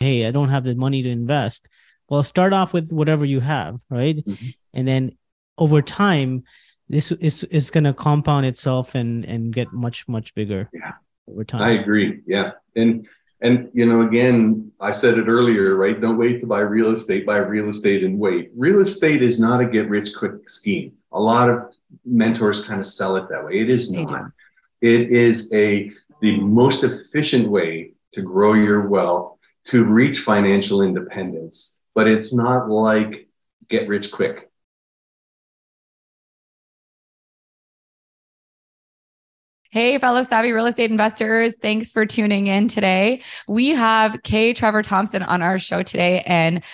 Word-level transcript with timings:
hey, 0.00 0.26
I 0.26 0.30
don't 0.30 0.48
have 0.48 0.64
the 0.64 0.74
money 0.74 1.02
to 1.02 1.10
invest. 1.10 1.68
Well, 2.08 2.22
start 2.22 2.52
off 2.52 2.72
with 2.72 2.90
whatever 2.90 3.24
you 3.24 3.38
have, 3.40 3.78
right? 3.88 4.16
Mhm. 4.16 4.54
And 4.74 4.88
then 4.88 5.12
over 5.58 5.82
time, 5.82 6.42
this 6.88 7.12
is 7.12 7.44
is 7.44 7.70
going 7.70 7.84
to 7.84 7.94
compound 7.94 8.46
itself 8.46 8.96
and 8.96 9.24
and 9.24 9.54
get 9.54 9.72
much 9.72 10.08
much 10.08 10.34
bigger. 10.34 10.68
Yeah. 10.72 10.94
over 11.28 11.44
time. 11.44 11.62
I 11.62 11.70
agree. 11.80 12.22
Yeah. 12.26 12.52
And 12.74 13.06
and 13.40 13.68
you 13.72 13.86
know, 13.86 14.00
again, 14.02 14.72
I 14.80 14.90
said 14.90 15.16
it 15.16 15.28
earlier, 15.28 15.76
right? 15.76 16.00
Don't 16.00 16.18
wait 16.18 16.40
to 16.40 16.46
buy 16.46 16.60
real 16.60 16.90
estate, 16.90 17.24
buy 17.24 17.36
real 17.36 17.68
estate 17.68 18.02
and 18.02 18.18
wait. 18.18 18.50
Real 18.56 18.80
estate 18.80 19.22
is 19.22 19.38
not 19.38 19.60
a 19.60 19.66
get 19.66 19.88
rich 19.88 20.12
quick 20.16 20.48
scheme. 20.50 20.92
A 21.12 21.20
lot 21.20 21.48
of 21.48 21.72
mentors 22.04 22.64
kind 22.64 22.80
of 22.80 22.86
sell 22.86 23.14
it 23.16 23.28
that 23.30 23.44
way. 23.44 23.58
It 23.60 23.70
is 23.70 23.92
They 23.92 24.04
not. 24.04 24.32
It 24.80 25.12
is 25.12 25.52
a 25.54 25.92
the 26.20 26.40
most 26.40 26.82
efficient 26.82 27.48
way 27.48 27.92
to 28.12 28.22
grow 28.22 28.54
your 28.54 28.88
wealth, 28.88 29.38
to 29.66 29.84
reach 29.84 30.20
financial 30.20 30.82
independence. 30.82 31.78
But 31.94 32.08
it's 32.08 32.34
not 32.34 32.68
like 32.68 33.28
get 33.68 33.88
rich 33.88 34.10
quick. 34.10 34.50
Hey, 39.72 39.98
fellow 39.98 40.24
savvy 40.24 40.50
real 40.50 40.66
estate 40.66 40.90
investors. 40.90 41.54
Thanks 41.62 41.92
for 41.92 42.04
tuning 42.04 42.48
in 42.48 42.66
today. 42.66 43.22
We 43.46 43.68
have 43.68 44.20
K. 44.24 44.52
Trevor 44.52 44.82
Thompson 44.82 45.22
on 45.22 45.42
our 45.42 45.60
show 45.60 45.84
today 45.84 46.22
and 46.26 46.64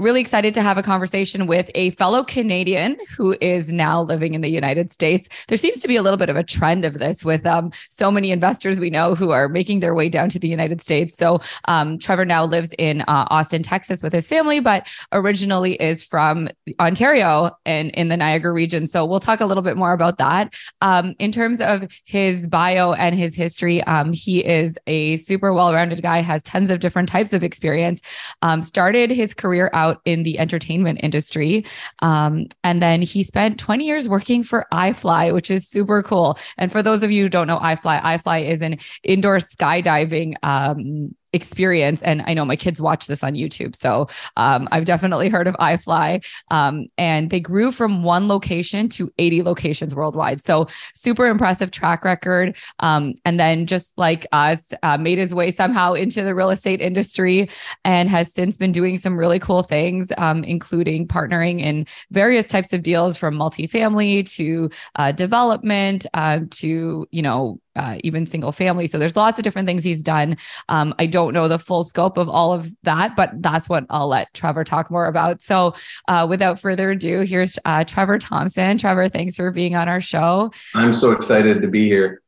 really 0.00 0.20
excited 0.20 0.54
to 0.54 0.62
have 0.62 0.78
a 0.78 0.82
conversation 0.82 1.46
with 1.46 1.70
a 1.74 1.90
fellow 1.90 2.24
Canadian 2.24 2.96
who 3.16 3.36
is 3.40 3.72
now 3.72 4.02
living 4.02 4.34
in 4.34 4.40
the 4.40 4.48
United 4.48 4.92
States. 4.92 5.28
There 5.48 5.56
seems 5.56 5.80
to 5.80 5.88
be 5.88 5.96
a 5.96 6.02
little 6.02 6.16
bit 6.16 6.28
of 6.28 6.36
a 6.36 6.44
trend 6.44 6.84
of 6.84 6.98
this 6.98 7.24
with 7.24 7.46
um, 7.46 7.72
so 7.88 8.10
many 8.10 8.30
investors 8.30 8.78
we 8.78 8.90
know 8.90 9.14
who 9.14 9.30
are 9.30 9.48
making 9.48 9.80
their 9.80 9.94
way 9.94 10.08
down 10.08 10.28
to 10.30 10.38
the 10.38 10.48
United 10.48 10.82
States. 10.82 11.16
So 11.16 11.40
um, 11.66 11.98
Trevor 11.98 12.24
now 12.24 12.44
lives 12.44 12.72
in 12.78 13.02
uh, 13.02 13.26
Austin, 13.30 13.62
Texas 13.62 14.02
with 14.02 14.12
his 14.12 14.28
family, 14.28 14.60
but 14.60 14.86
originally 15.12 15.74
is 15.74 16.04
from 16.04 16.48
Ontario 16.80 17.50
and 17.64 17.90
in 17.90 18.08
the 18.08 18.16
Niagara 18.16 18.52
region. 18.52 18.86
So 18.86 19.04
we'll 19.04 19.20
talk 19.20 19.40
a 19.40 19.46
little 19.46 19.62
bit 19.62 19.76
more 19.76 19.92
about 19.92 20.18
that. 20.18 20.54
Um, 20.80 21.14
in 21.18 21.32
terms 21.32 21.60
of 21.60 21.86
his 22.04 22.46
bio 22.46 22.92
and 22.92 23.14
his 23.14 23.34
history, 23.34 23.82
um, 23.84 24.12
he 24.12 24.44
is 24.44 24.78
a 24.86 25.16
super 25.18 25.52
well 25.52 25.72
rounded 25.72 26.02
guy, 26.02 26.20
has 26.20 26.42
tons 26.42 26.70
of 26.70 26.80
different 26.80 27.08
types 27.08 27.32
of 27.32 27.42
experience, 27.42 28.00
um, 28.42 28.62
started 28.62 29.10
his 29.10 29.34
career 29.34 29.70
out 29.72 29.87
in 30.04 30.22
the 30.22 30.38
entertainment 30.38 31.00
industry. 31.02 31.64
Um, 32.00 32.46
and 32.64 32.82
then 32.82 33.02
he 33.02 33.22
spent 33.22 33.58
20 33.58 33.84
years 33.84 34.08
working 34.08 34.42
for 34.42 34.66
iFly, 34.72 35.32
which 35.32 35.50
is 35.50 35.68
super 35.68 36.02
cool. 36.02 36.38
And 36.56 36.70
for 36.70 36.82
those 36.82 37.02
of 37.02 37.10
you 37.10 37.24
who 37.24 37.28
don't 37.28 37.46
know 37.46 37.58
iFly, 37.58 38.00
iFly 38.02 38.48
is 38.48 38.62
an 38.62 38.78
indoor 39.02 39.38
skydiving 39.38 40.34
um, 40.42 41.14
experience. 41.32 42.02
And 42.02 42.22
I 42.26 42.34
know 42.34 42.44
my 42.44 42.56
kids 42.56 42.80
watch 42.80 43.06
this 43.06 43.22
on 43.22 43.34
YouTube. 43.34 43.76
So 43.76 44.08
um, 44.36 44.68
I've 44.72 44.84
definitely 44.84 45.28
heard 45.28 45.46
of 45.46 45.54
iFly. 45.56 46.24
Um, 46.50 46.86
and 46.96 47.30
they 47.30 47.40
grew 47.40 47.72
from 47.72 48.02
one 48.02 48.28
location 48.28 48.88
to 48.90 49.12
80 49.18 49.42
locations 49.42 49.94
worldwide. 49.94 50.40
So 50.42 50.68
super 50.94 51.26
impressive 51.26 51.70
track 51.70 52.04
record. 52.04 52.56
Um, 52.80 53.14
and 53.24 53.38
then 53.38 53.66
just 53.66 53.92
like 53.96 54.26
us, 54.32 54.72
uh, 54.82 54.98
made 54.98 55.18
his 55.18 55.34
way 55.34 55.50
somehow 55.50 55.94
into 55.94 56.22
the 56.22 56.34
real 56.34 56.50
estate 56.50 56.80
industry 56.80 57.50
and 57.84 58.08
has 58.08 58.32
since 58.32 58.56
been 58.56 58.72
doing 58.72 58.98
some 58.98 59.18
really 59.18 59.38
cool 59.38 59.62
things, 59.62 60.08
um, 60.18 60.44
including 60.44 61.06
partnering 61.06 61.60
in 61.60 61.86
various 62.10 62.48
types 62.48 62.72
of 62.72 62.82
deals 62.82 63.16
from 63.16 63.34
multifamily 63.34 64.28
to 64.36 64.70
uh, 64.96 65.12
development 65.12 66.06
uh, 66.14 66.40
to, 66.50 67.06
you 67.10 67.22
know, 67.22 67.60
uh, 67.78 67.98
even 68.04 68.26
single 68.26 68.52
family. 68.52 68.86
So 68.86 68.98
there's 68.98 69.16
lots 69.16 69.38
of 69.38 69.44
different 69.44 69.66
things 69.66 69.84
he's 69.84 70.02
done. 70.02 70.36
Um, 70.68 70.94
I 70.98 71.06
don't 71.06 71.32
know 71.32 71.48
the 71.48 71.58
full 71.58 71.84
scope 71.84 72.18
of 72.18 72.28
all 72.28 72.52
of 72.52 72.70
that, 72.82 73.16
but 73.16 73.40
that's 73.40 73.68
what 73.68 73.86
I'll 73.88 74.08
let 74.08 74.34
Trevor 74.34 74.64
talk 74.64 74.90
more 74.90 75.06
about. 75.06 75.40
So 75.40 75.74
uh, 76.08 76.26
without 76.28 76.60
further 76.60 76.90
ado, 76.90 77.20
here's 77.20 77.58
uh, 77.64 77.84
Trevor 77.84 78.18
Thompson. 78.18 78.76
Trevor, 78.78 79.08
thanks 79.08 79.36
for 79.36 79.50
being 79.50 79.76
on 79.76 79.88
our 79.88 80.00
show. 80.00 80.50
I'm 80.74 80.92
so 80.92 81.12
excited 81.12 81.62
to 81.62 81.68
be 81.68 81.86
here. 81.86 82.22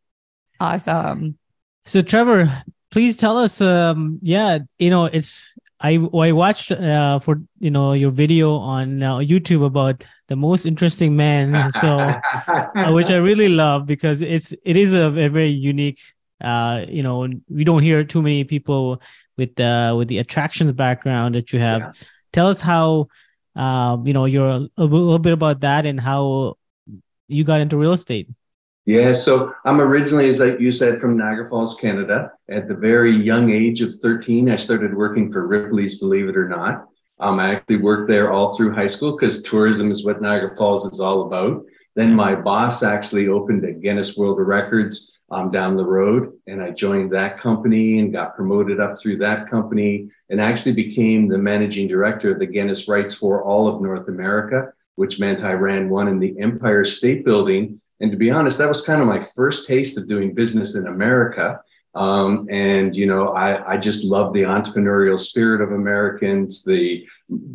Awesome. 0.61 1.37
So 1.87 2.03
Trevor, 2.03 2.63
please 2.91 3.17
tell 3.17 3.39
us. 3.39 3.61
Um, 3.61 4.19
yeah, 4.23 4.59
you 4.79 4.91
know, 4.91 5.07
it's 5.07 5.50
I 5.81 5.97
I 5.97 6.33
watched 6.33 6.71
uh, 6.73 7.19
for 7.21 7.41
you 7.59 7.71
know 7.71 7.95
your 7.95 8.11
video 8.11 8.57
on 8.57 9.03
uh, 9.03 9.19
YouTube 9.19 9.65
about 9.65 10.05
the 10.29 10.37
most 10.37 10.67
interesting 10.67 11.17
man. 11.17 11.71
So 11.81 11.99
uh, 12.47 12.93
which 12.93 13.11
I 13.11 13.17
really 13.17 13.49
love 13.49 13.87
because 13.87 14.21
it's 14.23 14.53
it 14.65 14.77
is 14.77 14.93
a, 14.93 15.07
a 15.07 15.29
very 15.29 15.51
unique. 15.51 16.01
Uh, 16.41 16.85
you 16.89 17.03
know, 17.03 17.29
we 17.49 17.65
don't 17.65 17.83
hear 17.83 18.05
too 18.05 18.23
many 18.23 18.45
people 18.45 19.01
with 19.37 19.59
uh 19.61 19.95
with 19.97 20.09
the 20.09 20.19
attractions 20.19 20.73
background 20.73 21.35
that 21.35 21.53
you 21.53 21.61
have. 21.61 21.81
Yeah. 21.81 21.93
Tell 22.33 22.49
us 22.49 22.61
how, 22.61 23.09
um, 23.57 24.07
you 24.07 24.13
know, 24.13 24.27
you're 24.27 24.49
a, 24.49 24.69
a 24.77 24.85
little 24.85 25.19
bit 25.19 25.33
about 25.33 25.61
that 25.61 25.85
and 25.87 25.99
how 25.99 26.57
you 27.27 27.45
got 27.45 27.61
into 27.61 27.77
real 27.77 27.93
estate. 27.93 28.29
Yeah, 28.91 29.13
so 29.13 29.55
I'm 29.65 29.81
originally, 29.81 30.27
as 30.27 30.41
you 30.59 30.73
said, 30.73 31.01
from 31.01 31.17
Niagara 31.17 31.49
Falls, 31.49 31.77
Canada. 31.77 32.33
At 32.49 32.67
the 32.67 32.75
very 32.75 33.15
young 33.15 33.53
age 33.53 33.83
of 33.83 33.95
13, 33.95 34.51
I 34.51 34.57
started 34.57 34.97
working 34.97 35.31
for 35.31 35.47
Ripley's, 35.47 36.01
believe 36.01 36.29
it 36.29 36.37
or 36.37 36.49
not. 36.49 36.89
Um, 37.21 37.39
I 37.39 37.55
actually 37.55 37.77
worked 37.77 38.09
there 38.09 38.33
all 38.33 38.57
through 38.57 38.75
high 38.75 38.89
school 38.89 39.17
because 39.17 39.43
tourism 39.43 39.93
is 39.93 40.05
what 40.05 40.21
Niagara 40.21 40.57
Falls 40.57 40.93
is 40.93 40.99
all 40.99 41.29
about. 41.29 41.63
Then 41.95 42.13
my 42.13 42.35
boss 42.35 42.83
actually 42.83 43.29
opened 43.29 43.65
a 43.65 43.71
Guinness 43.75 44.17
World 44.17 44.41
Records 44.41 45.21
um, 45.31 45.53
down 45.53 45.77
the 45.77 45.87
road, 45.87 46.33
and 46.49 46.61
I 46.61 46.73
joined 46.73 47.13
that 47.13 47.39
company 47.39 48.01
and 48.01 48.13
got 48.13 48.35
promoted 48.35 48.81
up 48.81 48.99
through 48.99 49.19
that 49.19 49.49
company, 49.49 50.11
and 50.31 50.41
actually 50.41 50.75
became 50.75 51.29
the 51.29 51.39
managing 51.39 51.87
director 51.87 52.33
of 52.33 52.41
the 52.41 52.47
Guinness 52.47 52.89
rights 52.89 53.15
for 53.15 53.45
all 53.45 53.69
of 53.69 53.81
North 53.81 54.09
America, 54.09 54.73
which 54.97 55.21
meant 55.21 55.45
I 55.45 55.53
ran 55.53 55.89
one 55.89 56.09
in 56.09 56.19
the 56.19 56.35
Empire 56.41 56.83
State 56.83 57.25
Building. 57.25 57.81
And 58.01 58.11
to 58.11 58.17
be 58.17 58.31
honest, 58.31 58.59
that 58.59 58.69
was 58.69 58.83
kind 58.83 59.01
of 59.01 59.09
my 59.09 59.21
first 59.21 59.69
taste 59.69 59.99
of 59.99 60.09
doing 60.09 60.35
business 60.35 60.75
in 60.75 60.87
America. 60.87 61.61
Um, 61.95 62.47
and 62.51 62.95
you 62.95 63.07
know, 63.07 63.29
I, 63.29 63.73
I 63.73 63.77
just 63.77 64.05
love 64.05 64.33
the 64.33 64.43
entrepreneurial 64.43 65.19
spirit 65.19 65.61
of 65.61 65.73
Americans, 65.73 66.65
the 66.65 67.07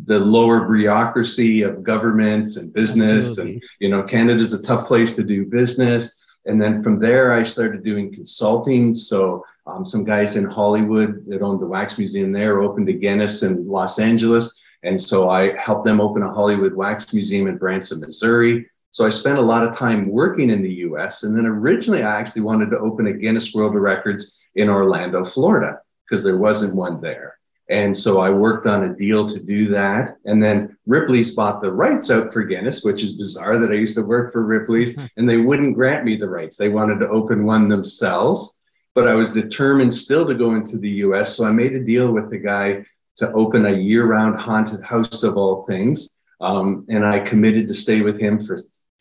the 0.04 0.18
lower 0.18 0.68
bureaucracy 0.68 1.62
of 1.62 1.82
governments 1.82 2.56
and 2.56 2.72
business, 2.72 3.28
Absolutely. 3.28 3.54
and 3.54 3.62
you 3.80 3.88
know, 3.88 4.02
Canada's 4.02 4.52
a 4.52 4.62
tough 4.62 4.86
place 4.86 5.16
to 5.16 5.24
do 5.24 5.46
business. 5.46 6.22
And 6.44 6.60
then 6.60 6.82
from 6.82 7.00
there, 7.00 7.32
I 7.32 7.42
started 7.42 7.82
doing 7.82 8.12
consulting. 8.12 8.94
So 8.94 9.44
um, 9.66 9.84
some 9.84 10.04
guys 10.04 10.36
in 10.36 10.44
Hollywood 10.44 11.24
that 11.26 11.42
owned 11.42 11.60
the 11.60 11.66
wax 11.66 11.98
museum 11.98 12.30
there 12.30 12.60
opened 12.60 12.88
a 12.88 12.92
Guinness 12.92 13.42
in 13.42 13.66
Los 13.66 13.98
Angeles, 13.98 14.56
and 14.82 15.00
so 15.00 15.28
I 15.30 15.56
helped 15.58 15.84
them 15.84 16.00
open 16.00 16.22
a 16.22 16.32
Hollywood 16.32 16.74
wax 16.74 17.12
museum 17.12 17.48
in 17.48 17.56
Branson, 17.56 18.00
Missouri. 18.00 18.66
So 18.96 19.04
I 19.04 19.10
spent 19.10 19.36
a 19.36 19.42
lot 19.42 19.62
of 19.62 19.76
time 19.76 20.08
working 20.08 20.48
in 20.48 20.62
the 20.62 20.76
US. 20.86 21.22
And 21.22 21.36
then 21.36 21.44
originally 21.44 22.02
I 22.02 22.18
actually 22.18 22.40
wanted 22.40 22.70
to 22.70 22.78
open 22.78 23.08
a 23.08 23.12
Guinness 23.12 23.52
World 23.52 23.74
Records 23.74 24.40
in 24.54 24.70
Orlando, 24.70 25.22
Florida, 25.22 25.82
because 26.08 26.24
there 26.24 26.38
wasn't 26.38 26.74
one 26.74 27.02
there. 27.02 27.36
And 27.68 27.94
so 27.94 28.20
I 28.20 28.30
worked 28.30 28.66
on 28.66 28.84
a 28.84 28.96
deal 28.96 29.28
to 29.28 29.38
do 29.38 29.68
that. 29.68 30.16
And 30.24 30.42
then 30.42 30.78
Ripley's 30.86 31.34
bought 31.34 31.60
the 31.60 31.74
rights 31.74 32.10
out 32.10 32.32
for 32.32 32.42
Guinness, 32.42 32.84
which 32.84 33.02
is 33.02 33.18
bizarre 33.18 33.58
that 33.58 33.70
I 33.70 33.74
used 33.74 33.96
to 33.96 34.02
work 34.02 34.32
for 34.32 34.46
Ripley's 34.46 34.98
and 35.18 35.28
they 35.28 35.36
wouldn't 35.36 35.74
grant 35.74 36.06
me 36.06 36.16
the 36.16 36.30
rights. 36.30 36.56
They 36.56 36.70
wanted 36.70 36.98
to 37.00 37.10
open 37.10 37.44
one 37.44 37.68
themselves, 37.68 38.62
but 38.94 39.06
I 39.06 39.14
was 39.14 39.30
determined 39.30 39.92
still 39.92 40.24
to 40.24 40.34
go 40.34 40.54
into 40.54 40.78
the 40.78 41.04
US. 41.04 41.36
So 41.36 41.44
I 41.44 41.52
made 41.52 41.74
a 41.74 41.84
deal 41.84 42.12
with 42.12 42.30
the 42.30 42.38
guy 42.38 42.86
to 43.16 43.30
open 43.32 43.66
a 43.66 43.72
year 43.72 44.06
round 44.06 44.40
haunted 44.40 44.80
house 44.80 45.22
of 45.22 45.36
all 45.36 45.66
things. 45.66 46.18
Um, 46.40 46.86
and 46.88 47.04
I 47.04 47.20
committed 47.20 47.66
to 47.66 47.74
stay 47.74 48.00
with 48.00 48.18
him 48.18 48.38
for 48.38 48.58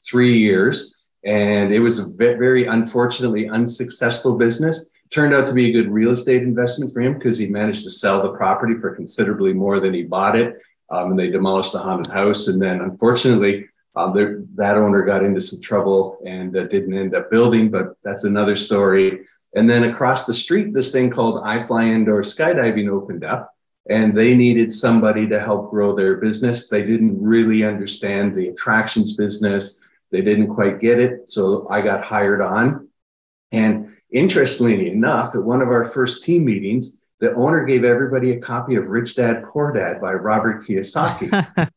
three 0.07 0.38
years. 0.38 0.95
And 1.23 1.73
it 1.73 1.79
was 1.79 1.99
a 1.99 2.09
ve- 2.16 2.35
very 2.35 2.66
unfortunately 2.66 3.49
unsuccessful 3.49 4.38
business. 4.38 4.91
Turned 5.09 5.33
out 5.33 5.47
to 5.47 5.53
be 5.53 5.69
a 5.69 5.73
good 5.73 5.91
real 5.91 6.11
estate 6.11 6.43
investment 6.43 6.93
for 6.93 7.01
him 7.01 7.16
because 7.16 7.38
he 7.38 7.47
managed 7.47 7.83
to 7.83 7.91
sell 7.91 8.21
the 8.21 8.33
property 8.33 8.75
for 8.79 8.95
considerably 8.95 9.53
more 9.53 9.79
than 9.79 9.93
he 9.93 10.03
bought 10.03 10.35
it. 10.35 10.61
Um, 10.90 11.11
and 11.11 11.19
they 11.19 11.29
demolished 11.29 11.73
the 11.73 11.79
haunted 11.79 12.11
house. 12.11 12.47
And 12.47 12.61
then 12.61 12.81
unfortunately, 12.81 13.67
um, 13.96 14.13
that 14.55 14.78
owner 14.78 15.03
got 15.03 15.23
into 15.23 15.41
some 15.41 15.61
trouble 15.61 16.19
and 16.25 16.55
uh, 16.55 16.66
didn't 16.66 16.93
end 16.93 17.16
up 17.16 17.31
building, 17.31 17.69
but 17.69 17.97
that's 18.03 18.25
another 18.25 18.55
story. 18.55 19.25
And 19.55 19.69
then 19.69 19.85
across 19.85 20.25
the 20.25 20.34
street, 20.34 20.73
this 20.73 20.91
thing 20.91 21.09
called 21.09 21.43
iFly 21.43 21.90
Indoor 21.90 22.22
Skydiving 22.22 22.90
opened 22.90 23.23
up 23.23 23.55
and 23.90 24.16
they 24.16 24.34
needed 24.34 24.73
somebody 24.73 25.28
to 25.28 25.40
help 25.40 25.69
grow 25.69 25.96
their 25.96 26.17
business. 26.17 26.67
They 26.67 26.81
didn't 26.81 27.22
really 27.22 27.63
understand 27.63 28.35
the 28.35 28.49
attractions 28.49 29.16
business. 29.16 29.81
They 30.16 30.22
didn't 30.22 30.56
quite 30.56 30.79
get 30.79 30.97
it. 30.97 31.29
So 31.29 31.67
I 31.70 31.82
got 31.82 32.02
hired 32.02 32.40
on. 32.40 32.88
And 33.52 33.97
interestingly 34.09 34.90
enough, 34.90 35.35
at 35.35 35.44
one 35.44 35.62
of 35.62 35.67
our 35.67 35.90
first 35.90 36.23
team 36.23 36.46
meetings, 36.46 37.03
the 37.20 37.35
owner 37.35 37.66
gave 37.66 37.84
everybody 37.84 38.32
a 38.32 38.40
copy 38.40 38.76
of 38.76 38.88
Rich 38.88 39.17
Dad 39.17 39.44
Poor 39.44 39.73
Dad 39.73 40.00
by 40.00 40.14
Robert 40.14 40.66
Kiyosaki. 40.66 41.29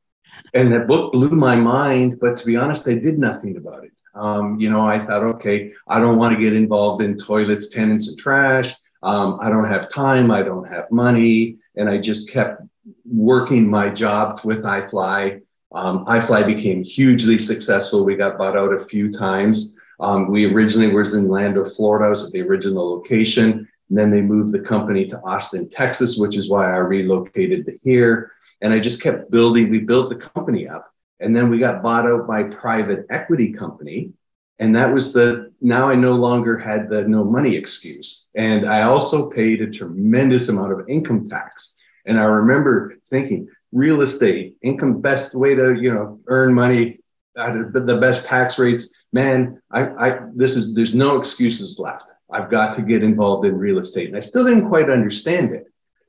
and 0.55 0.73
that 0.73 0.87
book 0.87 1.13
blew 1.13 1.31
my 1.31 1.57
mind, 1.57 2.19
but 2.21 2.37
to 2.37 2.47
be 2.47 2.57
honest, 2.57 2.87
I 2.87 2.95
did 2.95 3.19
nothing 3.19 3.57
about 3.57 3.85
it. 3.85 3.91
Um, 4.15 4.61
you 4.61 4.71
know, 4.71 4.87
I 4.87 5.05
thought, 5.05 5.25
okay, 5.25 5.73
I 5.89 5.99
don't 5.99 6.17
want 6.17 6.37
to 6.37 6.41
get 6.41 6.53
involved 6.53 7.03
in 7.03 7.19
toilets, 7.19 7.71
tenants, 7.71 8.07
and 8.07 8.19
trash. 8.19 8.73
Um, 9.03 9.39
I 9.41 9.51
don't 9.51 9.67
have 9.67 9.89
time. 9.89 10.31
I 10.31 10.45
don't 10.45 10.69
have 10.69 10.93
money. 10.93 11.57
And 11.75 11.89
I 11.89 11.99
just 11.99 12.31
kept 12.31 12.63
working 13.05 13.69
my 13.69 13.89
job 13.89 14.39
with 14.45 14.63
iFly. 14.63 15.41
Um, 15.73 16.05
iFly 16.07 16.47
became 16.47 16.83
hugely 16.83 17.39
successful. 17.39 18.05
We 18.05 18.17
got 18.17 18.39
bought 18.39 18.57
out 18.57 18.73
a 18.73 18.85
few 18.87 19.13
times. 19.13 19.79
Um, 20.01 20.31
we 20.31 20.47
originally 20.47 20.95
was 20.95 21.15
in 21.15 21.27
Orlando, 21.27 21.65
Florida. 21.65 22.09
Was 22.09 22.27
at 22.27 22.33
the 22.33 22.43
original 22.43 22.91
location. 22.91 23.69
And 23.89 23.99
then 23.99 24.11
they 24.11 24.21
moved 24.21 24.53
the 24.53 24.61
company 24.61 25.07
to 25.07 25.21
Austin, 25.21 25.69
Texas, 25.69 26.19
which 26.19 26.37
is 26.37 26.51
why 26.51 26.67
I 26.67 26.77
relocated 26.77 27.67
to 27.67 27.79
here. 27.83 28.33
And 28.61 28.73
I 28.73 28.79
just 28.79 29.03
kept 29.03 29.31
building. 29.31 29.71
We 29.71 29.81
built 29.81 30.11
the 30.11 30.17
company 30.17 30.69
up. 30.69 30.93
And 31.21 31.35
then 31.35 31.51
we 31.51 31.59
got 31.59 31.83
bought 31.83 32.07
out 32.07 32.27
by 32.27 32.45
private 32.45 33.07
equity 33.11 33.53
company. 33.53 34.13
And 34.59 34.75
that 34.77 34.93
was 34.93 35.13
the, 35.13 35.53
now 35.61 35.89
I 35.89 35.95
no 35.95 36.15
longer 36.15 36.59
had 36.59 36.89
the 36.89 37.07
no 37.07 37.25
money 37.25 37.57
excuse. 37.57 38.31
And 38.35 38.67
I 38.67 38.83
also 38.83 39.31
paid 39.31 39.61
a 39.61 39.71
tremendous 39.71 40.49
amount 40.49 40.73
of 40.73 40.89
income 40.89 41.29
tax. 41.29 41.79
And 42.07 42.19
I 42.19 42.25
remember 42.25 42.97
thinking, 43.05 43.49
real 43.73 44.01
estate, 44.01 44.57
income, 44.63 45.01
best 45.01 45.35
way 45.35 45.55
to, 45.55 45.75
you 45.81 45.93
know, 45.93 46.21
earn 46.27 46.55
money, 46.55 46.99
uh, 47.37 47.65
the 47.73 47.99
best 48.01 48.27
tax 48.27 48.59
rates. 48.59 48.95
Man, 49.13 49.61
I, 49.71 49.89
I, 49.89 50.19
this 50.35 50.57
is, 50.57 50.75
there's 50.75 50.95
no 50.95 51.19
excuses 51.19 51.79
left. 51.79 52.11
I've 52.31 52.51
got 52.51 52.75
to 52.75 52.83
get 52.83 53.03
involved 53.03 53.47
in 53.47 53.57
real 53.57 53.79
estate. 53.79 54.09
And 54.09 54.17
I 54.17 54.21
still 54.21 54.45
didn't 54.45 54.69
quite 54.69 54.91
understand 54.91 55.55
it. 55.55 55.67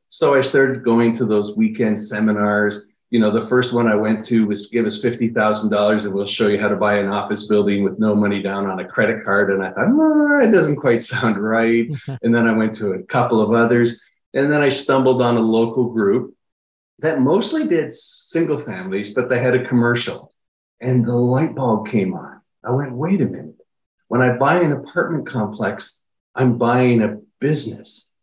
So 0.09 0.35
I 0.35 0.41
started 0.41 0.83
going 0.83 1.13
to 1.13 1.25
those 1.25 1.55
weekend 1.55 2.01
seminars. 2.01 2.89
You 3.09 3.19
know, 3.19 3.31
the 3.31 3.45
first 3.47 3.73
one 3.73 3.87
I 3.87 3.95
went 3.95 4.25
to 4.25 4.45
was 4.47 4.67
give 4.67 4.85
us 4.85 5.01
$50,000 5.01 6.05
and 6.05 6.13
we'll 6.13 6.25
show 6.25 6.47
you 6.47 6.59
how 6.59 6.67
to 6.67 6.75
buy 6.75 6.95
an 6.95 7.07
office 7.07 7.47
building 7.47 7.83
with 7.83 7.99
no 7.99 8.15
money 8.15 8.41
down 8.41 8.65
on 8.65 8.79
a 8.79 8.87
credit 8.87 9.23
card. 9.23 9.51
And 9.51 9.63
I 9.63 9.71
thought, 9.71 9.89
no, 9.89 10.39
it 10.41 10.51
doesn't 10.51 10.77
quite 10.77 11.03
sound 11.13 11.37
right. 11.37 11.87
and 12.21 12.33
then 12.33 12.47
I 12.47 12.57
went 12.57 12.73
to 12.75 12.93
a 12.93 13.03
couple 13.03 13.39
of 13.41 13.53
others. 13.53 14.03
And 14.33 14.51
then 14.51 14.61
I 14.61 14.69
stumbled 14.69 15.21
on 15.21 15.37
a 15.37 15.41
local 15.41 15.91
group 15.91 16.35
that 17.01 17.21
mostly 17.21 17.67
did 17.67 17.93
single 17.93 18.59
families, 18.59 19.13
but 19.13 19.29
they 19.29 19.39
had 19.39 19.55
a 19.55 19.67
commercial. 19.67 20.33
And 20.81 21.05
the 21.05 21.15
light 21.15 21.55
bulb 21.55 21.87
came 21.87 22.13
on. 22.13 22.41
I 22.63 22.71
went, 22.71 22.95
wait 22.95 23.21
a 23.21 23.25
minute. 23.25 23.55
When 24.07 24.21
I 24.21 24.37
buy 24.37 24.61
an 24.61 24.71
apartment 24.71 25.27
complex, 25.27 26.03
I'm 26.35 26.57
buying 26.57 27.01
a 27.01 27.17
business. 27.39 28.13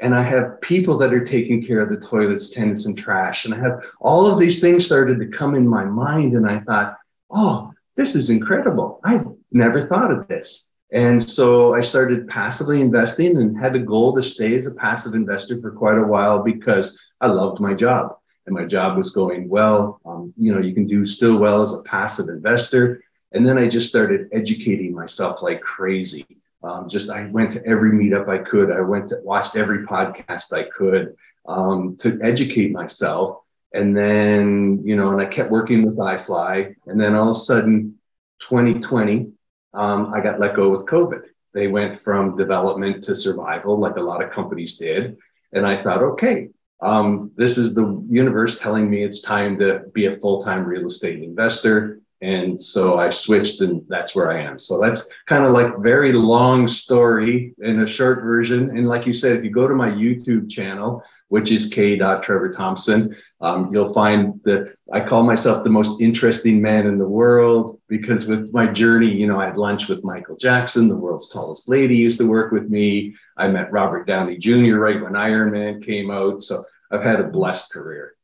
And 0.00 0.14
I 0.14 0.22
have 0.22 0.60
people 0.60 0.98
that 0.98 1.12
are 1.12 1.24
taking 1.24 1.64
care 1.64 1.80
of 1.80 1.88
the 1.88 2.00
toilets, 2.00 2.50
tenants, 2.50 2.86
and 2.86 2.98
trash. 2.98 3.44
And 3.44 3.54
I 3.54 3.58
have 3.58 3.84
all 4.00 4.26
of 4.26 4.38
these 4.38 4.60
things 4.60 4.84
started 4.84 5.20
to 5.20 5.28
come 5.28 5.54
in 5.54 5.66
my 5.66 5.84
mind. 5.84 6.34
And 6.34 6.48
I 6.48 6.60
thought, 6.60 6.96
oh, 7.30 7.72
this 7.96 8.16
is 8.16 8.30
incredible. 8.30 9.00
I've 9.04 9.26
never 9.52 9.80
thought 9.80 10.10
of 10.10 10.26
this. 10.28 10.72
And 10.92 11.22
so 11.22 11.72
I 11.72 11.80
started 11.80 12.28
passively 12.28 12.82
investing 12.82 13.38
and 13.38 13.58
had 13.58 13.74
a 13.74 13.80
goal 13.80 14.14
to 14.14 14.22
stay 14.22 14.54
as 14.54 14.66
a 14.66 14.74
passive 14.74 15.14
investor 15.14 15.58
for 15.60 15.70
quite 15.70 15.96
a 15.96 16.06
while 16.06 16.42
because 16.42 17.00
I 17.22 17.28
loved 17.28 17.60
my 17.60 17.72
job 17.72 18.16
and 18.46 18.54
my 18.54 18.64
job 18.64 18.96
was 18.96 19.10
going 19.10 19.48
well. 19.48 20.00
Um, 20.04 20.34
you 20.36 20.52
know, 20.52 20.60
you 20.60 20.74
can 20.74 20.86
do 20.86 21.06
still 21.06 21.38
well 21.38 21.62
as 21.62 21.72
a 21.72 21.82
passive 21.84 22.28
investor. 22.28 23.02
And 23.30 23.46
then 23.46 23.56
I 23.56 23.68
just 23.68 23.88
started 23.88 24.28
educating 24.32 24.92
myself 24.92 25.40
like 25.40 25.60
crazy. 25.60 26.26
Um, 26.64 26.88
just 26.88 27.10
I 27.10 27.28
went 27.28 27.52
to 27.52 27.64
every 27.64 27.90
meetup 27.90 28.28
I 28.28 28.38
could. 28.38 28.72
I 28.72 28.80
went 28.80 29.08
to 29.10 29.20
watched 29.22 29.56
every 29.56 29.86
podcast 29.86 30.52
I 30.52 30.64
could 30.64 31.16
um, 31.46 31.96
to 31.98 32.18
educate 32.22 32.72
myself. 32.72 33.38
And 33.72 33.96
then, 33.96 34.82
you 34.84 34.96
know, 34.96 35.12
and 35.12 35.20
I 35.20 35.26
kept 35.26 35.50
working 35.50 35.86
with 35.86 35.96
iFly. 35.96 36.74
And 36.86 37.00
then 37.00 37.14
all 37.14 37.30
of 37.30 37.36
a 37.36 37.38
sudden, 37.38 37.98
2020, 38.40 39.32
um, 39.74 40.12
I 40.12 40.20
got 40.20 40.40
let 40.40 40.54
go 40.54 40.68
with 40.68 40.86
COVID. 40.86 41.22
They 41.54 41.68
went 41.68 41.98
from 41.98 42.36
development 42.36 43.04
to 43.04 43.14
survival, 43.14 43.78
like 43.78 43.96
a 43.96 44.02
lot 44.02 44.22
of 44.22 44.30
companies 44.30 44.76
did. 44.76 45.16
And 45.52 45.66
I 45.66 45.80
thought, 45.82 46.02
okay, 46.02 46.48
um, 46.82 47.30
this 47.36 47.56
is 47.56 47.74
the 47.74 48.04
universe 48.10 48.58
telling 48.58 48.90
me 48.90 49.02
it's 49.02 49.22
time 49.22 49.58
to 49.60 49.84
be 49.94 50.06
a 50.06 50.16
full 50.16 50.40
time 50.42 50.64
real 50.64 50.86
estate 50.86 51.22
investor. 51.22 52.00
And 52.20 52.60
so 52.60 52.98
I 52.98 53.10
switched, 53.10 53.62
and 53.62 53.82
that's 53.88 54.14
where 54.14 54.30
I 54.30 54.42
am. 54.42 54.56
So 54.56 54.80
that's 54.80 55.08
kind 55.26 55.44
of 55.44 55.52
like 55.52 55.78
very 55.78 56.12
long 56.12 56.68
story 56.68 57.52
in 57.58 57.80
a 57.80 57.86
short 57.86 58.22
version. 58.22 58.70
And 58.76 58.86
like 58.86 59.06
you 59.06 59.12
said, 59.12 59.36
if 59.36 59.44
you 59.44 59.50
go 59.50 59.66
to 59.66 59.74
my 59.74 59.90
YouTube 59.90 60.48
channel, 60.48 61.02
which 61.32 61.50
is 61.50 61.70
K. 61.70 61.96
Trevor 61.96 62.50
Thompson. 62.50 63.16
Um, 63.40 63.72
you'll 63.72 63.94
find 63.94 64.38
that 64.44 64.76
I 64.92 65.00
call 65.00 65.22
myself 65.22 65.64
the 65.64 65.70
most 65.70 65.98
interesting 65.98 66.60
man 66.60 66.86
in 66.86 66.98
the 66.98 67.08
world 67.08 67.80
because 67.88 68.26
with 68.26 68.52
my 68.52 68.66
journey, 68.66 69.10
you 69.10 69.26
know, 69.26 69.40
I 69.40 69.46
had 69.46 69.56
lunch 69.56 69.88
with 69.88 70.04
Michael 70.04 70.36
Jackson, 70.36 70.88
the 70.88 70.94
world's 70.94 71.30
tallest 71.30 71.70
lady, 71.70 71.96
used 71.96 72.18
to 72.18 72.28
work 72.28 72.52
with 72.52 72.68
me. 72.68 73.16
I 73.38 73.48
met 73.48 73.72
Robert 73.72 74.06
Downey 74.06 74.36
Jr. 74.36 74.74
right 74.74 75.00
when 75.00 75.16
Iron 75.16 75.52
Man 75.52 75.80
came 75.80 76.10
out. 76.10 76.42
So 76.42 76.64
I've 76.92 77.02
had 77.02 77.20
a 77.20 77.24
blessed 77.24 77.72
career. 77.72 78.14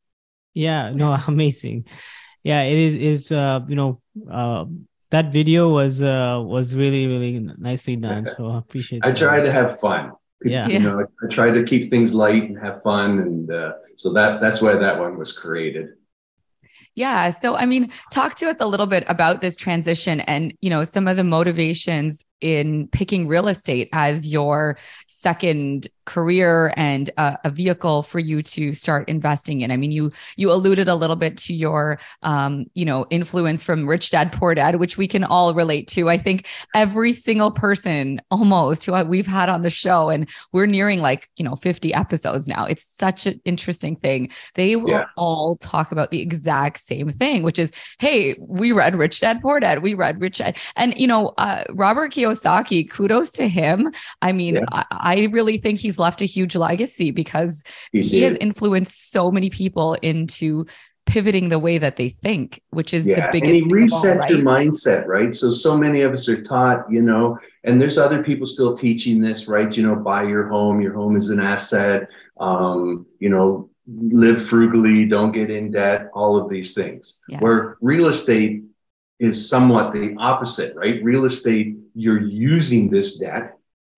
Yeah, 0.54 0.90
no, 0.90 1.16
amazing. 1.26 1.86
Yeah, 2.42 2.62
it 2.62 2.78
is. 2.78 2.94
Is 2.94 3.32
uh, 3.32 3.60
you 3.66 3.76
know, 3.76 4.00
uh, 4.30 4.66
that 5.10 5.32
video 5.32 5.68
was 5.68 6.02
uh 6.02 6.40
was 6.44 6.74
really 6.74 7.06
really 7.06 7.40
nicely 7.58 7.96
done. 7.96 8.26
So 8.26 8.46
I 8.46 8.58
appreciate. 8.58 9.04
I 9.04 9.12
try 9.12 9.40
to 9.40 9.50
have 9.50 9.80
fun 9.80 10.12
yeah 10.44 10.68
you 10.68 10.78
know 10.78 11.04
i 11.22 11.34
try 11.34 11.50
to 11.50 11.64
keep 11.64 11.90
things 11.90 12.14
light 12.14 12.44
and 12.44 12.58
have 12.58 12.82
fun 12.82 13.18
and 13.18 13.50
uh, 13.50 13.72
so 13.96 14.12
that 14.12 14.40
that's 14.40 14.62
why 14.62 14.74
that 14.76 14.98
one 14.98 15.18
was 15.18 15.36
created 15.36 15.88
yeah 16.94 17.30
so 17.30 17.56
i 17.56 17.66
mean 17.66 17.90
talk 18.12 18.36
to 18.36 18.48
us 18.48 18.56
a 18.60 18.66
little 18.66 18.86
bit 18.86 19.04
about 19.08 19.40
this 19.40 19.56
transition 19.56 20.20
and 20.20 20.54
you 20.60 20.70
know 20.70 20.84
some 20.84 21.08
of 21.08 21.16
the 21.16 21.24
motivations 21.24 22.24
in 22.40 22.88
picking 22.88 23.26
real 23.28 23.48
estate 23.48 23.88
as 23.92 24.26
your 24.26 24.78
second 25.06 25.88
career 26.08 26.72
and 26.74 27.10
uh, 27.18 27.36
a 27.44 27.50
vehicle 27.50 28.02
for 28.02 28.18
you 28.18 28.42
to 28.42 28.72
start 28.72 29.06
investing 29.10 29.60
in. 29.60 29.70
I 29.70 29.76
mean, 29.76 29.92
you 29.92 30.10
you 30.36 30.50
alluded 30.50 30.88
a 30.88 30.94
little 30.94 31.16
bit 31.16 31.36
to 31.38 31.54
your 31.54 31.98
um, 32.22 32.64
you 32.74 32.86
know 32.86 33.06
influence 33.10 33.62
from 33.62 33.86
Rich 33.86 34.10
Dad 34.10 34.32
Poor 34.32 34.54
Dad, 34.54 34.76
which 34.76 34.96
we 34.96 35.06
can 35.06 35.22
all 35.22 35.52
relate 35.52 35.86
to. 35.88 36.08
I 36.08 36.16
think 36.16 36.46
every 36.74 37.12
single 37.12 37.50
person 37.50 38.22
almost 38.30 38.86
who 38.86 38.94
we've 39.04 39.26
had 39.26 39.50
on 39.50 39.62
the 39.62 39.70
show, 39.70 40.08
and 40.08 40.28
we're 40.52 40.66
nearing 40.66 41.02
like 41.02 41.28
you 41.36 41.44
know 41.44 41.56
50 41.56 41.92
episodes 41.92 42.48
now. 42.48 42.64
It's 42.64 42.84
such 42.84 43.26
an 43.26 43.40
interesting 43.44 43.96
thing. 43.96 44.30
They 44.54 44.76
will 44.76 44.90
yeah. 44.90 45.06
all 45.16 45.56
talk 45.56 45.92
about 45.92 46.10
the 46.10 46.22
exact 46.22 46.80
same 46.80 47.10
thing, 47.10 47.42
which 47.42 47.58
is, 47.58 47.70
hey, 47.98 48.34
we 48.40 48.72
read 48.72 48.96
Rich 48.96 49.20
Dad 49.20 49.42
Poor 49.42 49.60
Dad, 49.60 49.82
we 49.82 49.92
read 49.92 50.22
Rich 50.22 50.38
Dad, 50.38 50.56
and 50.74 50.98
you 50.98 51.06
know 51.06 51.34
uh, 51.36 51.64
Robert 51.70 52.12
Kiyosaki. 52.12 52.27
Saki, 52.34 52.84
kudos 52.84 53.32
to 53.32 53.48
him. 53.48 53.92
I 54.22 54.32
mean, 54.32 54.56
yeah. 54.56 54.64
I, 54.70 54.84
I 54.90 55.28
really 55.32 55.58
think 55.58 55.78
he's 55.78 55.98
left 55.98 56.20
a 56.20 56.26
huge 56.26 56.56
legacy 56.56 57.10
because 57.10 57.62
he, 57.92 58.02
he 58.02 58.22
has 58.22 58.36
influenced 58.40 59.10
so 59.10 59.30
many 59.30 59.50
people 59.50 59.94
into 59.94 60.66
pivoting 61.08 61.48
the 61.48 61.58
way 61.58 61.78
that 61.78 61.96
they 61.96 62.10
think, 62.10 62.62
which 62.70 62.92
is 62.92 63.06
yeah. 63.06 63.26
the 63.26 63.32
biggest. 63.32 63.62
And 63.62 63.66
he 63.66 63.72
reset 63.72 64.16
all, 64.16 64.18
right? 64.18 64.30
your 64.30 64.40
mindset, 64.40 65.06
right? 65.06 65.34
So 65.34 65.50
so 65.50 65.76
many 65.76 66.02
of 66.02 66.12
us 66.12 66.28
are 66.28 66.42
taught, 66.42 66.84
you 66.90 67.02
know, 67.02 67.38
and 67.64 67.80
there's 67.80 67.96
other 67.96 68.22
people 68.22 68.46
still 68.46 68.76
teaching 68.76 69.20
this, 69.20 69.48
right? 69.48 69.74
You 69.74 69.86
know, 69.86 69.96
buy 69.96 70.24
your 70.24 70.48
home. 70.48 70.80
Your 70.82 70.92
home 70.92 71.16
is 71.16 71.30
an 71.30 71.40
asset. 71.40 72.08
Um, 72.38 73.06
you 73.18 73.30
know, 73.30 73.70
live 73.86 74.46
frugally, 74.46 75.06
don't 75.06 75.32
get 75.32 75.50
in 75.50 75.70
debt. 75.70 76.10
All 76.12 76.36
of 76.36 76.50
these 76.50 76.74
things. 76.74 77.20
Yes. 77.26 77.40
Where 77.40 77.78
real 77.80 78.08
estate 78.08 78.64
is 79.18 79.48
somewhat 79.48 79.94
the 79.94 80.14
opposite, 80.18 80.76
right? 80.76 81.02
Real 81.02 81.24
estate, 81.24 81.77
you're 81.98 82.22
using 82.22 82.90
this 82.90 83.18
debt 83.18 83.54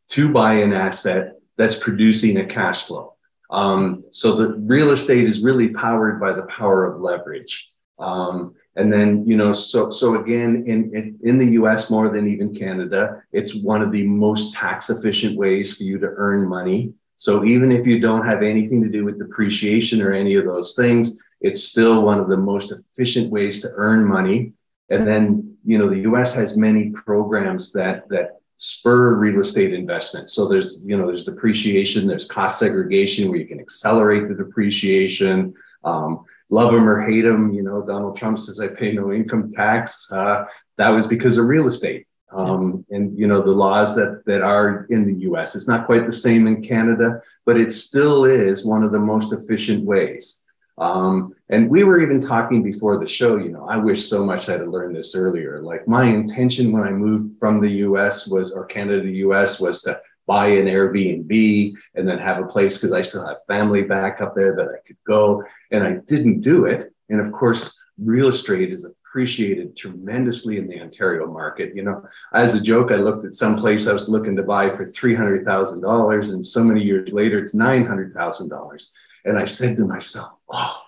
to 0.09 0.33
buy 0.33 0.55
an 0.55 0.73
asset 0.73 1.35
that's 1.57 1.79
producing 1.79 2.39
a 2.39 2.47
cash 2.47 2.87
flow. 2.87 3.15
Um, 3.51 4.05
so 4.11 4.37
the 4.37 4.55
real 4.59 4.91
estate 4.91 5.25
is 5.25 5.43
really 5.43 5.69
powered 5.69 6.21
by 6.21 6.33
the 6.33 6.45
power 6.45 6.87
of 6.87 7.01
leverage. 7.01 7.71
Um, 7.99 8.55
and 8.77 8.93
then, 8.93 9.27
you 9.27 9.37
know, 9.37 9.53
so 9.53 9.91
so 9.91 10.21
again, 10.23 10.65
in, 10.67 10.95
in, 10.95 11.19
in 11.23 11.39
the 11.39 11.51
US 11.61 11.91
more 11.91 12.09
than 12.09 12.29
even 12.29 12.55
Canada, 12.55 13.23
it's 13.33 13.63
one 13.63 13.83
of 13.83 13.93
the 13.93 14.07
most 14.07 14.55
tax 14.55 14.89
efficient 14.89 15.37
ways 15.37 15.77
for 15.77 15.83
you 15.83 15.99
to 15.99 16.13
earn 16.17 16.49
money. 16.49 16.95
So 17.17 17.45
even 17.45 17.71
if 17.71 17.87
you 17.87 18.01
don't 18.01 18.25
have 18.25 18.43
anything 18.43 18.83
to 18.83 18.89
do 18.89 19.05
with 19.05 19.19
depreciation 19.19 20.01
or 20.01 20.13
any 20.13 20.37
of 20.37 20.47
those 20.47 20.75
things, 20.75 21.19
it's 21.43 21.65
still 21.65 22.03
one 22.03 22.19
of 22.19 22.29
the 22.29 22.37
most 22.37 22.73
efficient 22.73 23.31
ways 23.31 23.61
to 23.63 23.69
earn 23.75 24.05
money. 24.05 24.55
And 24.89 25.07
then, 25.07 25.50
you 25.65 25.79
know, 25.79 25.89
the 25.89 26.01
US 26.01 26.35
has 26.35 26.57
many 26.57 26.91
programs 26.91 27.73
that 27.73 28.09
that 28.09 28.41
spur 28.57 29.17
real 29.17 29.41
estate 29.41 29.73
investment. 29.73 30.29
So 30.29 30.47
there's, 30.47 30.85
you 30.85 30.97
know, 30.97 31.07
there's 31.07 31.25
depreciation, 31.25 32.07
there's 32.07 32.27
cost 32.27 32.59
segregation 32.59 33.31
where 33.31 33.39
you 33.39 33.47
can 33.47 33.59
accelerate 33.59 34.29
the 34.29 34.35
depreciation. 34.35 35.55
Um, 35.83 36.25
love 36.51 36.73
them 36.73 36.87
or 36.89 37.01
hate 37.01 37.23
them, 37.23 37.55
you 37.55 37.63
know, 37.63 37.81
Donald 37.87 38.17
Trump 38.17 38.39
says 38.39 38.61
I 38.61 38.69
pay 38.69 38.93
no 38.93 39.13
income 39.13 39.51
tax. 39.51 40.13
Uh, 40.13 40.45
that 40.77 40.91
was 40.91 41.07
because 41.07 41.39
of 41.39 41.47
real 41.47 41.67
estate. 41.67 42.07
Um, 42.33 42.85
and 42.91 43.19
you 43.19 43.27
know 43.27 43.41
the 43.41 43.51
laws 43.51 43.97
that 43.97 44.23
that 44.27 44.43
are 44.43 44.87
in 44.91 45.05
the 45.05 45.21
U.S. 45.23 45.57
It's 45.57 45.67
not 45.67 45.87
quite 45.87 46.07
the 46.07 46.13
same 46.13 46.47
in 46.47 46.63
Canada, 46.63 47.21
but 47.45 47.59
it 47.59 47.73
still 47.73 48.25
is 48.25 48.65
one 48.65 48.85
of 48.85 48.93
the 48.93 49.01
most 49.01 49.33
efficient 49.33 49.85
ways. 49.85 50.45
Um, 50.79 51.35
and 51.51 51.69
we 51.69 51.83
were 51.83 52.01
even 52.01 52.21
talking 52.21 52.63
before 52.63 52.97
the 52.97 53.07
show, 53.07 53.37
you 53.37 53.51
know, 53.51 53.67
I 53.67 53.77
wish 53.77 54.09
so 54.09 54.25
much 54.25 54.49
I 54.49 54.53
had 54.53 54.69
learned 54.69 54.95
this 54.95 55.17
earlier. 55.17 55.61
Like 55.61 55.87
my 55.89 56.05
intention 56.05 56.71
when 56.71 56.85
I 56.85 56.93
moved 56.93 57.41
from 57.41 57.61
the 57.61 57.71
US 57.87 58.29
was, 58.29 58.53
or 58.53 58.67
Canada 58.67 59.03
to 59.03 59.07
the 59.07 59.17
US 59.17 59.61
was 59.61 59.83
to 59.83 60.01
buy 60.29 60.47
an 60.47 60.67
Airbnb 60.67 61.75
and 61.97 62.09
then 62.09 62.19
have 62.19 62.39
a 62.39 62.47
place 62.47 62.79
because 62.79 62.93
I 62.93 63.03
still 63.03 63.27
have 63.27 63.45
family 63.49 63.83
back 63.83 64.21
up 64.21 64.37
there 64.37 64.55
that 64.55 64.69
I 64.69 64.87
could 64.87 64.97
go. 65.05 65.43
And 65.73 65.83
I 65.83 65.97
didn't 66.07 66.43
do 66.43 66.67
it. 66.67 66.93
And 67.09 67.21
of 67.21 67.33
course, 67.33 67.77
real 67.99 68.29
estate 68.29 68.71
is 68.71 68.85
appreciated 68.85 69.77
tremendously 69.77 70.57
in 70.57 70.69
the 70.69 70.81
Ontario 70.81 71.27
market. 71.27 71.75
You 71.75 71.83
know, 71.83 72.05
as 72.33 72.55
a 72.55 72.63
joke, 72.63 72.93
I 72.93 72.97
looked 72.97 73.25
at 73.25 73.35
some 73.35 73.57
place 73.57 73.89
I 73.89 73.93
was 73.93 74.09
looking 74.09 74.37
to 74.37 74.45
buy 74.45 74.71
for 74.71 74.85
$300,000 74.85 76.33
and 76.33 76.47
so 76.47 76.63
many 76.63 76.85
years 76.85 77.13
later, 77.13 77.41
it's 77.41 77.57
$900,000. 77.57 78.93
And 79.25 79.37
I 79.37 79.45
said 79.47 79.77
to 79.79 79.85
myself, 79.85 80.39
oh, 80.53 80.81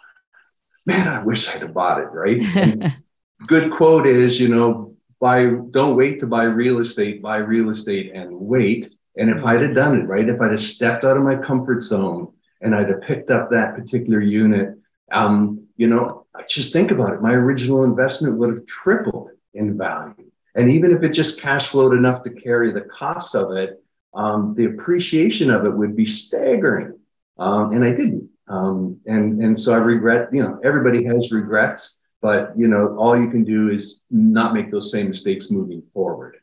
man, 0.86 1.08
I 1.08 1.24
wish 1.24 1.48
I'd 1.48 1.62
have 1.62 1.74
bought 1.74 2.00
it, 2.00 2.08
right? 2.12 2.92
good 3.46 3.70
quote 3.72 4.06
is, 4.06 4.40
you 4.40 4.48
know, 4.48 4.96
buy, 5.20 5.46
don't 5.70 5.96
wait 5.96 6.20
to 6.20 6.26
buy 6.26 6.44
real 6.44 6.78
estate, 6.80 7.22
buy 7.22 7.36
real 7.36 7.70
estate 7.70 8.12
and 8.14 8.32
wait. 8.32 8.92
And 9.16 9.30
if 9.30 9.44
I'd 9.44 9.62
have 9.62 9.74
done 9.74 10.00
it, 10.00 10.04
right, 10.04 10.28
if 10.28 10.40
I'd 10.40 10.50
have 10.50 10.60
stepped 10.60 11.04
out 11.04 11.16
of 11.16 11.22
my 11.22 11.36
comfort 11.36 11.82
zone 11.82 12.32
and 12.60 12.74
I'd 12.74 12.88
have 12.88 13.02
picked 13.02 13.30
up 13.30 13.50
that 13.50 13.74
particular 13.74 14.20
unit, 14.20 14.76
um, 15.10 15.66
you 15.76 15.86
know, 15.86 16.26
just 16.48 16.72
think 16.72 16.90
about 16.90 17.14
it. 17.14 17.22
My 17.22 17.34
original 17.34 17.84
investment 17.84 18.38
would 18.38 18.50
have 18.50 18.66
tripled 18.66 19.30
in 19.54 19.76
value. 19.76 20.30
And 20.54 20.70
even 20.70 20.94
if 20.94 21.02
it 21.02 21.10
just 21.10 21.40
cash 21.40 21.68
flowed 21.68 21.94
enough 21.94 22.22
to 22.22 22.30
carry 22.30 22.72
the 22.72 22.82
cost 22.82 23.34
of 23.34 23.52
it, 23.56 23.82
um, 24.14 24.54
the 24.54 24.66
appreciation 24.66 25.50
of 25.50 25.64
it 25.64 25.70
would 25.70 25.96
be 25.96 26.04
staggering. 26.04 26.98
Um, 27.38 27.72
and 27.72 27.84
I 27.84 27.90
didn't. 27.90 28.28
Um, 28.48 29.00
and, 29.06 29.42
and 29.42 29.58
so 29.58 29.72
I 29.72 29.78
regret, 29.78 30.32
you 30.32 30.42
know, 30.42 30.60
everybody 30.64 31.04
has 31.04 31.32
regrets, 31.32 32.06
but, 32.20 32.52
you 32.56 32.68
know, 32.68 32.96
all 32.98 33.18
you 33.18 33.30
can 33.30 33.44
do 33.44 33.70
is 33.70 34.04
not 34.10 34.54
make 34.54 34.70
those 34.70 34.90
same 34.90 35.08
mistakes 35.08 35.50
moving 35.50 35.82
forward. 35.94 36.36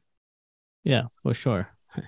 Yeah, 0.84 1.04
for 1.24 1.34
sure. 1.34 1.70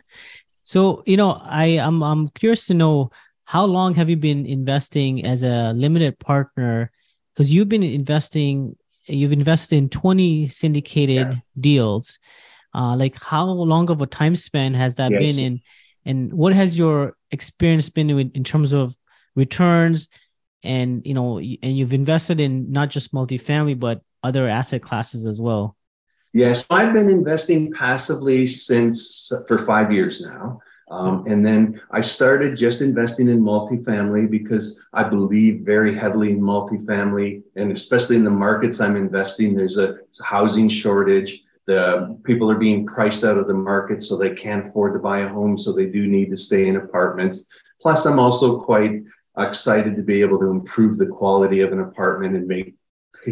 So, 0.63 1.03
you 1.05 1.17
know, 1.17 1.31
I, 1.31 1.79
I'm, 1.79 2.01
I'm 2.01 2.29
curious 2.29 2.67
to 2.67 2.73
know 2.73 3.11
how 3.43 3.65
long 3.65 3.93
have 3.95 4.09
you 4.09 4.15
been 4.15 4.45
investing 4.45 5.25
as 5.25 5.43
a 5.43 5.73
limited 5.73 6.17
partner? 6.17 6.91
Because 7.33 7.51
you've 7.51 7.67
been 7.67 7.83
investing, 7.83 8.77
you've 9.05 9.33
invested 9.33 9.75
in 9.75 9.89
20 9.89 10.47
syndicated 10.47 11.27
yeah. 11.33 11.39
deals. 11.59 12.19
Uh, 12.73 12.95
like 12.95 13.21
how 13.21 13.45
long 13.45 13.89
of 13.89 14.01
a 14.01 14.05
time 14.05 14.33
span 14.33 14.73
has 14.73 14.95
that 14.95 15.11
yes. 15.11 15.35
been 15.35 15.45
in? 15.45 15.61
And 16.05 16.33
what 16.33 16.53
has 16.53 16.79
your 16.79 17.17
experience 17.31 17.89
been 17.89 18.09
in, 18.09 18.31
in 18.33 18.45
terms 18.45 18.71
of 18.71 18.95
returns? 19.35 20.07
And 20.63 21.05
you 21.05 21.13
know, 21.13 21.39
and 21.39 21.77
you've 21.77 21.93
invested 21.93 22.39
in 22.39 22.71
not 22.71 22.89
just 22.89 23.13
multifamily, 23.13 23.79
but 23.79 24.01
other 24.23 24.47
asset 24.47 24.81
classes 24.83 25.25
as 25.25 25.41
well. 25.41 25.75
Yes, 26.33 26.65
I've 26.69 26.93
been 26.93 27.09
investing 27.09 27.73
passively 27.73 28.47
since 28.47 29.31
for 29.47 29.65
five 29.65 29.91
years 29.91 30.21
now. 30.21 30.61
Um, 30.91 31.23
and 31.25 31.45
then 31.45 31.81
I 31.91 32.01
started 32.01 32.57
just 32.57 32.81
investing 32.81 33.29
in 33.29 33.41
multifamily 33.41 34.29
because 34.29 34.85
I 34.91 35.05
believe 35.05 35.61
very 35.61 35.95
heavily 35.95 36.31
in 36.31 36.41
multifamily, 36.41 37.43
and 37.55 37.71
especially 37.71 38.17
in 38.17 38.25
the 38.25 38.29
markets 38.29 38.81
I'm 38.81 38.97
investing. 38.97 39.55
There's 39.55 39.77
a, 39.77 39.93
a 39.93 40.23
housing 40.23 40.67
shortage. 40.67 41.43
The 41.65 42.19
people 42.25 42.51
are 42.51 42.57
being 42.57 42.85
priced 42.85 43.23
out 43.23 43.37
of 43.37 43.47
the 43.47 43.53
market, 43.53 44.03
so 44.03 44.17
they 44.17 44.35
can't 44.35 44.67
afford 44.67 44.93
to 44.93 44.99
buy 44.99 45.19
a 45.19 45.29
home, 45.29 45.57
so 45.57 45.71
they 45.71 45.85
do 45.85 46.07
need 46.07 46.29
to 46.29 46.35
stay 46.35 46.67
in 46.67 46.75
apartments. 46.75 47.47
Plus, 47.81 48.05
I'm 48.05 48.19
also 48.19 48.59
quite 48.59 49.01
excited 49.37 49.95
to 49.95 50.01
be 50.01 50.21
able 50.21 50.39
to 50.39 50.49
improve 50.49 50.97
the 50.97 51.07
quality 51.07 51.61
of 51.61 51.71
an 51.71 51.79
apartment 51.79 52.35
and 52.35 52.47
make 52.47 52.75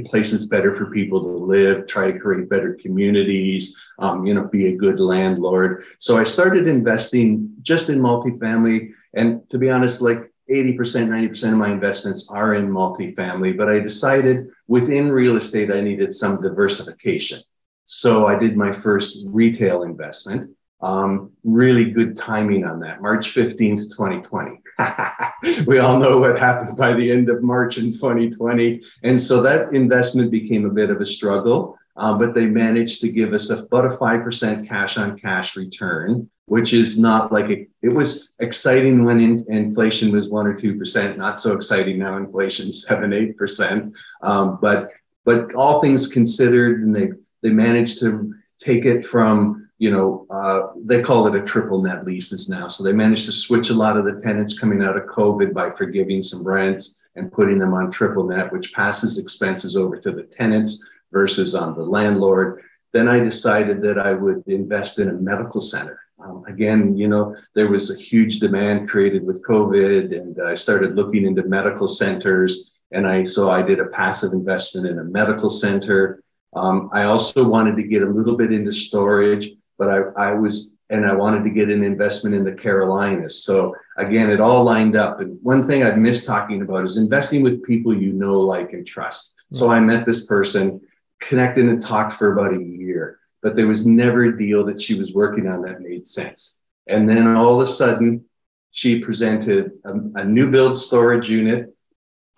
places 0.05 0.47
better 0.47 0.73
for 0.73 0.91
people 0.91 1.21
to 1.21 1.29
live, 1.29 1.87
try 1.87 2.11
to 2.11 2.19
create 2.19 2.49
better 2.49 2.73
communities, 2.75 3.75
um, 3.97 4.25
you 4.25 4.33
know, 4.33 4.45
be 4.45 4.67
a 4.67 4.75
good 4.75 4.99
landlord. 4.99 5.83
So 5.99 6.17
I 6.17 6.23
started 6.23 6.67
investing 6.67 7.51
just 7.61 7.89
in 7.89 7.99
multifamily. 7.99 8.91
And 9.13 9.49
to 9.49 9.57
be 9.57 9.69
honest, 9.69 10.01
like 10.01 10.31
80%, 10.49 10.75
90% 10.77 11.51
of 11.51 11.57
my 11.57 11.71
investments 11.71 12.29
are 12.29 12.55
in 12.55 12.69
multifamily, 12.69 13.57
but 13.57 13.69
I 13.69 13.79
decided 13.79 14.47
within 14.67 15.11
real 15.11 15.37
estate, 15.37 15.71
I 15.71 15.81
needed 15.81 16.13
some 16.13 16.41
diversification. 16.41 17.39
So 17.85 18.27
I 18.27 18.37
did 18.37 18.55
my 18.55 18.71
first 18.71 19.25
retail 19.27 19.83
investment. 19.83 20.51
Um, 20.81 21.35
really 21.43 21.91
good 21.91 22.15
timing 22.15 22.63
on 22.63 22.79
that, 22.81 23.01
March 23.01 23.33
15th, 23.33 23.89
2020. 23.91 24.61
we 25.67 25.79
all 25.79 25.99
know 25.99 26.17
what 26.17 26.39
happened 26.39 26.77
by 26.77 26.93
the 26.93 27.11
end 27.11 27.29
of 27.29 27.43
March 27.43 27.77
in 27.77 27.91
2020. 27.91 28.81
And 29.03 29.19
so 29.19 29.41
that 29.41 29.73
investment 29.73 30.31
became 30.31 30.65
a 30.65 30.73
bit 30.73 30.89
of 30.89 31.01
a 31.01 31.05
struggle, 31.05 31.77
um, 31.97 32.17
but 32.17 32.33
they 32.33 32.45
managed 32.45 33.01
to 33.01 33.11
give 33.11 33.33
us 33.33 33.49
about 33.49 33.85
a 33.85 33.97
5% 33.97 34.67
cash 34.67 34.97
on 34.97 35.19
cash 35.19 35.55
return, 35.55 36.29
which 36.45 36.73
is 36.73 36.97
not 36.97 37.31
like 37.31 37.49
a, 37.49 37.67
it 37.81 37.89
was 37.89 38.31
exciting 38.39 39.03
when 39.03 39.19
in, 39.21 39.45
inflation 39.49 40.11
was 40.11 40.29
one 40.29 40.47
or 40.47 40.55
2%, 40.57 41.17
not 41.17 41.39
so 41.39 41.53
exciting 41.53 41.99
now 41.99 42.17
inflation 42.17 42.71
seven, 42.71 43.11
8%. 43.11 43.91
Um, 44.21 44.59
but, 44.61 44.91
but 45.25 45.53
all 45.55 45.81
things 45.81 46.07
considered, 46.07 46.83
and 46.83 46.95
they, 46.95 47.11
they 47.41 47.49
managed 47.49 47.99
to 47.99 48.33
take 48.59 48.85
it 48.85 49.05
from 49.05 49.68
you 49.79 49.89
know, 49.89 50.27
uh, 50.29 50.73
they 50.83 51.01
call 51.01 51.25
it 51.27 51.41
a 51.41 51.45
triple 51.45 51.81
net 51.81 52.05
leases 52.05 52.49
now. 52.49 52.67
So 52.67 52.83
they 52.83 52.91
managed 52.91 53.25
to 53.25 53.31
switch 53.31 53.69
a 53.69 53.73
lot 53.73 53.97
of 53.97 54.03
the 54.03 54.19
tenants 54.21 54.59
coming 54.59 54.83
out 54.83 54.97
of 54.97 55.05
COVID 55.05 55.53
by 55.53 55.71
forgiving 55.71 56.21
some 56.21 56.45
rents 56.45 56.99
and 57.15 57.31
putting 57.31 57.57
them 57.57 57.73
on 57.73 57.89
triple 57.89 58.27
net, 58.27 58.51
which 58.51 58.73
passes 58.73 59.17
expenses 59.17 59.77
over 59.77 59.97
to 59.97 60.11
the 60.11 60.23
tenants 60.23 60.87
versus 61.13 61.55
on 61.55 61.75
the 61.75 61.83
landlord. 61.83 62.61
Then 62.91 63.07
I 63.07 63.19
decided 63.19 63.81
that 63.83 63.97
I 63.97 64.13
would 64.13 64.43
invest 64.47 64.99
in 64.99 65.07
a 65.07 65.13
medical 65.13 65.61
center. 65.61 65.99
Um, 66.19 66.43
again, 66.47 66.97
you 66.97 67.07
know, 67.07 67.37
there 67.55 67.69
was 67.69 67.89
a 67.89 68.01
huge 68.01 68.41
demand 68.41 68.89
created 68.89 69.25
with 69.25 69.45
COVID, 69.45 70.13
and 70.13 70.41
I 70.45 70.55
started 70.55 70.95
looking 70.95 71.25
into 71.25 71.43
medical 71.43 71.87
centers. 71.87 72.73
And 72.91 73.07
I 73.07 73.23
so 73.23 73.49
I 73.49 73.61
did 73.61 73.79
a 73.79 73.85
passive 73.85 74.33
investment 74.33 74.87
in 74.87 74.99
a 74.99 75.03
medical 75.05 75.49
center. 75.49 76.21
Um, 76.53 76.89
I 76.91 77.03
also 77.03 77.47
wanted 77.47 77.77
to 77.77 77.83
get 77.83 78.01
a 78.01 78.09
little 78.09 78.35
bit 78.35 78.51
into 78.51 78.71
storage 78.71 79.51
but 79.79 79.89
I, 79.89 80.29
I 80.29 80.33
was, 80.33 80.77
and 80.91 81.05
I 81.05 81.15
wanted 81.15 81.43
to 81.45 81.49
get 81.49 81.69
an 81.69 81.83
investment 81.83 82.35
in 82.35 82.43
the 82.43 82.53
Carolinas. 82.53 83.43
So 83.43 83.73
again, 83.97 84.29
it 84.29 84.41
all 84.41 84.63
lined 84.63 84.95
up. 84.95 85.21
And 85.21 85.39
one 85.41 85.65
thing 85.65 85.83
I've 85.83 85.97
missed 85.97 86.27
talking 86.27 86.61
about 86.61 86.83
is 86.83 86.97
investing 86.97 87.41
with 87.41 87.63
people 87.63 87.97
you 87.97 88.13
know, 88.13 88.39
like, 88.39 88.73
and 88.73 88.85
trust. 88.85 89.35
So 89.51 89.71
I 89.71 89.79
met 89.79 90.05
this 90.05 90.27
person, 90.27 90.81
connected 91.19 91.65
and 91.65 91.81
talked 91.81 92.13
for 92.13 92.33
about 92.33 92.53
a 92.53 92.63
year, 92.63 93.19
but 93.41 93.55
there 93.55 93.67
was 93.67 93.87
never 93.87 94.25
a 94.25 94.37
deal 94.37 94.63
that 94.65 94.79
she 94.81 94.95
was 94.95 95.13
working 95.15 95.47
on 95.47 95.63
that 95.63 95.81
made 95.81 96.05
sense. 96.05 96.61
And 96.87 97.09
then 97.09 97.25
all 97.35 97.55
of 97.55 97.61
a 97.61 97.71
sudden, 97.71 98.25
she 98.71 98.99
presented 98.99 99.71
a, 99.85 99.93
a 100.15 100.25
new 100.25 100.51
build 100.51 100.77
storage 100.77 101.29
unit 101.29 101.73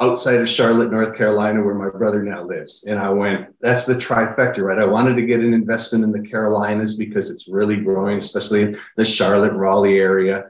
outside 0.01 0.41
of 0.41 0.49
Charlotte, 0.49 0.91
North 0.91 1.15
Carolina, 1.15 1.63
where 1.63 1.75
my 1.75 1.89
brother 1.89 2.23
now 2.23 2.43
lives. 2.43 2.85
And 2.85 2.99
I 2.99 3.09
went, 3.11 3.55
that's 3.61 3.85
the 3.85 3.93
trifecta, 3.93 4.59
right? 4.59 4.79
I 4.79 4.85
wanted 4.85 5.15
to 5.15 5.21
get 5.21 5.41
an 5.41 5.53
investment 5.53 6.03
in 6.03 6.11
the 6.11 6.27
Carolinas 6.27 6.97
because 6.97 7.29
it's 7.29 7.47
really 7.47 7.77
growing, 7.77 8.17
especially 8.17 8.63
in 8.63 8.77
the 8.97 9.05
Charlotte, 9.05 9.53
Raleigh 9.53 9.99
area. 9.99 10.45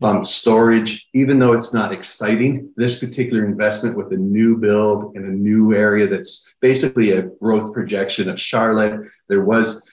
Um, 0.00 0.24
storage, 0.24 1.08
even 1.12 1.40
though 1.40 1.54
it's 1.54 1.74
not 1.74 1.92
exciting, 1.92 2.72
this 2.76 3.00
particular 3.00 3.44
investment 3.44 3.96
with 3.96 4.12
a 4.12 4.16
new 4.16 4.56
build 4.56 5.16
in 5.16 5.24
a 5.24 5.28
new 5.28 5.74
area 5.74 6.06
that's 6.06 6.54
basically 6.60 7.12
a 7.12 7.22
growth 7.22 7.72
projection 7.72 8.28
of 8.28 8.40
Charlotte. 8.40 9.00
There 9.28 9.44
was 9.44 9.87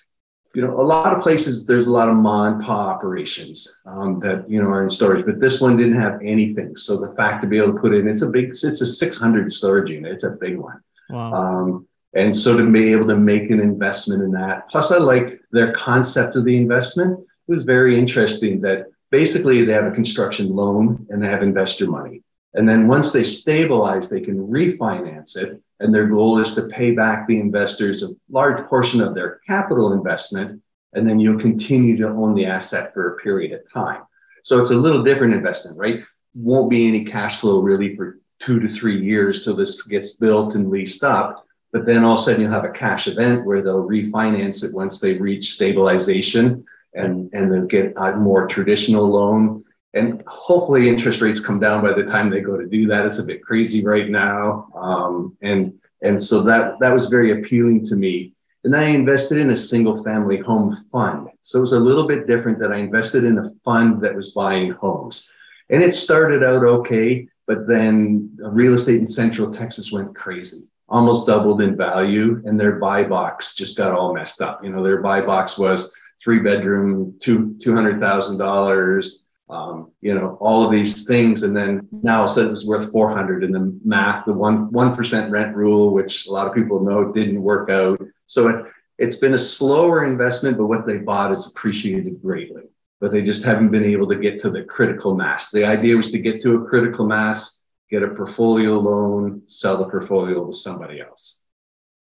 you 0.56 0.62
know, 0.62 0.80
a 0.80 0.82
lot 0.82 1.14
of 1.14 1.22
places 1.22 1.66
there's 1.66 1.88
a 1.88 1.92
lot 1.92 2.08
of 2.08 2.16
ma 2.16 2.48
and 2.48 2.64
pa 2.64 2.88
operations 2.88 3.82
um, 3.86 4.20
that 4.20 4.50
you 4.50 4.62
know 4.62 4.70
are 4.70 4.84
in 4.84 4.90
storage, 4.90 5.26
but 5.26 5.40
this 5.40 5.60
one 5.60 5.76
didn't 5.76 6.00
have 6.00 6.20
anything. 6.24 6.76
So 6.78 6.98
the 6.98 7.14
fact 7.16 7.42
to 7.42 7.48
be 7.48 7.58
able 7.58 7.74
to 7.74 7.80
put 7.80 7.94
in, 7.94 8.08
it's 8.08 8.22
a 8.22 8.30
big, 8.30 8.50
it's 8.50 8.64
a 8.64 8.86
600 8.86 9.52
storage 9.52 9.90
unit. 9.90 10.14
It's 10.14 10.24
a 10.24 10.38
big 10.40 10.58
one. 10.58 10.82
Wow. 11.10 11.34
Um, 11.34 11.88
and 12.14 12.34
so 12.34 12.58
to 12.58 12.72
be 12.72 12.94
able 12.94 13.08
to 13.08 13.18
make 13.18 13.52
an 13.52 13.60
investment 13.60 14.24
in 14.24 14.32
that, 14.32 14.70
plus 14.70 14.92
I 14.92 14.98
liked 14.98 15.36
their 15.52 15.74
concept 15.74 16.38
of 16.38 16.46
the 16.46 16.56
investment. 16.56 17.20
It 17.20 17.52
was 17.52 17.64
very 17.64 18.00
interesting 18.00 18.62
that 18.62 18.86
basically 19.12 19.66
they 19.66 19.74
have 19.74 19.86
a 19.86 19.92
construction 19.92 20.56
loan 20.56 21.06
and 21.10 21.22
they 21.22 21.28
have 21.28 21.44
investor 21.44 21.88
money. 21.88 22.24
And 22.54 22.68
then 22.68 22.88
once 22.88 23.12
they 23.12 23.26
stabilize, 23.26 24.10
they 24.10 24.22
can 24.22 24.38
refinance 24.48 25.36
it 25.36 25.62
and 25.80 25.94
their 25.94 26.08
goal 26.08 26.40
is 26.40 26.56
to 26.56 26.68
pay 26.68 26.92
back 26.92 27.28
the 27.28 27.40
investors 27.40 28.04
a 28.04 28.10
large 28.30 28.66
portion 28.68 29.02
of 29.02 29.14
their 29.14 29.40
capital 29.48 29.94
investment, 29.94 30.62
and 30.94 31.06
then 31.06 31.20
you'll 31.20 31.40
continue 31.40 31.98
to 31.98 32.08
own 32.08 32.34
the 32.34 32.46
asset 32.46 32.94
for 32.94 33.14
a 33.14 33.18
period 33.18 33.52
of 33.52 33.72
time. 33.72 34.02
So 34.44 34.62
it's 34.62 34.72
a 34.72 34.76
little 34.76 35.04
different 35.04 35.34
investment, 35.34 35.78
right? 35.78 36.04
Won't 36.34 36.70
be 36.70 36.88
any 36.88 37.04
cash 37.04 37.40
flow 37.40 37.60
really 37.60 37.96
for 37.96 38.20
two 38.40 38.60
to 38.60 38.68
three 38.68 39.04
years 39.04 39.44
till 39.44 39.56
this 39.56 39.82
gets 39.84 40.16
built 40.16 40.56
and 40.56 40.70
leased 40.70 41.04
up. 41.04 41.46
But 41.74 41.86
then 41.86 42.04
all 42.06 42.14
of 42.14 42.20
a 42.20 42.24
sudden 42.24 42.42
you'll 42.42 42.52
have 42.52 42.64
a 42.64 42.70
cash 42.70 43.08
event 43.08 43.46
where 43.46 43.62
they'll 43.62 43.88
refinance 43.88 44.64
it 44.64 44.74
once 44.74 45.00
they 45.00 45.18
reach 45.18 45.54
stabilization 45.54 46.64
and, 46.94 47.30
and 47.34 47.52
they'll 47.52 47.66
get 47.66 47.94
a 47.98 48.16
more 48.16 48.48
traditional 48.48 49.10
loan 49.10 49.65
and 49.96 50.22
hopefully 50.28 50.90
interest 50.90 51.22
rates 51.22 51.40
come 51.40 51.60
down 51.60 51.82
by 51.82 51.94
the 51.94 52.04
time 52.04 52.30
they 52.30 52.42
go 52.42 52.58
to 52.58 52.68
do 52.68 52.86
that. 52.88 53.06
It's 53.06 53.20
a 53.20 53.26
bit 53.26 53.42
crazy 53.42 53.84
right 53.84 54.10
now, 54.10 54.68
um, 54.76 55.36
and 55.42 55.74
and 56.02 56.22
so 56.24 56.42
that 56.44 56.80
that 56.80 56.94
was 56.94 57.10
very 57.10 57.32
appealing 57.32 57.84
to 57.86 57.96
me. 57.96 58.34
And 58.66 58.76
I 58.76 58.86
invested 58.86 59.38
in 59.38 59.52
a 59.52 59.56
single 59.56 60.04
family 60.04 60.38
home 60.38 60.76
fund. 60.92 61.30
So 61.42 61.60
it 61.60 61.62
was 61.62 61.74
a 61.74 61.80
little 61.80 62.08
bit 62.08 62.28
different 62.28 62.60
that 62.60 62.72
I 62.72 62.78
invested 62.78 63.24
in 63.24 63.38
a 63.38 63.52
fund 63.64 64.02
that 64.02 64.16
was 64.16 64.32
buying 64.32 64.72
homes. 64.72 65.32
And 65.70 65.84
it 65.84 65.94
started 65.94 66.44
out 66.44 66.64
okay, 66.64 67.28
but 67.46 67.68
then 67.68 68.36
real 68.40 68.74
estate 68.74 69.00
in 69.00 69.06
Central 69.06 69.52
Texas 69.52 69.92
went 69.92 70.16
crazy, 70.16 70.68
almost 70.90 71.28
doubled 71.28 71.62
in 71.62 71.78
value, 71.78 72.42
and 72.46 72.60
their 72.60 72.80
buy 72.80 73.04
box 73.04 73.54
just 73.54 73.78
got 73.78 73.94
all 73.94 74.14
messed 74.14 74.42
up. 74.42 74.64
You 74.64 74.72
know, 74.72 74.84
their 74.84 75.02
buy 75.02 75.22
box 75.22 75.60
was 75.60 75.94
three 76.20 76.40
bedroom, 76.40 77.16
two 77.20 77.56
two 77.62 77.74
hundred 77.74 78.00
thousand 78.00 78.40
dollars, 78.40 79.25
um, 79.50 79.92
you 80.02 80.14
know, 80.16 80.38
all 80.40 80.66
of 80.66 80.72
these 80.72 81.06
things, 81.06 81.44
and 81.44 81.56
then 81.56 81.88
now 81.92 82.26
said 82.26 82.48
it 82.48 82.52
was 82.52 82.66
worth 82.66 82.92
four 82.92 83.10
hundred. 83.10 83.44
And 83.44 83.54
the 83.54 83.80
math, 83.84 84.26
the 84.26 84.34
one 84.34 84.72
one 84.72 84.96
percent 84.96 85.32
rent 85.32 85.56
rule, 85.56 85.94
which 85.94 86.28
a 86.28 86.32
lot 86.32 86.48
of 86.48 86.54
people 86.54 86.84
know 86.84 87.12
didn't 87.12 87.42
work 87.42 87.70
out. 87.70 88.02
So 88.28 88.48
it 88.48 88.66
it's 88.98 89.18
been 89.18 89.34
a 89.34 89.38
slower 89.38 90.06
investment, 90.06 90.58
but 90.58 90.68
what 90.68 90.88
they 90.88 90.98
bought 90.98 91.32
is 91.32 91.48
appreciated 91.48 92.22
greatly 92.22 92.64
but 93.06 93.12
they 93.12 93.22
just 93.22 93.44
haven't 93.44 93.70
been 93.70 93.84
able 93.84 94.08
to 94.08 94.16
get 94.16 94.40
to 94.40 94.50
the 94.50 94.64
critical 94.64 95.16
mass. 95.16 95.52
The 95.52 95.66
idea 95.66 95.96
was 95.96 96.12
to 96.12 96.20
get 96.20 96.42
to 96.42 96.56
a 96.56 96.66
critical 96.66 97.06
mass, 97.06 97.64
get 97.90 98.04
a 98.04 98.08
portfolio 98.08 98.80
loan, 98.80 99.44
sell 99.48 99.78
the 99.78 99.90
portfolio 99.90 100.46
to 100.46 100.54
somebody 100.54 101.02
else. 101.02 101.44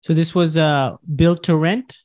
So 0.03 0.13
this 0.13 0.35
was 0.35 0.57
uh, 0.57 0.97
built 1.17 1.45
to 1.45 1.57
rent? 1.57 1.99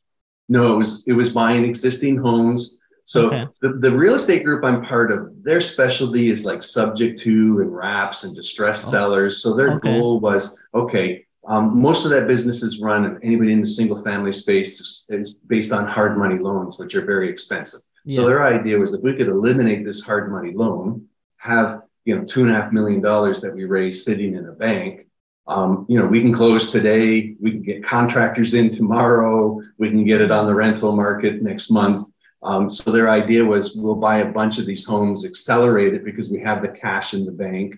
No, 0.48 0.74
it 0.74 0.78
was 0.78 1.04
it 1.06 1.14
was 1.14 1.30
buying 1.30 1.66
existing 1.66 2.18
homes. 2.18 2.79
So 3.10 3.26
okay. 3.26 3.48
the, 3.64 3.74
the 3.74 3.92
real 3.92 4.14
estate 4.14 4.44
group 4.44 4.64
I'm 4.64 4.84
part 4.84 5.12
of, 5.12 5.44
their 5.44 5.62
specialty 5.62 6.30
is 6.30 6.46
like 6.46 6.62
subject 6.62 7.18
to 7.22 7.60
and 7.60 7.76
wraps 7.76 8.24
and 8.24 8.36
distressed 8.36 8.90
oh. 8.90 8.92
sellers. 8.92 9.42
So 9.42 9.56
their 9.56 9.72
okay. 9.78 9.98
goal 9.98 10.20
was 10.20 10.64
okay. 10.76 11.26
Um, 11.48 11.82
most 11.82 12.06
of 12.06 12.12
that 12.12 12.28
business 12.28 12.62
is 12.62 12.80
run, 12.80 13.06
If 13.06 13.18
anybody 13.24 13.52
in 13.52 13.62
the 13.62 13.66
single 13.66 14.04
family 14.04 14.32
space 14.32 15.08
is 15.10 15.40
based 15.48 15.72
on 15.72 15.88
hard 15.88 16.20
money 16.20 16.38
loans, 16.38 16.78
which 16.78 16.94
are 16.94 17.04
very 17.04 17.30
expensive. 17.30 17.80
So 18.10 18.28
their 18.28 18.46
idea 18.46 18.78
was 18.78 18.94
if 18.94 19.04
we 19.04 19.16
could 19.16 19.28
eliminate 19.28 19.86
this 19.86 20.02
hard 20.02 20.32
money 20.32 20.54
loan, 20.54 21.08
have 21.38 21.82
you 22.06 22.16
know 22.16 22.26
two 22.26 22.44
and 22.44 22.52
a 22.52 22.54
half 22.54 22.72
million 22.72 23.02
dollars 23.02 23.42
that 23.42 23.56
we 23.56 23.66
raised 23.66 24.04
sitting 24.06 24.36
in 24.36 24.46
a 24.46 24.52
bank, 24.52 25.08
um, 25.48 25.88
you 25.90 26.00
know 26.00 26.06
we 26.06 26.22
can 26.22 26.34
close 26.34 26.72
today, 26.72 27.36
we 27.42 27.52
can 27.52 27.64
get 27.64 27.84
contractors 27.84 28.54
in 28.54 28.70
tomorrow, 28.70 29.60
we 29.80 29.90
can 29.90 30.06
get 30.06 30.22
it 30.22 30.30
on 30.30 30.46
the 30.46 30.54
rental 30.54 30.96
market 30.96 31.42
next 31.42 31.72
month. 31.72 32.09
Um, 32.42 32.70
so 32.70 32.92
their 32.92 33.10
idea 33.10 33.44
was 33.44 33.76
we'll 33.76 33.96
buy 33.96 34.20
a 34.20 34.32
bunch 34.32 34.60
of 34.60 34.66
these 34.66 34.86
homes, 34.86 35.26
accelerate 35.26 35.94
it 35.94 36.06
because 36.06 36.30
we 36.32 36.40
have 36.40 36.62
the 36.62 36.70
cash 36.70 37.14
in 37.14 37.26
the 37.26 37.32
bank. 37.32 37.78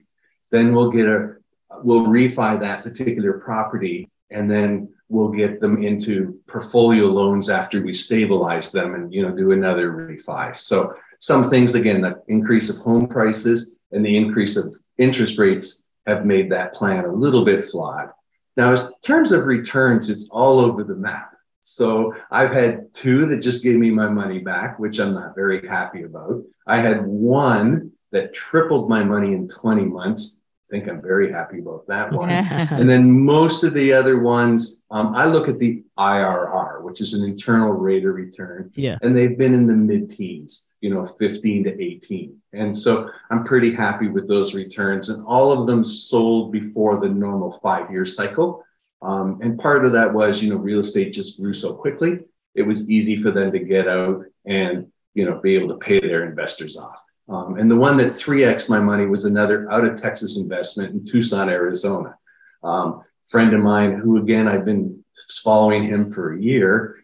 Then 0.51 0.73
we'll 0.73 0.91
get 0.91 1.07
a 1.07 1.35
we'll 1.83 2.05
refi 2.05 2.59
that 2.59 2.83
particular 2.83 3.39
property 3.39 4.09
and 4.29 4.49
then 4.51 4.89
we'll 5.09 5.29
get 5.29 5.59
them 5.59 5.83
into 5.83 6.39
portfolio 6.47 7.05
loans 7.05 7.49
after 7.49 7.81
we 7.81 7.93
stabilize 7.93 8.71
them 8.71 8.93
and 8.93 9.13
you 9.13 9.21
know 9.21 9.35
do 9.35 9.51
another 9.51 9.91
refi. 9.91 10.55
So 10.55 10.95
some 11.19 11.49
things 11.49 11.75
again, 11.75 12.01
the 12.01 12.21
increase 12.27 12.69
of 12.69 12.83
home 12.83 13.07
prices 13.07 13.79
and 13.91 14.05
the 14.05 14.15
increase 14.15 14.57
of 14.57 14.65
interest 14.97 15.37
rates 15.37 15.89
have 16.07 16.25
made 16.25 16.51
that 16.51 16.73
plan 16.73 17.05
a 17.05 17.11
little 17.11 17.45
bit 17.45 17.63
flawed. 17.63 18.09
Now, 18.57 18.73
in 18.73 18.77
terms 19.03 19.31
of 19.31 19.45
returns, 19.45 20.09
it's 20.09 20.29
all 20.29 20.59
over 20.59 20.83
the 20.83 20.95
map. 20.95 21.33
So 21.75 22.15
I've 22.29 22.51
had 22.51 22.93
two 22.93 23.25
that 23.27 23.37
just 23.37 23.63
gave 23.63 23.77
me 23.77 23.89
my 23.89 24.07
money 24.07 24.39
back, 24.39 24.79
which 24.79 24.99
I'm 24.99 25.13
not 25.13 25.35
very 25.35 25.67
happy 25.67 26.03
about. 26.03 26.43
I 26.67 26.77
had 26.77 27.05
one 27.05 27.91
that 28.11 28.33
tripled 28.33 28.89
my 28.89 29.03
money 29.03 29.33
in 29.33 29.47
20 29.47 29.85
months 29.85 30.41
I 30.71 30.77
think 30.77 30.87
I'm 30.87 31.01
very 31.01 31.29
happy 31.29 31.59
about 31.59 31.85
that 31.87 32.13
one. 32.13 32.29
and 32.29 32.89
then 32.89 33.11
most 33.11 33.65
of 33.65 33.73
the 33.73 33.91
other 33.91 34.19
ones, 34.19 34.85
um, 34.89 35.13
I 35.15 35.25
look 35.25 35.49
at 35.49 35.59
the 35.59 35.83
IRR, 35.97 36.81
which 36.83 37.01
is 37.01 37.13
an 37.13 37.29
internal 37.29 37.73
rate 37.73 38.05
of 38.05 38.15
return. 38.15 38.71
Yes. 38.75 39.03
And 39.03 39.15
they've 39.15 39.37
been 39.37 39.53
in 39.53 39.67
the 39.67 39.73
mid 39.73 40.09
teens, 40.09 40.71
you 40.79 40.89
know, 40.89 41.03
15 41.03 41.65
to 41.65 41.83
18. 41.83 42.37
And 42.53 42.75
so 42.75 43.09
I'm 43.29 43.43
pretty 43.43 43.73
happy 43.73 44.07
with 44.07 44.29
those 44.29 44.55
returns. 44.55 45.09
And 45.09 45.25
all 45.25 45.51
of 45.51 45.67
them 45.67 45.83
sold 45.83 46.53
before 46.53 47.01
the 47.01 47.09
normal 47.09 47.59
five 47.61 47.91
year 47.91 48.05
cycle. 48.05 48.63
Um, 49.01 49.39
and 49.41 49.60
part 49.60 49.86
of 49.86 49.93
that 49.93 50.13
was, 50.13 50.43
you 50.43 50.53
know, 50.53 50.60
real 50.60 50.79
estate 50.79 51.14
just 51.14 51.40
grew 51.40 51.53
so 51.53 51.75
quickly. 51.75 52.20
It 52.53 52.64
was 52.64 52.90
easy 52.90 53.16
for 53.16 53.31
them 53.31 53.51
to 53.51 53.59
get 53.59 53.87
out 53.87 54.25
and, 54.46 54.92
you 55.14 55.25
know, 55.25 55.40
be 55.40 55.55
able 55.55 55.70
to 55.70 55.77
pay 55.77 56.00
their 56.00 56.25
investors 56.25 56.77
off. 56.77 57.01
Um, 57.29 57.57
and 57.57 57.72
the 57.72 57.75
one 57.75 57.98
that 57.98 58.07
3x 58.07 58.70
my 58.70 58.79
money 58.79 59.05
was 59.05 59.25
another 59.25 59.72
out 59.72 59.85
of 59.85 60.00
Texas 60.00 60.40
investment 60.40 60.94
in 60.94 61.05
Tucson, 61.05 61.50
Arizona. 61.50 62.18
Um, 62.64 63.03
friend 63.25 63.53
of 63.53 63.61
mine 63.61 63.94
who, 63.94 64.18
again, 64.18 64.48
I've 64.48 64.66
been 64.66 65.03
following 65.44 65.83
him 65.83 66.11
for 66.11 66.33
a 66.33 66.42
year, 66.42 66.98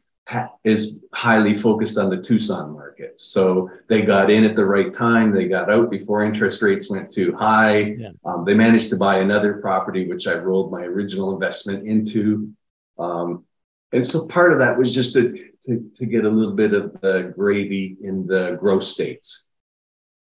is 0.63 1.02
highly 1.13 1.56
focused 1.56 1.98
on 1.98 2.10
the 2.10 2.22
Tucson 2.22 2.74
market. 2.74 3.20
So 3.20 3.70
they 3.88 4.02
got 4.02 4.30
in 4.30 4.44
at 4.44 4.56
the 4.56 4.66
right 4.66 4.94
time. 4.94 5.32
They 5.32 5.48
got 5.48 5.70
out 5.70 5.90
before 5.90 6.24
interest 6.24 6.62
rates 6.62 6.90
went 6.90 7.10
too 7.10 7.34
high. 7.36 7.96
Yeah. 7.98 8.10
Um, 8.26 8.44
they 8.44 8.54
managed 8.54 8.90
to 8.90 8.98
buy 8.98 9.20
another 9.20 9.56
property, 9.56 10.08
which 10.08 10.28
I 10.28 10.36
rolled 10.36 10.72
my 10.72 10.82
original 10.82 11.34
investment 11.34 11.88
into. 11.88 12.52
Um, 13.00 13.46
and 13.94 14.06
so 14.06 14.28
part 14.28 14.52
of 14.52 14.60
that 14.60 14.78
was 14.78 14.94
just 14.94 15.13
to, 15.13 15.52
to, 15.63 15.90
to 15.96 16.06
get 16.06 16.26
a 16.26 16.30
little 16.30 16.56
bit 16.56 16.74
of 16.74 17.00
the 17.02 17.34
gravy 17.36 17.96
in 18.02 18.28
the 18.28 18.58
growth 18.60 18.84
states 18.84 19.48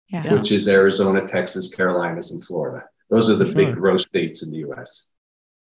yeah. 0.10 0.34
which 0.34 0.52
is 0.52 0.68
Arizona, 0.68 1.28
Texas, 1.28 1.74
Carolinas, 1.74 2.32
and 2.32 2.44
Florida. 2.44 2.86
Those 3.10 3.30
are 3.30 3.36
the 3.36 3.46
sure. 3.46 3.56
big 3.56 3.76
growth 3.76 4.02
states 4.02 4.44
in 4.44 4.52
the 4.52 4.70
US. 4.70 5.13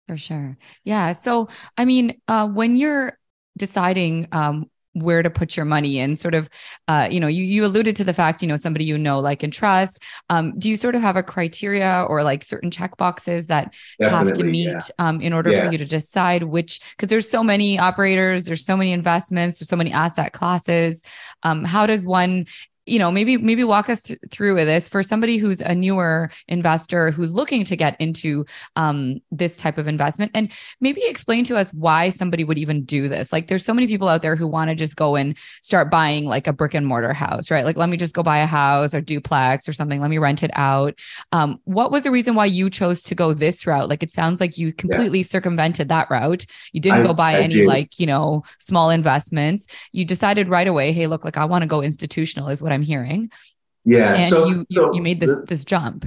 For 0.08 0.17
sure. 0.17 0.58
Yeah. 0.84 1.13
So, 1.13 1.47
I 1.77 1.86
mean, 1.86 2.19
uh, 2.27 2.47
when 2.47 2.75
you're 2.75 3.17
deciding 3.57 4.27
um, 4.31 4.69
where 4.93 5.23
to 5.23 5.29
put 5.29 5.55
your 5.55 5.65
money 5.65 5.99
in 5.99 6.15
sort 6.15 6.33
of 6.33 6.49
uh, 6.87 7.07
you 7.09 7.19
know 7.19 7.27
you 7.27 7.43
you 7.43 7.65
alluded 7.65 7.95
to 7.95 8.03
the 8.03 8.13
fact 8.13 8.41
you 8.41 8.47
know 8.47 8.57
somebody 8.57 8.83
you 8.83 8.97
know 8.97 9.19
like 9.19 9.41
and 9.43 9.53
trust 9.53 10.01
um, 10.29 10.57
do 10.59 10.69
you 10.69 10.75
sort 10.75 10.95
of 10.95 11.01
have 11.01 11.15
a 11.15 11.23
criteria 11.23 12.05
or 12.09 12.23
like 12.23 12.43
certain 12.43 12.69
check 12.69 12.97
boxes 12.97 13.47
that 13.47 13.73
Definitely, 13.99 14.27
have 14.27 14.37
to 14.37 14.43
meet 14.43 14.67
yeah. 14.67 14.79
um, 14.99 15.21
in 15.21 15.33
order 15.33 15.51
yeah. 15.51 15.65
for 15.65 15.71
you 15.71 15.77
to 15.77 15.85
decide 15.85 16.43
which 16.43 16.81
because 16.91 17.07
there's 17.07 17.29
so 17.29 17.43
many 17.43 17.79
operators 17.79 18.45
there's 18.45 18.65
so 18.65 18.75
many 18.75 18.91
investments 18.91 19.59
there's 19.59 19.69
so 19.69 19.77
many 19.77 19.93
asset 19.93 20.33
classes 20.33 21.01
um, 21.43 21.63
how 21.63 21.85
does 21.85 22.05
one 22.05 22.45
you 22.86 23.00
know 23.00 23.12
maybe 23.12 23.38
maybe 23.38 23.63
walk 23.63 23.89
us 23.89 24.04
th- 24.04 24.20
through 24.30 24.56
this. 24.56 24.89
For 24.89 25.04
somebody 25.04 25.38
who's 25.38 25.62
a 25.62 25.76
newer 25.76 26.30
investor 26.48 27.12
who's 27.12 27.34
looking 27.34 27.63
to 27.65 27.76
get 27.76 28.00
into 28.00 28.46
um, 28.76 29.20
this 29.32 29.58
type 29.58 29.78
of 29.78 29.88
investment 29.88 30.32
and 30.34 30.52
maybe 30.80 31.02
explain 31.04 31.44
to 31.46 31.58
us 31.58 31.74
why 31.74 32.10
somebody 32.10 32.44
would 32.44 32.58
even 32.58 32.84
do 32.84 33.10
this. 33.10 33.32
Like 33.32 33.48
there's 33.48 33.65
so 33.65 33.74
many 33.74 33.88
people 33.88 34.08
out 34.08 34.22
there 34.22 34.36
who 34.36 34.48
want 34.48 34.70
to 34.70 34.76
just 34.76 34.96
go 34.96 35.15
and 35.15 35.38
start 35.62 35.89
buying 35.89 36.26
like 36.26 36.48
a 36.48 36.54
brick 36.54 36.74
and 36.74 36.86
mortar 36.86 37.13
house 37.13 37.52
right? 37.52 37.65
Like 37.65 37.78
let 37.78 37.89
me 37.89 37.98
just 37.98 38.13
go 38.13 38.24
buy 38.24 38.39
a 38.39 38.46
house 38.46 38.94
or 38.94 39.02
duplex 39.02 39.67
or 39.67 39.74
something. 39.74 40.00
Let 40.00 40.10
me 40.10 40.17
rent 40.17 40.44
it 40.44 40.52
out. 40.54 40.98
Um, 41.32 41.60
what 41.65 41.91
was 41.91 42.04
the 42.04 42.12
reason 42.12 42.36
why 42.36 42.46
you 42.46 42.70
chose 42.70 43.04
to 43.04 43.15
go 43.15 43.34
this 43.34 43.65
route? 43.65 43.89
Like 43.89 44.04
it 44.04 44.12
sounds 44.12 44.39
like 44.39 44.58
you 44.58 44.74
completely 44.74 45.20
yeah. 45.20 45.26
circumvented 45.26 45.89
that 45.89 46.10
route. 46.10 46.46
You 46.74 46.82
didn't 46.82 47.00
I, 47.00 47.04
go 47.04 47.13
buy 47.13 47.34
I 47.34 47.41
any 47.41 47.56
did. 47.56 47.67
like 47.67 48.00
you 48.00 48.06
know 48.06 48.44
small 48.60 48.89
investments. 48.89 49.67
You 49.91 50.06
decided 50.06 50.50
right 50.50 50.67
away 50.67 50.91
hey 50.91 51.08
look 51.08 51.24
like 51.24 51.38
i 51.38 51.46
want 51.46 51.62
to 51.62 51.67
go 51.67 51.82
institutional 51.82 52.50
is 52.50 52.62
what 52.62 52.70
what 52.71 52.75
I'm 52.75 52.81
hearing. 52.81 53.29
Yeah. 53.84 54.15
And 54.15 54.29
so, 54.29 54.47
you, 54.47 54.65
you, 54.69 54.81
so 54.81 54.93
you 54.93 55.01
made 55.01 55.19
this 55.19 55.38
the, 55.38 55.45
this 55.45 55.65
jump. 55.65 56.05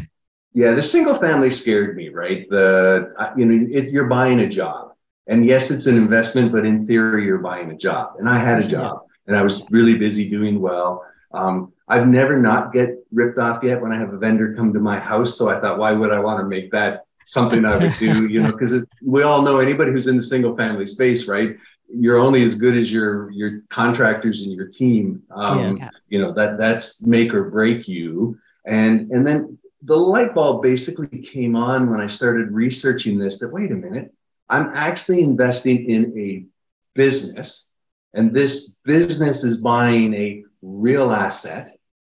Yeah, 0.53 0.75
the 0.75 0.83
single 0.83 1.17
family 1.17 1.51
scared 1.51 1.97
me, 1.97 2.09
right? 2.09 2.49
The 2.49 3.13
you 3.37 3.45
know, 3.45 3.67
it, 3.71 3.89
you're 3.89 4.07
buying 4.07 4.41
a 4.41 4.49
job, 4.49 4.93
and 5.27 5.45
yes, 5.45 5.73
it's 5.73 5.87
an 5.87 5.97
investment, 5.97 6.53
but 6.53 6.65
in 6.65 6.87
theory, 6.87 7.25
you're 7.27 7.39
buying 7.39 7.71
a 7.73 7.77
job. 7.77 8.15
And 8.19 8.29
I 8.29 8.39
had 8.39 8.65
a 8.65 8.69
job, 8.69 9.03
and 9.27 9.37
I 9.37 9.43
was 9.43 9.67
really 9.71 9.97
busy 9.97 10.31
doing 10.31 10.61
well. 10.61 11.05
Um, 11.33 11.73
I've 11.89 12.07
never 12.07 12.41
not 12.41 12.73
get 12.73 12.91
ripped 13.13 13.39
off 13.39 13.65
yet 13.65 13.83
when 13.83 13.91
I 13.91 13.99
have 13.99 14.13
a 14.13 14.17
vendor 14.17 14.55
come 14.55 14.73
to 14.73 14.79
my 14.79 15.01
house. 15.01 15.37
So 15.37 15.49
I 15.49 15.61
thought, 15.61 15.79
why 15.79 15.91
would 15.91 16.13
I 16.13 16.21
want 16.21 16.39
to 16.39 16.47
make 16.47 16.71
that 16.71 17.05
something 17.25 17.65
I 17.65 17.77
would 17.77 17.95
do? 17.99 18.29
You 18.29 18.43
know, 18.43 18.53
because 18.53 18.87
we 19.03 19.25
all 19.25 19.43
know 19.43 19.59
anybody 19.59 19.91
who's 19.91 20.07
in 20.07 20.17
the 20.17 20.23
single 20.23 20.57
family 20.57 20.87
space, 20.87 21.27
right? 21.27 21.57
You're 21.99 22.19
only 22.19 22.43
as 22.43 22.55
good 22.55 22.77
as 22.77 22.93
your 22.93 23.31
your 23.31 23.63
contractors 23.69 24.43
and 24.43 24.53
your 24.53 24.69
team. 24.69 25.23
Um, 25.31 25.77
yeah. 25.77 25.91
You 26.09 26.21
know 26.21 26.33
that 26.33 26.59
that's 26.59 27.03
make 27.03 27.33
or 27.35 27.51
break 27.51 27.89
you. 27.89 28.39
And 28.67 29.11
and 29.11 29.27
then 29.27 29.59
the 29.83 29.97
light 29.97 30.35
bulb 30.35 30.63
basically 30.63 31.09
came 31.09 31.57
on 31.57 31.91
when 31.91 32.01
I 32.01 32.07
started 32.07 32.51
researching 32.51 33.19
this. 33.19 33.39
That 33.39 33.53
wait 33.53 33.71
a 33.71 33.75
minute, 33.75 34.13
I'm 34.49 34.71
actually 34.75 35.23
investing 35.23 35.91
in 35.91 36.19
a 36.19 36.47
business, 36.95 37.75
and 38.15 38.33
this 38.33 38.81
business 38.85 39.45
is 39.45 39.59
buying 39.59 40.15
a 40.15 40.45
real 40.63 41.13
asset. 41.13 41.77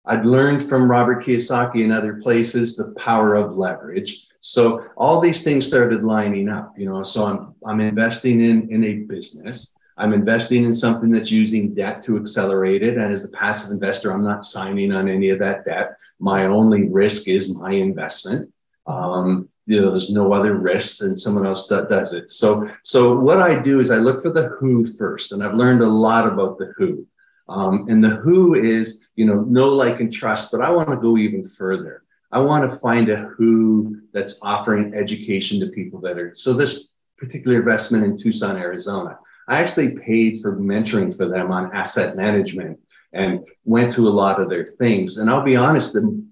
I'd 0.08 0.26
learned 0.26 0.70
from 0.70 0.90
Robert 0.90 1.24
Kiyosaki 1.24 1.84
and 1.84 1.92
other 1.92 2.22
places 2.22 2.76
the 2.76 2.94
power 2.96 3.34
of 3.34 3.56
leverage. 3.56 4.28
So 4.48 4.86
all 4.96 5.20
these 5.20 5.44
things 5.44 5.66
started 5.66 6.04
lining 6.04 6.50
up, 6.50 6.78
you 6.78 6.86
know. 6.86 7.02
So 7.02 7.26
I'm 7.26 7.56
I'm 7.66 7.82
investing 7.82 8.42
in 8.42 8.70
in 8.70 8.84
a 8.84 8.94
business. 9.14 9.76
I'm 9.98 10.14
investing 10.14 10.66
in 10.66 10.74
something 10.74 11.10
that's 11.10 11.32
using 11.32 11.74
debt 11.74 12.04
to 12.04 12.18
accelerate 12.18 12.84
it. 12.84 12.98
And 12.98 13.12
as 13.12 13.26
a 13.26 13.30
passive 13.30 13.72
investor, 13.72 14.12
I'm 14.12 14.24
not 14.24 14.44
signing 14.44 14.92
on 14.92 15.10
any 15.10 15.30
of 15.30 15.40
that 15.40 15.66
debt. 15.66 15.98
My 16.20 16.46
only 16.46 16.88
risk 16.90 17.28
is 17.28 17.56
my 17.56 17.72
investment. 17.72 18.54
Um, 18.86 19.50
you 19.66 19.82
know 19.82 19.90
there's 19.90 20.12
no 20.12 20.32
other 20.32 20.54
risks 20.54 21.02
and 21.02 21.20
someone 21.20 21.48
else 21.48 21.66
does 21.68 22.14
it 22.14 22.30
so 22.30 22.70
so 22.84 23.18
what 23.18 23.40
i 23.40 23.60
do 23.60 23.80
is 23.80 23.90
i 23.90 23.98
look 23.98 24.22
for 24.22 24.30
the 24.30 24.50
who 24.60 24.86
first 24.86 25.32
and 25.32 25.44
i've 25.44 25.56
learned 25.56 25.82
a 25.82 25.88
lot 25.88 26.32
about 26.32 26.60
the 26.60 26.72
who 26.78 27.04
um, 27.50 27.88
and 27.90 28.04
the 28.04 28.10
who 28.10 28.54
is 28.54 29.08
you 29.16 29.26
know 29.26 29.42
know 29.42 29.70
like 29.70 30.02
and 30.02 30.14
trust 30.14 30.52
but 30.52 30.62
i 30.62 30.70
want 30.70 30.88
to 30.88 30.98
go 30.98 31.18
even 31.18 31.44
further 31.44 32.05
i 32.32 32.40
want 32.40 32.70
to 32.70 32.78
find 32.78 33.10
a 33.10 33.16
who 33.16 34.02
that's 34.14 34.40
offering 34.42 34.94
education 34.94 35.60
to 35.60 35.68
people 35.68 36.00
that 36.00 36.18
are 36.18 36.34
so 36.36 36.54
this 36.54 36.90
particular 37.18 37.60
investment 37.60 38.04
in 38.04 38.18
tucson 38.18 38.58
arizona 38.58 39.18
i 39.48 39.60
actually 39.60 39.98
paid 39.98 40.42
for 40.42 40.58
mentoring 40.58 41.16
for 41.16 41.26
them 41.28 41.52
on 41.52 41.74
asset 41.74 42.16
management 42.16 42.80
and 43.14 43.46
went 43.64 43.92
to 43.92 44.08
a 44.08 44.10
lot 44.10 44.40
of 44.40 44.50
their 44.50 44.66
things 44.66 45.18
and 45.18 45.30
i'll 45.30 45.44
be 45.44 45.56
honest 45.56 45.94
the, 45.94 46.26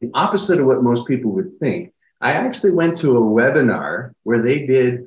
the 0.00 0.10
opposite 0.14 0.60
of 0.60 0.66
what 0.66 0.82
most 0.82 1.06
people 1.06 1.30
would 1.32 1.58
think 1.58 1.92
I 2.20 2.32
actually 2.32 2.72
went 2.72 2.96
to 2.98 3.18
a 3.18 3.20
webinar 3.20 4.12
where 4.22 4.40
they 4.40 4.66
did 4.66 5.06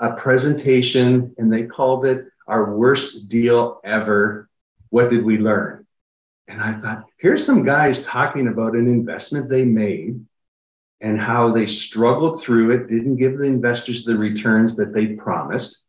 a 0.00 0.14
presentation 0.14 1.34
and 1.38 1.52
they 1.52 1.64
called 1.64 2.06
it 2.06 2.26
our 2.46 2.74
worst 2.74 3.28
deal 3.28 3.80
ever. 3.84 4.48
What 4.90 5.10
did 5.10 5.24
we 5.24 5.38
learn? 5.38 5.85
And 6.48 6.60
I 6.60 6.74
thought, 6.74 7.04
here's 7.18 7.44
some 7.44 7.64
guys 7.64 8.04
talking 8.06 8.48
about 8.48 8.76
an 8.76 8.86
investment 8.86 9.48
they 9.48 9.64
made 9.64 10.24
and 11.00 11.18
how 11.18 11.52
they 11.52 11.66
struggled 11.66 12.40
through 12.40 12.70
it, 12.70 12.88
didn't 12.88 13.16
give 13.16 13.38
the 13.38 13.44
investors 13.44 14.04
the 14.04 14.16
returns 14.16 14.76
that 14.76 14.94
they 14.94 15.08
promised, 15.08 15.84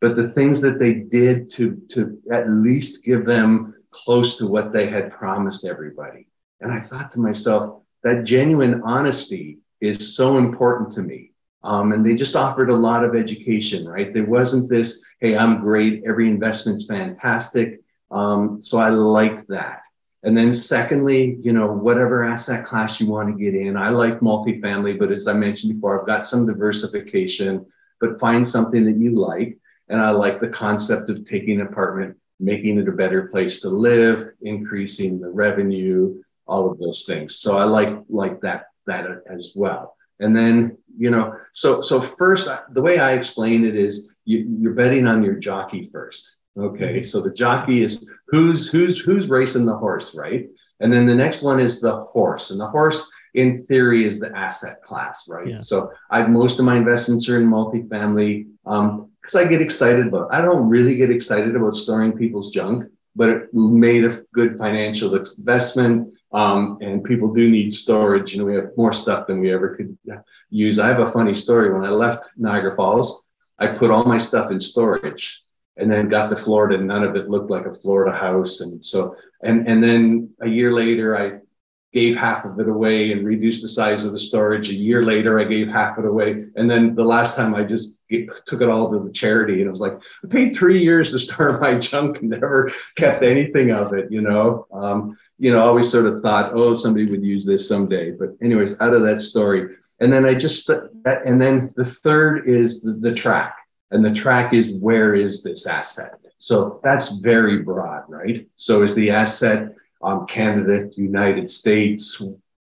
but 0.00 0.16
the 0.16 0.28
things 0.28 0.60
that 0.60 0.78
they 0.78 0.94
did 0.94 1.50
to, 1.50 1.76
to 1.90 2.18
at 2.30 2.48
least 2.48 3.04
give 3.04 3.26
them 3.26 3.74
close 3.90 4.36
to 4.38 4.46
what 4.46 4.72
they 4.72 4.86
had 4.86 5.12
promised 5.12 5.64
everybody. 5.64 6.28
And 6.60 6.72
I 6.72 6.80
thought 6.80 7.10
to 7.12 7.20
myself, 7.20 7.82
that 8.02 8.24
genuine 8.24 8.82
honesty 8.84 9.58
is 9.80 10.16
so 10.16 10.38
important 10.38 10.92
to 10.92 11.02
me. 11.02 11.32
Um, 11.62 11.92
and 11.92 12.06
they 12.06 12.14
just 12.14 12.36
offered 12.36 12.70
a 12.70 12.76
lot 12.76 13.04
of 13.04 13.16
education, 13.16 13.86
right? 13.86 14.14
There 14.14 14.24
wasn't 14.24 14.70
this, 14.70 15.04
hey, 15.20 15.36
I'm 15.36 15.60
great, 15.60 16.04
every 16.06 16.28
investment's 16.28 16.86
fantastic. 16.86 17.80
Um, 18.10 18.62
so 18.62 18.78
I 18.78 18.90
liked 18.90 19.48
that. 19.48 19.82
And 20.22 20.36
then 20.36 20.52
secondly, 20.52 21.38
you 21.42 21.52
know, 21.52 21.72
whatever 21.72 22.24
asset 22.24 22.64
class 22.64 23.00
you 23.00 23.08
want 23.08 23.28
to 23.28 23.44
get 23.44 23.54
in, 23.54 23.76
I 23.76 23.90
like 23.90 24.20
multifamily, 24.20 24.98
but 24.98 25.12
as 25.12 25.28
I 25.28 25.34
mentioned 25.34 25.74
before, 25.74 26.00
I've 26.00 26.06
got 26.06 26.26
some 26.26 26.46
diversification, 26.46 27.64
but 28.00 28.18
find 28.18 28.46
something 28.46 28.84
that 28.86 28.96
you 28.96 29.18
like. 29.18 29.58
And 29.88 30.00
I 30.00 30.10
like 30.10 30.40
the 30.40 30.48
concept 30.48 31.10
of 31.10 31.24
taking 31.24 31.60
an 31.60 31.66
apartment, 31.68 32.16
making 32.40 32.78
it 32.78 32.88
a 32.88 32.92
better 32.92 33.28
place 33.28 33.60
to 33.60 33.68
live, 33.68 34.30
increasing 34.42 35.20
the 35.20 35.30
revenue, 35.30 36.22
all 36.46 36.70
of 36.70 36.78
those 36.78 37.04
things. 37.04 37.38
So 37.38 37.56
I 37.56 37.64
like 37.64 37.96
like 38.08 38.40
that 38.40 38.66
that 38.86 39.06
as 39.28 39.52
well. 39.54 39.96
And 40.18 40.34
then, 40.34 40.78
you 40.96 41.10
know, 41.10 41.36
so 41.52 41.80
so 41.80 42.00
first, 42.00 42.48
the 42.70 42.82
way 42.82 42.98
I 42.98 43.12
explain 43.12 43.64
it 43.64 43.76
is 43.76 44.16
you, 44.24 44.44
you're 44.48 44.74
betting 44.74 45.06
on 45.06 45.22
your 45.22 45.34
jockey 45.34 45.88
first. 45.92 46.35
Okay, 46.58 47.02
so 47.02 47.20
the 47.20 47.32
jockey 47.32 47.82
is 47.82 48.10
who's 48.28 48.70
who's 48.70 48.98
who's 48.98 49.28
racing 49.28 49.66
the 49.66 49.76
horse, 49.76 50.14
right? 50.14 50.48
And 50.80 50.92
then 50.92 51.06
the 51.06 51.14
next 51.14 51.42
one 51.42 51.60
is 51.60 51.80
the 51.80 51.96
horse, 51.96 52.50
and 52.50 52.58
the 52.58 52.68
horse, 52.68 53.10
in 53.34 53.62
theory, 53.64 54.04
is 54.04 54.20
the 54.20 54.34
asset 54.36 54.82
class, 54.82 55.28
right? 55.28 55.48
Yeah. 55.48 55.56
So 55.58 55.92
I 56.10 56.26
most 56.26 56.58
of 56.58 56.64
my 56.64 56.76
investments 56.76 57.28
are 57.28 57.40
in 57.40 57.48
multifamily 57.48 58.48
um 58.64 59.10
because 59.20 59.34
um, 59.34 59.44
I 59.44 59.48
get 59.48 59.60
excited 59.60 60.06
about. 60.06 60.32
I 60.32 60.40
don't 60.40 60.68
really 60.68 60.96
get 60.96 61.10
excited 61.10 61.56
about 61.56 61.74
storing 61.74 62.12
people's 62.12 62.50
junk, 62.52 62.84
but 63.14 63.28
it 63.28 63.54
made 63.54 64.04
a 64.04 64.22
good 64.32 64.56
financial 64.56 65.14
investment. 65.14 66.14
Um, 66.32 66.78
and 66.80 67.04
people 67.04 67.32
do 67.32 67.50
need 67.50 67.72
storage. 67.72 68.32
You 68.32 68.40
know, 68.40 68.44
we 68.44 68.56
have 68.56 68.76
more 68.76 68.92
stuff 68.92 69.26
than 69.26 69.40
we 69.40 69.52
ever 69.52 69.74
could 69.74 69.96
use. 70.50 70.78
I 70.78 70.88
have 70.88 71.00
a 71.00 71.08
funny 71.08 71.34
story. 71.34 71.72
When 71.72 71.84
I 71.84 71.90
left 71.90 72.28
Niagara 72.36 72.76
Falls, 72.76 73.26
I 73.58 73.68
put 73.68 73.90
all 73.90 74.04
my 74.04 74.18
stuff 74.18 74.50
in 74.50 74.60
storage 74.60 75.45
and 75.76 75.90
then 75.90 76.08
got 76.08 76.30
to 76.30 76.36
Florida. 76.36 76.76
and 76.76 76.86
None 76.86 77.04
of 77.04 77.16
it 77.16 77.28
looked 77.28 77.50
like 77.50 77.66
a 77.66 77.74
Florida 77.74 78.16
house. 78.16 78.60
And 78.60 78.84
so, 78.84 79.16
and, 79.42 79.68
and 79.68 79.82
then 79.82 80.30
a 80.40 80.48
year 80.48 80.72
later, 80.72 81.16
I 81.16 81.40
gave 81.92 82.14
half 82.14 82.44
of 82.44 82.60
it 82.60 82.68
away 82.68 83.12
and 83.12 83.24
reduced 83.24 83.62
the 83.62 83.68
size 83.68 84.04
of 84.04 84.12
the 84.12 84.20
storage. 84.20 84.68
A 84.68 84.74
year 84.74 85.02
later, 85.02 85.40
I 85.40 85.44
gave 85.44 85.68
half 85.68 85.96
of 85.96 86.04
it 86.04 86.10
away. 86.10 86.44
And 86.56 86.68
then 86.68 86.94
the 86.94 87.04
last 87.04 87.36
time 87.36 87.54
I 87.54 87.62
just 87.62 87.98
took 88.46 88.60
it 88.60 88.68
all 88.68 88.90
to 88.90 88.98
the 88.98 89.12
charity. 89.12 89.60
And 89.60 89.66
I 89.66 89.70
was 89.70 89.80
like, 89.80 89.98
I 90.22 90.28
paid 90.28 90.50
three 90.50 90.78
years 90.82 91.12
to 91.12 91.18
store 91.18 91.58
my 91.60 91.78
junk 91.78 92.18
and 92.18 92.30
never 92.30 92.70
kept 92.96 93.22
anything 93.22 93.70
of 93.70 93.94
it, 93.94 94.10
you 94.10 94.20
know? 94.20 94.66
Um, 94.72 95.16
you 95.38 95.50
know, 95.50 95.60
always 95.60 95.90
sort 95.90 96.06
of 96.06 96.22
thought, 96.22 96.52
oh, 96.54 96.72
somebody 96.72 97.06
would 97.06 97.24
use 97.24 97.46
this 97.46 97.68
someday. 97.68 98.10
But 98.10 98.30
anyways, 98.42 98.80
out 98.80 98.94
of 98.94 99.02
that 99.02 99.20
story. 99.20 99.76
And 100.00 100.12
then 100.12 100.26
I 100.26 100.34
just, 100.34 100.68
and 100.68 101.40
then 101.40 101.72
the 101.76 101.84
third 101.84 102.48
is 102.48 102.82
the, 102.82 102.92
the 102.92 103.14
track. 103.14 103.56
And 103.90 104.04
the 104.04 104.12
track 104.12 104.52
is 104.52 104.78
where 104.80 105.14
is 105.14 105.42
this 105.42 105.66
asset? 105.66 106.18
So 106.38 106.80
that's 106.82 107.20
very 107.20 107.62
broad, 107.62 108.04
right? 108.08 108.46
So 108.56 108.82
is 108.82 108.94
the 108.94 109.10
asset 109.10 109.74
um, 110.02 110.26
Canada, 110.26 110.90
United 110.96 111.48
States, 111.48 112.22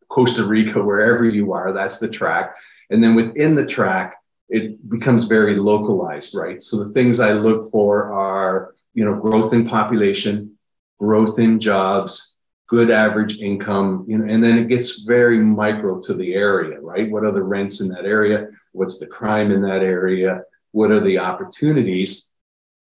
Costa 0.09 0.45
Rica, 0.45 0.83
wherever 0.83 1.25
you 1.25 1.53
are, 1.53 1.73
that's 1.73 1.99
the 1.99 2.09
track. 2.09 2.55
And 2.91 3.03
then 3.03 3.15
within 3.15 3.55
the 3.55 3.67
track, 3.67 4.15
it 4.49 4.89
becomes 4.89 5.25
very 5.25 5.57
localized, 5.57 6.35
right? 6.35 6.63
So 6.63 6.83
the 6.83 6.93
things 6.93 7.19
I 7.19 7.33
look 7.33 7.71
for 7.71 8.13
are, 8.13 8.75
you 8.95 9.05
know, 9.05 9.17
growth 9.17 9.53
in 9.53 9.67
population, 9.67 10.57
growth 11.01 11.39
in 11.39 11.59
jobs, 11.59 12.37
good 12.69 12.91
average 12.91 13.41
income, 13.41 14.05
you 14.09 14.19
know, 14.19 14.33
and 14.33 14.43
then 14.43 14.59
it 14.59 14.69
gets 14.69 15.03
very 15.03 15.39
micro 15.39 16.01
to 16.01 16.15
the 16.15 16.35
area, 16.35 16.81
right? 16.81 17.11
What 17.11 17.25
are 17.25 17.33
the 17.33 17.43
rents 17.43 17.81
in 17.81 17.89
that 17.89 18.05
area? 18.05 18.49
What's 18.73 18.99
the 18.99 19.07
crime 19.07 19.51
in 19.51 19.61
that 19.63 19.83
area? 19.83 20.43
What 20.77 20.91
are 20.91 21.01
the 21.01 21.21
opportunities? 21.21 22.31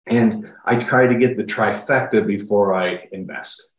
And 0.06 0.46
I 0.66 0.76
try 0.76 1.08
to 1.08 1.18
get 1.18 1.36
the 1.36 1.44
trifecta 1.44 2.26
before 2.28 2.76
I 2.76 3.08
invest. 3.12 3.74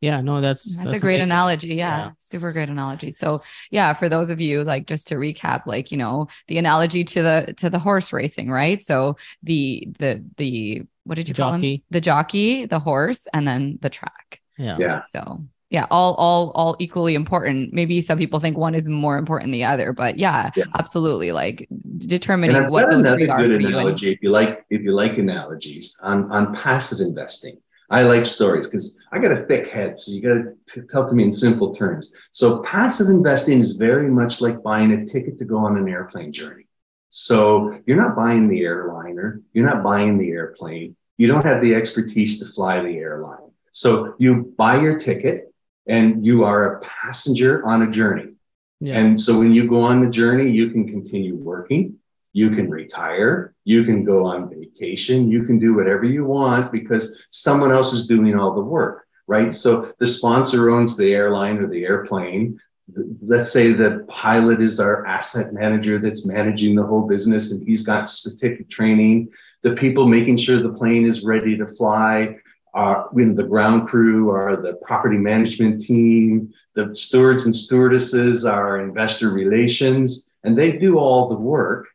Yeah, 0.00 0.20
no, 0.22 0.40
that's 0.40 0.64
that's, 0.64 0.84
that's 0.84 0.98
a 0.98 1.00
great 1.00 1.16
amazing. 1.16 1.30
analogy. 1.30 1.68
Yeah, 1.68 1.98
yeah, 1.98 2.10
super 2.18 2.52
great 2.52 2.68
analogy. 2.68 3.12
So, 3.12 3.42
yeah, 3.70 3.92
for 3.92 4.08
those 4.08 4.30
of 4.30 4.40
you 4.40 4.64
like 4.64 4.88
just 4.88 5.06
to 5.08 5.14
recap, 5.14 5.66
like 5.66 5.92
you 5.92 5.98
know, 5.98 6.26
the 6.48 6.58
analogy 6.58 7.04
to 7.04 7.22
the 7.22 7.54
to 7.58 7.70
the 7.70 7.78
horse 7.78 8.12
racing, 8.12 8.50
right? 8.50 8.84
So 8.84 9.16
the 9.44 9.86
the 10.00 10.24
the 10.36 10.82
what 11.04 11.14
did 11.14 11.28
you 11.28 11.34
jockey. 11.34 11.50
call 11.50 11.60
him? 11.60 11.82
The 11.90 12.00
jockey, 12.00 12.66
the 12.66 12.80
horse, 12.80 13.28
and 13.32 13.46
then 13.46 13.78
the 13.80 13.90
track. 13.90 14.40
Yeah. 14.58 14.78
Yeah. 14.80 15.02
So 15.14 15.44
yeah, 15.70 15.86
all 15.88 16.14
all 16.14 16.50
all 16.56 16.76
equally 16.80 17.14
important. 17.14 17.72
Maybe 17.72 18.00
some 18.00 18.18
people 18.18 18.40
think 18.40 18.58
one 18.58 18.74
is 18.74 18.88
more 18.88 19.16
important 19.16 19.48
than 19.48 19.52
the 19.52 19.64
other, 19.64 19.92
but 19.92 20.18
yeah, 20.18 20.50
yeah. 20.56 20.64
absolutely. 20.76 21.30
Like 21.30 21.68
determining 21.98 22.68
what 22.70 22.90
those 22.90 23.06
three 23.06 23.28
are 23.28 23.44
good 23.44 23.62
analogy. 23.62 24.06
You. 24.06 24.12
If 24.12 24.18
you 24.20 24.30
like, 24.30 24.64
if 24.68 24.82
you 24.82 24.92
like 24.92 25.18
analogies 25.18 25.98
on 26.02 26.30
on 26.32 26.52
passive 26.56 27.00
investing, 27.00 27.56
I 27.88 28.02
like 28.02 28.26
stories 28.26 28.66
because 28.66 28.98
I 29.12 29.20
got 29.20 29.30
a 29.30 29.46
thick 29.46 29.68
head, 29.68 29.96
so 29.96 30.10
you 30.10 30.20
got 30.20 30.52
to 30.74 30.82
tell 30.90 31.08
to 31.08 31.14
me 31.14 31.22
in 31.22 31.30
simple 31.30 31.72
terms. 31.72 32.12
So 32.32 32.62
passive 32.64 33.08
investing 33.08 33.60
is 33.60 33.76
very 33.76 34.10
much 34.10 34.40
like 34.40 34.64
buying 34.64 34.92
a 34.92 35.06
ticket 35.06 35.38
to 35.38 35.44
go 35.44 35.58
on 35.58 35.76
an 35.76 35.88
airplane 35.88 36.32
journey. 36.32 36.66
So 37.10 37.80
you're 37.86 37.96
not 37.96 38.16
buying 38.16 38.48
the 38.48 38.62
airliner, 38.62 39.40
you're 39.52 39.66
not 39.66 39.84
buying 39.84 40.18
the 40.18 40.30
airplane, 40.30 40.96
you 41.16 41.28
don't 41.28 41.44
have 41.44 41.62
the 41.62 41.76
expertise 41.76 42.40
to 42.40 42.44
fly 42.44 42.82
the 42.82 42.96
airline 42.96 43.50
so 43.72 44.14
you 44.18 44.52
buy 44.56 44.80
your 44.80 44.98
ticket 44.98 45.49
and 45.90 46.24
you 46.24 46.44
are 46.44 46.76
a 46.76 46.80
passenger 46.80 47.66
on 47.66 47.82
a 47.82 47.90
journey. 47.90 48.32
Yeah. 48.80 48.98
And 48.98 49.20
so 49.20 49.38
when 49.38 49.52
you 49.52 49.68
go 49.68 49.82
on 49.82 50.00
the 50.00 50.08
journey, 50.08 50.50
you 50.50 50.70
can 50.70 50.88
continue 50.88 51.34
working, 51.34 51.96
you 52.32 52.50
can 52.50 52.70
retire, 52.70 53.54
you 53.64 53.84
can 53.84 54.04
go 54.04 54.24
on 54.24 54.48
vacation, 54.48 55.30
you 55.30 55.42
can 55.42 55.58
do 55.58 55.74
whatever 55.74 56.04
you 56.04 56.24
want 56.24 56.72
because 56.72 57.22
someone 57.30 57.72
else 57.72 57.92
is 57.92 58.06
doing 58.06 58.38
all 58.38 58.54
the 58.54 58.60
work, 58.60 59.06
right? 59.26 59.52
So 59.52 59.92
the 59.98 60.06
sponsor 60.06 60.70
owns 60.70 60.96
the 60.96 61.12
airline 61.12 61.58
or 61.58 61.66
the 61.66 61.84
airplane. 61.84 62.58
Let's 63.22 63.52
say 63.52 63.72
the 63.72 64.06
pilot 64.08 64.62
is 64.62 64.80
our 64.80 65.04
asset 65.06 65.52
manager 65.52 65.98
that's 65.98 66.24
managing 66.24 66.76
the 66.76 66.86
whole 66.86 67.06
business 67.06 67.52
and 67.52 67.66
he's 67.66 67.84
got 67.84 68.08
specific 68.08 68.70
training. 68.70 69.28
The 69.62 69.74
people 69.74 70.08
making 70.08 70.38
sure 70.38 70.60
the 70.60 70.72
plane 70.72 71.04
is 71.04 71.24
ready 71.24 71.58
to 71.58 71.66
fly, 71.66 72.36
are 72.74 73.08
you 73.16 73.24
know, 73.26 73.34
the 73.34 73.44
ground 73.44 73.88
crew 73.88 74.30
are 74.30 74.56
the 74.56 74.74
property 74.82 75.16
management 75.16 75.80
team, 75.80 76.52
the 76.74 76.94
stewards 76.94 77.46
and 77.46 77.54
stewardesses 77.54 78.44
are 78.44 78.80
investor 78.80 79.30
relations, 79.30 80.32
and 80.44 80.56
they 80.56 80.72
do 80.72 80.98
all 80.98 81.28
the 81.28 81.36
work. 81.36 81.88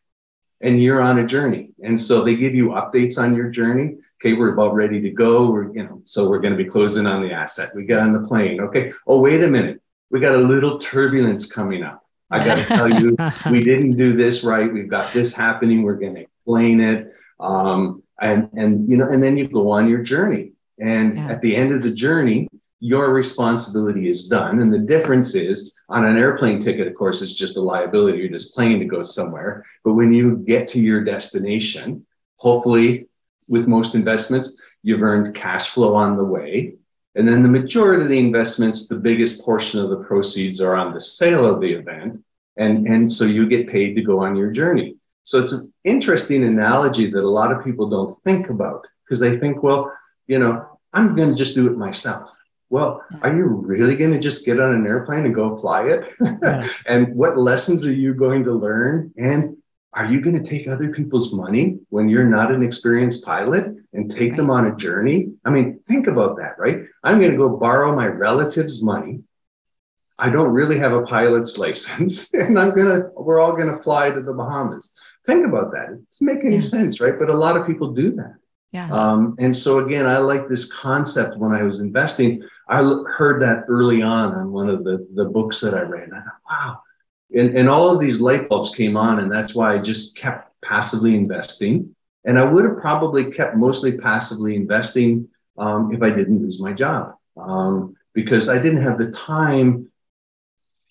And 0.62 0.82
you're 0.82 1.02
on 1.02 1.20
a 1.20 1.28
journey, 1.28 1.72
and 1.84 2.00
so 2.00 2.24
they 2.24 2.36
give 2.36 2.56
you 2.56 2.70
updates 2.70 3.22
on 3.22 3.36
your 3.36 3.50
journey. 3.50 3.98
Okay, 4.20 4.34
we're 4.34 4.54
about 4.54 4.74
ready 4.74 5.02
to 5.02 5.10
go. 5.10 5.52
We're 5.52 5.76
you 5.76 5.84
know, 5.84 6.02
so 6.06 6.30
we're 6.30 6.40
going 6.40 6.58
to 6.58 6.64
be 6.64 6.70
closing 6.70 7.06
on 7.06 7.22
the 7.22 7.34
asset. 7.34 7.70
We 7.76 7.86
got 7.86 8.02
on 8.02 8.14
the 8.14 8.28
plane. 8.28 8.62
Okay. 8.62 8.94
Oh, 9.06 9.20
wait 9.20 9.44
a 9.44 9.48
minute. 9.48 9.82
We 10.10 10.22
got 10.22 10.36
a 10.36 10.40
little 10.40 10.80
turbulence 10.80 11.52
coming 11.52 11.84
up. 11.84 12.04
I 12.32 12.44
got 12.44 12.58
to 12.58 12.66
tell 12.68 12.90
you, 12.90 13.18
we 13.52 13.64
didn't 13.64 13.98
do 13.98 14.14
this 14.14 14.44
right. 14.44 14.72
We've 14.72 14.90
got 14.90 15.14
this 15.14 15.36
happening. 15.36 15.84
We're 15.84 15.96
going 15.96 16.16
to 16.16 16.22
explain 16.22 16.80
it. 16.80 17.14
Um, 17.40 18.02
and 18.20 18.50
and 18.54 18.90
you 18.90 18.98
know, 18.98 19.10
and 19.10 19.22
then 19.22 19.38
you 19.38 19.48
go 19.48 19.70
on 19.72 19.90
your 19.90 20.02
journey 20.02 20.54
and 20.80 21.18
yeah. 21.18 21.28
at 21.30 21.42
the 21.42 21.56
end 21.56 21.74
of 21.74 21.82
the 21.82 21.92
journey, 21.92 22.48
your 22.80 23.12
responsibility 23.12 24.10
is 24.10 24.28
done. 24.28 24.60
And 24.60 24.72
the 24.72 24.80
difference 24.80 25.34
is 25.36 25.74
on 25.90 26.06
an 26.06 26.18
airplane 26.18 26.60
ticket, 26.60 26.88
of 26.88 26.96
course, 26.96 27.22
it's 27.22 27.36
just 27.36 27.58
a 27.58 27.62
liability. 27.62 28.20
You're 28.20 28.30
just 28.30 28.56
paying 28.56 28.80
to 28.80 28.86
go 28.86 29.04
somewhere. 29.04 29.66
But 29.84 29.94
when 29.94 30.14
you 30.14 30.38
get 30.38 30.68
to 30.70 30.80
your 30.80 31.04
destination, 31.04 32.06
hopefully 32.38 33.08
with 33.48 33.68
most 33.68 33.96
investments, 33.96 34.60
you've 34.84 35.04
earned 35.04 35.36
cash 35.36 35.70
flow 35.72 35.96
on 35.96 36.18
the 36.18 36.24
way. 36.24 36.76
And 37.16 37.28
then 37.28 37.44
the 37.44 37.50
majority 37.50 38.04
of 38.04 38.10
the 38.10 38.20
investments, 38.20 38.88
the 38.88 38.98
biggest 38.98 39.42
portion 39.42 39.80
of 39.80 39.90
the 39.90 40.04
proceeds 40.04 40.60
are 40.60 40.76
on 40.76 40.94
the 40.94 41.00
sale 41.00 41.46
of 41.46 41.62
the 41.62 41.72
event. 41.72 42.24
And, 42.58 42.88
and 42.88 43.12
so 43.12 43.26
you 43.26 43.48
get 43.48 43.70
paid 43.70 43.96
to 43.96 44.02
go 44.02 44.20
on 44.20 44.36
your 44.36 44.52
journey. 44.52 44.98
So 45.24 45.42
it's 45.42 45.54
an 45.54 45.74
interesting 45.86 46.44
analogy 46.44 47.10
that 47.10 47.24
a 47.24 47.28
lot 47.28 47.52
of 47.52 47.64
people 47.64 47.90
don't 47.90 48.22
think 48.24 48.50
about 48.50 48.86
because 49.04 49.20
they 49.20 49.38
think, 49.38 49.64
well, 49.64 49.92
you 50.28 50.40
know, 50.40 50.80
I'm 50.94 51.16
going 51.16 51.30
to 51.30 51.36
just 51.36 51.56
do 51.56 51.68
it 51.68 51.78
myself. 51.78 52.32
Well, 52.70 53.04
are 53.22 53.36
you 53.36 53.46
really 53.46 53.96
going 53.96 54.12
to 54.12 54.20
just 54.20 54.46
get 54.46 54.60
on 54.60 54.74
an 54.74 54.88
airplane 54.88 55.26
and 55.26 55.36
go 55.36 55.56
fly 55.56 55.88
it? 55.88 56.08
Yeah. 56.20 56.68
and 56.88 57.16
what 57.16 57.38
lessons 57.38 57.86
are 57.86 57.94
you 57.94 58.14
going 58.14 58.44
to 58.46 58.54
learn? 58.54 59.14
And 59.18 59.58
are 59.94 60.12
you 60.12 60.20
going 60.20 60.42
to 60.42 60.50
take 60.50 60.68
other 60.68 60.90
people's 60.90 61.34
money 61.34 61.80
when 61.90 62.10
you're 62.10 62.26
not 62.26 62.52
an 62.52 62.64
experienced 62.64 63.24
pilot 63.24 63.74
and 63.94 64.12
take 64.12 64.32
right. 64.32 64.38
them 64.38 64.50
on 64.50 64.68
a 64.68 64.76
journey? 64.76 65.34
I 65.46 65.52
mean, 65.52 65.80
think 65.88 66.08
about 66.08 66.38
that, 66.38 66.58
right? 66.58 66.82
I'm 67.04 67.20
going 67.20 67.32
to 67.32 67.38
go 67.38 67.56
borrow 67.56 67.96
my 67.96 68.08
relative's 68.08 68.84
money. 68.84 69.22
I 70.18 70.30
don't 70.30 70.52
really 70.52 70.78
have 70.80 70.94
a 70.94 71.04
pilot's 71.04 71.58
license, 71.66 72.34
and 72.34 72.58
I'm 72.60 72.76
going 72.76 72.88
to, 72.88 73.10
we're 73.16 73.40
all 73.40 73.56
going 73.56 73.74
to 73.74 73.82
fly 73.82 74.10
to 74.10 74.22
the 74.22 74.34
Bahamas. 74.34 74.96
Think 75.26 75.46
about 75.46 75.72
that. 75.72 75.92
It 75.92 76.10
doesn't 76.10 76.28
make 76.28 76.44
any 76.44 76.56
yeah. 76.56 76.62
sense, 76.62 77.00
right? 77.00 77.18
But 77.18 77.30
a 77.30 77.34
lot 77.34 77.58
of 77.58 77.66
people 77.66 77.94
do 77.94 78.12
that. 78.16 78.36
Yeah. 78.76 78.90
Um, 78.92 79.38
and 79.40 79.56
so 79.56 79.80
again, 79.80 80.06
I 80.06 80.18
like 80.18 80.50
this 80.50 80.70
concept 80.70 81.38
when 81.38 81.54
I 81.54 81.64
was 81.64 81.80
investing. 81.80 82.44
I 82.68 82.80
heard 83.08 83.42
that 83.42 83.64
early 83.70 84.02
on 84.02 84.34
on 84.34 84.52
one 84.52 84.68
of 84.68 84.84
the, 84.84 85.08
the 85.14 85.24
books 85.24 85.62
that 85.62 85.74
I 85.74 85.84
read. 85.84 86.10
I 86.12 86.20
thought, 86.20 86.42
wow. 86.50 86.82
And, 87.34 87.58
and 87.58 87.70
all 87.70 87.90
of 87.90 88.02
these 88.02 88.20
light 88.20 88.50
bulbs 88.50 88.76
came 88.76 88.98
on, 88.98 89.20
and 89.20 89.32
that's 89.32 89.56
why 89.56 89.74
I 89.74 89.78
just 89.78 90.18
kept 90.18 90.52
passively 90.62 91.16
investing. 91.16 91.96
And 92.26 92.38
I 92.38 92.44
would 92.44 92.66
have 92.66 92.78
probably 92.78 93.32
kept 93.32 93.56
mostly 93.56 93.98
passively 93.98 94.58
investing 94.58 95.30
um, 95.58 95.94
if 95.94 96.02
I 96.04 96.10
didn't 96.10 96.44
lose 96.44 96.60
my 96.60 96.74
job 96.74 97.16
um, 97.38 97.96
because 98.14 98.50
I 98.50 98.62
didn't 98.62 98.82
have 98.82 98.98
the 98.98 99.12
time 99.12 99.90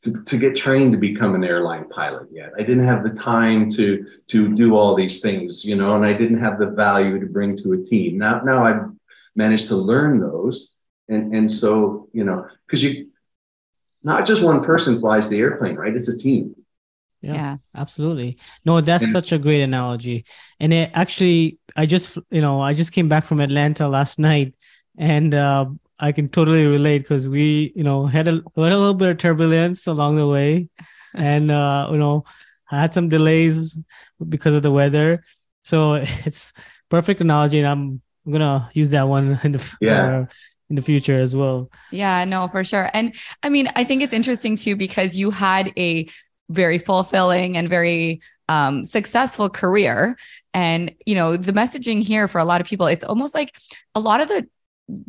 to, 0.04 0.22
to 0.24 0.38
get 0.38 0.54
trained 0.54 0.92
to 0.92 0.98
become 0.98 1.34
an 1.34 1.44
airline 1.44 1.88
pilot 1.88 2.28
yet. 2.30 2.52
I 2.58 2.62
didn't 2.62 2.84
have 2.84 3.02
the 3.02 3.14
time 3.14 3.70
to 3.70 4.04
to 4.28 4.54
do 4.54 4.76
all 4.76 4.94
these 4.94 5.20
things, 5.20 5.64
you 5.64 5.76
know, 5.76 5.96
and 5.96 6.04
I 6.04 6.12
didn't 6.12 6.38
have 6.38 6.58
the 6.58 6.66
value 6.66 7.18
to 7.18 7.26
bring 7.26 7.56
to 7.58 7.72
a 7.72 7.82
team. 7.82 8.18
Now 8.18 8.40
now 8.42 8.64
I've 8.64 8.90
managed 9.34 9.68
to 9.68 9.76
learn 9.76 10.20
those. 10.20 10.72
And 11.08 11.34
and 11.34 11.50
so, 11.50 12.08
you 12.12 12.24
know, 12.24 12.46
because 12.66 12.82
you 12.82 13.10
not 14.02 14.26
just 14.26 14.42
one 14.42 14.62
person 14.62 15.00
flies 15.00 15.28
the 15.28 15.38
airplane, 15.38 15.76
right? 15.76 15.94
It's 15.94 16.08
a 16.08 16.18
team. 16.18 16.54
Yeah, 17.22 17.34
yeah, 17.34 17.56
absolutely. 17.74 18.36
No, 18.66 18.82
that's 18.82 19.10
such 19.10 19.32
a 19.32 19.38
great 19.38 19.62
analogy. 19.62 20.26
And 20.60 20.74
it 20.74 20.90
actually, 20.92 21.58
I 21.74 21.86
just, 21.86 22.18
you 22.30 22.42
know, 22.42 22.60
I 22.60 22.74
just 22.74 22.92
came 22.92 23.08
back 23.08 23.24
from 23.24 23.40
Atlanta 23.40 23.88
last 23.88 24.18
night 24.18 24.54
and 24.98 25.34
uh, 25.34 25.66
I 25.98 26.12
can 26.12 26.28
totally 26.28 26.66
relate 26.66 26.98
because 26.98 27.28
we, 27.28 27.72
you 27.76 27.84
know, 27.84 28.06
had 28.06 28.28
a, 28.28 28.42
a 28.56 28.60
little 28.60 28.94
bit 28.94 29.08
of 29.08 29.18
turbulence 29.18 29.86
along 29.86 30.16
the 30.16 30.26
way, 30.26 30.68
and 31.14 31.50
uh, 31.50 31.88
you 31.90 31.98
know, 31.98 32.24
had 32.66 32.94
some 32.94 33.08
delays 33.08 33.78
because 34.28 34.54
of 34.54 34.62
the 34.62 34.72
weather. 34.72 35.24
So 35.62 35.94
it's 36.24 36.52
perfect 36.90 37.20
analogy, 37.20 37.58
and 37.58 37.68
I'm, 37.68 38.00
I'm 38.26 38.32
gonna 38.32 38.70
use 38.72 38.90
that 38.90 39.08
one 39.08 39.38
in 39.42 39.52
the 39.52 39.76
yeah. 39.80 40.20
Uh, 40.20 40.26
in 40.70 40.76
the 40.76 40.82
future 40.82 41.20
as 41.20 41.36
well. 41.36 41.70
Yeah, 41.90 42.24
no, 42.24 42.48
for 42.48 42.64
sure. 42.64 42.88
And 42.94 43.14
I 43.42 43.50
mean, 43.50 43.68
I 43.76 43.84
think 43.84 44.02
it's 44.02 44.14
interesting 44.14 44.56
too 44.56 44.76
because 44.76 45.14
you 45.14 45.30
had 45.30 45.72
a 45.76 46.08
very 46.48 46.78
fulfilling 46.78 47.56
and 47.56 47.68
very 47.68 48.20
um, 48.48 48.84
successful 48.84 49.48
career. 49.48 50.16
And, 50.52 50.94
you 51.06 51.14
know, 51.14 51.36
the 51.36 51.52
messaging 51.52 52.02
here 52.02 52.28
for 52.28 52.38
a 52.38 52.44
lot 52.44 52.60
of 52.60 52.66
people, 52.66 52.86
it's 52.86 53.04
almost 53.04 53.34
like 53.34 53.56
a 53.94 54.00
lot 54.00 54.20
of 54.20 54.28
the 54.28 54.46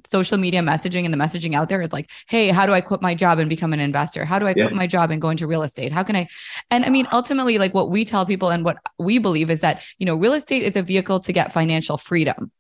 social 0.06 0.38
media 0.38 0.62
messaging 0.62 1.06
and 1.06 1.14
the 1.14 1.18
messaging 1.18 1.56
out 1.56 1.70
there 1.70 1.82
is 1.82 1.92
like, 1.92 2.10
hey, 2.28 2.50
how 2.50 2.66
do 2.66 2.72
I 2.72 2.82
quit 2.82 3.02
my 3.02 3.14
job 3.14 3.40
and 3.40 3.50
become 3.50 3.74
an 3.74 3.80
investor? 3.80 4.26
How 4.26 4.40
do 4.40 4.48
I 4.48 4.54
yeah. 4.56 4.66
quit 4.66 4.74
my 4.74 4.88
job 4.88 5.12
and 5.12 5.22
go 5.22 5.30
into 5.30 5.48
real 5.48 5.64
estate? 5.64 5.92
How 5.92 6.04
can 6.04 6.16
I? 6.16 6.28
And 6.72 6.86
I 6.86 6.90
mean, 6.90 7.08
ultimately, 7.12 7.58
like 7.58 7.74
what 7.74 7.90
we 7.90 8.06
tell 8.06 8.26
people 8.26 8.50
and 8.50 8.64
what 8.64 8.78
we 8.98 9.18
believe 9.18 9.50
is 9.50 9.60
that, 9.60 9.84
you 9.98 10.06
know, 10.06 10.16
real 10.16 10.34
estate 10.34 10.64
is 10.64 10.76
a 10.76 10.82
vehicle 10.82 11.20
to 11.22 11.34
get 11.34 11.52
financial 11.52 11.98
freedom. 11.98 12.52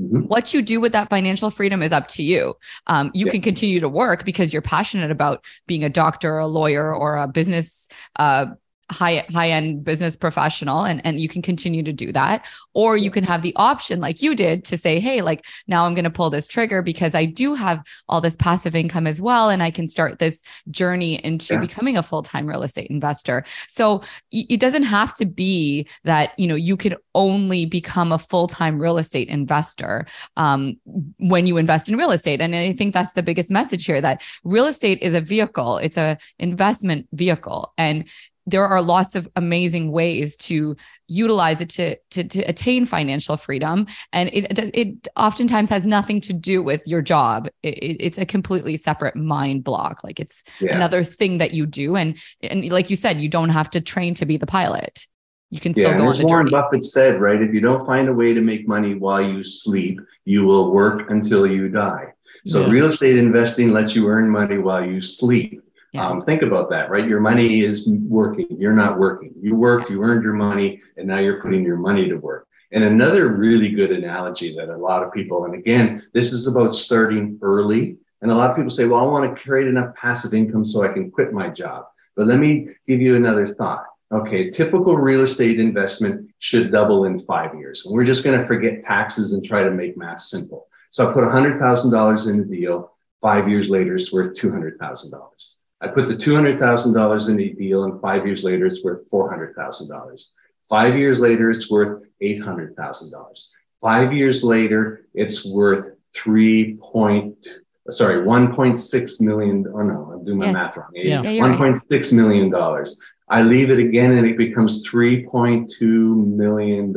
Mm-hmm. 0.00 0.22
What 0.22 0.52
you 0.52 0.60
do 0.60 0.80
with 0.80 0.92
that 0.92 1.08
financial 1.08 1.50
freedom 1.50 1.80
is 1.80 1.92
up 1.92 2.08
to 2.08 2.22
you. 2.22 2.54
Um, 2.88 3.12
you 3.14 3.26
yeah. 3.26 3.32
can 3.32 3.40
continue 3.42 3.78
to 3.78 3.88
work 3.88 4.24
because 4.24 4.52
you're 4.52 4.62
passionate 4.62 5.12
about 5.12 5.44
being 5.66 5.84
a 5.84 5.88
doctor, 5.88 6.38
a 6.38 6.48
lawyer, 6.48 6.92
or 6.92 7.16
a 7.16 7.28
business 7.28 7.88
uh, 8.16 8.46
high 8.90 9.24
high 9.32 9.50
end 9.50 9.84
business 9.84 10.16
professional 10.16 10.84
and 10.84 11.04
and 11.04 11.20
you 11.20 11.28
can 11.28 11.42
continue 11.42 11.82
to 11.82 11.92
do 11.92 12.12
that. 12.12 12.44
Or 12.74 12.96
you 12.96 13.10
can 13.10 13.24
have 13.24 13.42
the 13.42 13.54
option 13.56 14.00
like 14.00 14.22
you 14.22 14.34
did 14.34 14.64
to 14.66 14.78
say 14.78 15.00
hey 15.00 15.22
like 15.22 15.44
now 15.66 15.84
I'm 15.84 15.94
going 15.94 16.04
to 16.04 16.10
pull 16.10 16.30
this 16.30 16.46
trigger 16.46 16.82
because 16.82 17.14
I 17.14 17.24
do 17.24 17.54
have 17.54 17.82
all 18.08 18.20
this 18.20 18.36
passive 18.36 18.74
income 18.74 19.06
as 19.06 19.20
well 19.20 19.50
and 19.50 19.62
I 19.62 19.70
can 19.70 19.86
start 19.86 20.18
this 20.18 20.42
journey 20.70 21.24
into 21.24 21.54
yeah. 21.54 21.60
becoming 21.60 21.96
a 21.96 22.02
full-time 22.02 22.46
real 22.46 22.62
estate 22.62 22.90
investor. 22.90 23.44
So 23.68 24.02
it 24.30 24.60
doesn't 24.60 24.84
have 24.84 25.14
to 25.14 25.26
be 25.26 25.86
that 26.04 26.38
you 26.38 26.46
know 26.46 26.54
you 26.54 26.76
can 26.76 26.96
only 27.14 27.66
become 27.66 28.12
a 28.12 28.18
full-time 28.18 28.80
real 28.80 28.98
estate 28.98 29.28
investor 29.28 30.06
um, 30.36 30.76
when 31.18 31.46
you 31.46 31.56
invest 31.56 31.88
in 31.88 31.96
real 31.96 32.10
estate. 32.10 32.40
And 32.40 32.54
I 32.54 32.72
think 32.72 32.92
that's 32.92 33.12
the 33.12 33.22
biggest 33.22 33.50
message 33.50 33.84
here 33.86 34.00
that 34.00 34.22
real 34.44 34.66
estate 34.66 34.98
is 35.02 35.14
a 35.14 35.20
vehicle. 35.20 35.78
It's 35.78 35.96
a 35.96 36.18
investment 36.38 37.08
vehicle. 37.12 37.72
And 37.78 38.08
there 38.46 38.66
are 38.66 38.82
lots 38.82 39.14
of 39.14 39.28
amazing 39.36 39.90
ways 39.90 40.36
to 40.36 40.76
utilize 41.08 41.60
it 41.60 41.70
to, 41.70 41.96
to, 42.10 42.24
to 42.24 42.40
attain 42.42 42.84
financial 42.86 43.36
freedom. 43.36 43.86
And 44.12 44.30
it, 44.32 44.58
it 44.74 45.08
oftentimes 45.16 45.70
has 45.70 45.86
nothing 45.86 46.20
to 46.22 46.32
do 46.32 46.62
with 46.62 46.82
your 46.86 47.02
job. 47.02 47.48
It, 47.62 47.96
it's 48.00 48.18
a 48.18 48.26
completely 48.26 48.76
separate 48.76 49.16
mind 49.16 49.64
block. 49.64 50.04
Like 50.04 50.20
it's 50.20 50.44
yeah. 50.60 50.74
another 50.74 51.02
thing 51.02 51.38
that 51.38 51.52
you 51.52 51.66
do. 51.66 51.96
And, 51.96 52.18
and 52.42 52.70
like 52.70 52.90
you 52.90 52.96
said, 52.96 53.20
you 53.20 53.28
don't 53.28 53.50
have 53.50 53.70
to 53.70 53.80
train 53.80 54.14
to 54.14 54.26
be 54.26 54.36
the 54.36 54.46
pilot. 54.46 55.06
You 55.50 55.60
can 55.60 55.72
still 55.72 55.90
yeah, 55.90 55.98
go 55.98 56.06
on 56.06 56.18
the 56.18 56.26
Warren 56.26 56.46
journey. 56.46 56.62
Buffett 56.62 56.84
said, 56.84 57.20
right? 57.20 57.40
If 57.40 57.54
you 57.54 57.60
don't 57.60 57.86
find 57.86 58.08
a 58.08 58.12
way 58.12 58.34
to 58.34 58.40
make 58.40 58.66
money 58.66 58.94
while 58.94 59.22
you 59.22 59.42
sleep, 59.42 60.00
you 60.24 60.44
will 60.44 60.72
work 60.72 61.10
until 61.10 61.46
you 61.46 61.68
die. 61.68 62.12
So 62.46 62.62
yes. 62.62 62.70
real 62.70 62.86
estate 62.86 63.16
investing 63.16 63.70
lets 63.70 63.94
you 63.94 64.08
earn 64.08 64.28
money 64.28 64.58
while 64.58 64.84
you 64.84 65.00
sleep. 65.00 65.62
Um, 65.94 66.00
yes. 66.00 66.20
Um, 66.20 66.22
think 66.22 66.42
about 66.42 66.70
that, 66.70 66.90
right? 66.90 67.06
Your 67.06 67.20
money 67.20 67.64
is 67.64 67.88
working. 67.88 68.46
You're 68.50 68.72
not 68.72 68.98
working. 68.98 69.32
You 69.40 69.54
worked, 69.54 69.90
you 69.90 70.02
earned 70.02 70.24
your 70.24 70.32
money, 70.34 70.80
and 70.96 71.06
now 71.06 71.18
you're 71.18 71.40
putting 71.40 71.64
your 71.64 71.76
money 71.76 72.08
to 72.08 72.16
work. 72.16 72.48
And 72.72 72.82
another 72.82 73.28
really 73.28 73.70
good 73.70 73.92
analogy 73.92 74.56
that 74.56 74.68
a 74.68 74.76
lot 74.76 75.04
of 75.04 75.12
people, 75.12 75.44
and 75.44 75.54
again, 75.54 76.02
this 76.12 76.32
is 76.32 76.48
about 76.48 76.74
starting 76.74 77.38
early. 77.40 77.96
And 78.20 78.32
a 78.32 78.34
lot 78.34 78.50
of 78.50 78.56
people 78.56 78.70
say, 78.70 78.86
well, 78.86 79.00
I 79.00 79.04
want 79.04 79.36
to 79.36 79.42
create 79.42 79.68
enough 79.68 79.94
passive 79.94 80.34
income 80.34 80.64
so 80.64 80.82
I 80.82 80.88
can 80.88 81.10
quit 81.10 81.32
my 81.32 81.48
job. 81.48 81.84
But 82.16 82.26
let 82.26 82.38
me 82.38 82.68
give 82.88 83.00
you 83.00 83.14
another 83.14 83.46
thought. 83.46 83.84
Okay, 84.10 84.50
typical 84.50 84.96
real 84.96 85.20
estate 85.20 85.60
investment 85.60 86.30
should 86.38 86.72
double 86.72 87.04
in 87.04 87.18
five 87.18 87.54
years. 87.54 87.84
And 87.84 87.94
we're 87.94 88.04
just 88.04 88.24
going 88.24 88.40
to 88.40 88.46
forget 88.46 88.82
taxes 88.82 89.34
and 89.34 89.44
try 89.44 89.62
to 89.62 89.70
make 89.70 89.96
math 89.96 90.20
simple. 90.20 90.66
So 90.90 91.08
I 91.08 91.12
put 91.12 91.24
$100,000 91.24 92.30
in 92.30 92.38
the 92.38 92.44
deal. 92.44 92.92
Five 93.20 93.48
years 93.48 93.70
later, 93.70 93.94
it's 93.94 94.12
worth 94.12 94.36
$200,000. 94.36 95.53
I 95.80 95.88
put 95.88 96.08
the 96.08 96.14
$200,000 96.14 97.28
in 97.28 97.36
the 97.36 97.50
deal, 97.50 97.84
and 97.84 98.00
five 98.00 98.26
years 98.26 98.44
later, 98.44 98.66
it's 98.66 98.84
worth 98.84 99.08
$400,000. 99.10 100.24
Five 100.68 100.96
years 100.96 101.20
later, 101.20 101.50
it's 101.50 101.70
worth 101.70 102.04
$800,000. 102.22 103.46
Five 103.80 104.12
years 104.14 104.42
later, 104.42 105.06
it's 105.12 105.46
worth 105.46 105.94
three 106.14 106.78
point, 106.80 107.46
sorry, 107.90 108.24
1.6 108.24 109.20
million. 109.20 109.66
Oh 109.68 109.82
no, 109.82 110.12
I'm 110.12 110.24
doing 110.24 110.38
my 110.38 110.46
yes. 110.46 110.54
math 110.54 110.76
wrong. 110.76 110.90
Yeah. 110.94 111.22
yeah 111.22 111.42
$1.6 111.42 111.90
right. 111.90 112.12
million 112.12 112.50
dollars. 112.50 112.98
I 113.28 113.42
leave 113.42 113.70
it 113.70 113.78
again 113.78 114.16
and 114.16 114.26
it 114.26 114.36
becomes 114.36 114.86
$3.2 114.88 116.26
million. 116.26 116.94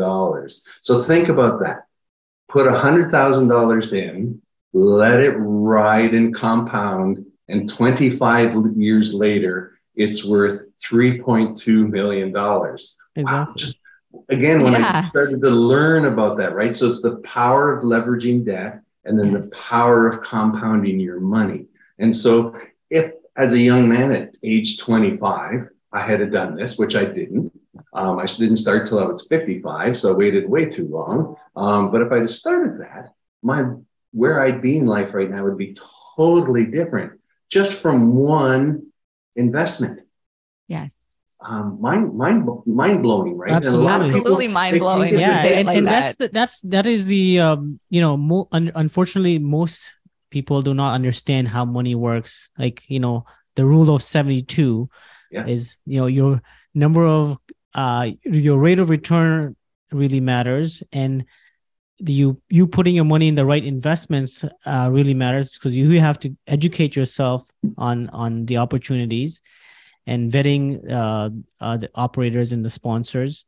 So 0.81 1.01
think 1.01 1.29
about 1.29 1.61
that. 1.61 1.85
Put 2.49 2.67
$100,000 2.67 3.93
in, 3.93 4.41
let 4.73 5.21
it 5.21 5.35
ride 5.37 6.13
and 6.13 6.35
compound 6.35 7.25
and 7.49 7.69
25 7.69 8.75
years 8.75 9.13
later, 9.13 9.79
it's 9.95 10.25
worth 10.25 10.75
$3.2 10.77 11.89
million. 11.89 12.29
Exactly. 12.29 13.23
Wow. 13.23 13.53
Just 13.55 13.77
again, 14.29 14.63
when 14.63 14.73
yeah. 14.73 14.91
I 14.95 15.01
started 15.01 15.41
to 15.41 15.49
learn 15.49 16.05
about 16.05 16.37
that, 16.37 16.53
right? 16.53 16.75
So 16.75 16.87
it's 16.87 17.01
the 17.01 17.17
power 17.17 17.75
of 17.75 17.83
leveraging 17.83 18.45
debt 18.45 18.81
and 19.05 19.19
then 19.19 19.31
yes. 19.31 19.45
the 19.45 19.55
power 19.55 20.07
of 20.07 20.21
compounding 20.21 20.99
your 20.99 21.19
money. 21.19 21.65
And 21.99 22.13
so 22.13 22.59
if 22.89 23.11
as 23.35 23.53
a 23.53 23.59
young 23.59 23.87
man 23.87 24.11
at 24.11 24.35
age 24.43 24.79
25, 24.79 25.69
I 25.93 26.01
had 26.01 26.31
done 26.31 26.55
this, 26.55 26.77
which 26.77 26.95
I 26.95 27.05
didn't. 27.05 27.51
Um, 27.93 28.19
I 28.19 28.25
didn't 28.25 28.57
start 28.57 28.87
till 28.87 28.99
I 28.99 29.05
was 29.05 29.25
55, 29.27 29.97
so 29.97 30.13
I 30.13 30.17
waited 30.17 30.49
way 30.49 30.65
too 30.65 30.87
long. 30.87 31.35
Um, 31.55 31.91
but 31.91 32.01
if 32.01 32.11
I 32.11 32.17
had 32.17 32.29
started 32.29 32.81
that, 32.81 33.13
my 33.41 33.65
where 34.11 34.41
I'd 34.41 34.61
be 34.61 34.77
in 34.77 34.87
life 34.87 35.13
right 35.13 35.29
now 35.29 35.43
would 35.43 35.57
be 35.57 35.77
totally 36.15 36.65
different 36.65 37.19
just 37.49 37.81
from 37.81 38.15
one 38.15 38.87
investment. 39.35 40.01
Yes. 40.67 40.95
Um, 41.39 41.77
mind, 41.79 42.17
mind, 42.17 42.47
mind 42.65 43.03
blowing, 43.03 43.37
right? 43.37 43.51
And 43.51 43.63
a 43.65 43.71
lot 43.71 44.01
of 44.01 44.07
Absolutely. 44.07 44.09
people- 44.11 44.19
Absolutely 44.19 44.47
mind 44.49 44.79
blowing. 44.79 45.11
they- 45.11 45.15
they- 45.17 45.21
yeah 45.21 45.43
and, 45.45 45.67
like 45.67 45.77
and 45.77 45.87
that. 45.87 45.91
that's 46.01 46.15
the, 46.17 46.27
that's 46.29 46.61
that 46.61 46.85
is 46.87 47.05
the 47.05 47.39
um 47.39 47.79
you 47.89 48.01
know 48.01 48.17
mo- 48.17 48.47
un- 48.51 48.71
unfortunately 48.75 49.37
most 49.39 49.93
people 50.31 50.61
do 50.61 50.73
not 50.73 50.93
understand 50.93 51.47
how 51.47 51.63
money 51.63 51.95
works 51.95 52.49
like 52.57 52.83
you 52.89 52.99
know 52.99 53.23
the 53.55 53.65
rule 53.65 53.93
of 53.95 54.01
72 54.01 54.89
Yeah. 55.31 55.45
is 55.45 55.77
you 55.85 55.99
know 56.01 56.07
your 56.07 56.41
number 56.73 57.05
of 57.05 57.37
uh 57.75 58.09
your 58.25 58.57
rate 58.57 58.79
of 58.79 58.89
return 58.89 59.55
really 59.91 60.19
matters 60.19 60.83
and 60.91 61.21
the, 61.21 61.25
you 61.99 62.39
you 62.49 62.67
putting 62.67 62.95
your 62.95 63.05
money 63.05 63.27
in 63.27 63.35
the 63.35 63.45
right 63.45 63.63
investments 63.63 64.45
uh, 64.65 64.87
really 64.91 65.13
matters 65.13 65.51
because 65.51 65.75
you 65.75 65.99
have 65.99 66.19
to 66.19 66.35
educate 66.47 66.95
yourself 66.95 67.47
on 67.77 68.09
on 68.09 68.45
the 68.45 68.57
opportunities 68.57 69.41
and 70.05 70.31
vetting 70.31 70.89
uh, 70.89 71.29
uh, 71.59 71.77
the 71.77 71.89
operators 71.95 72.51
and 72.51 72.63
the 72.63 72.69
sponsors. 72.69 73.45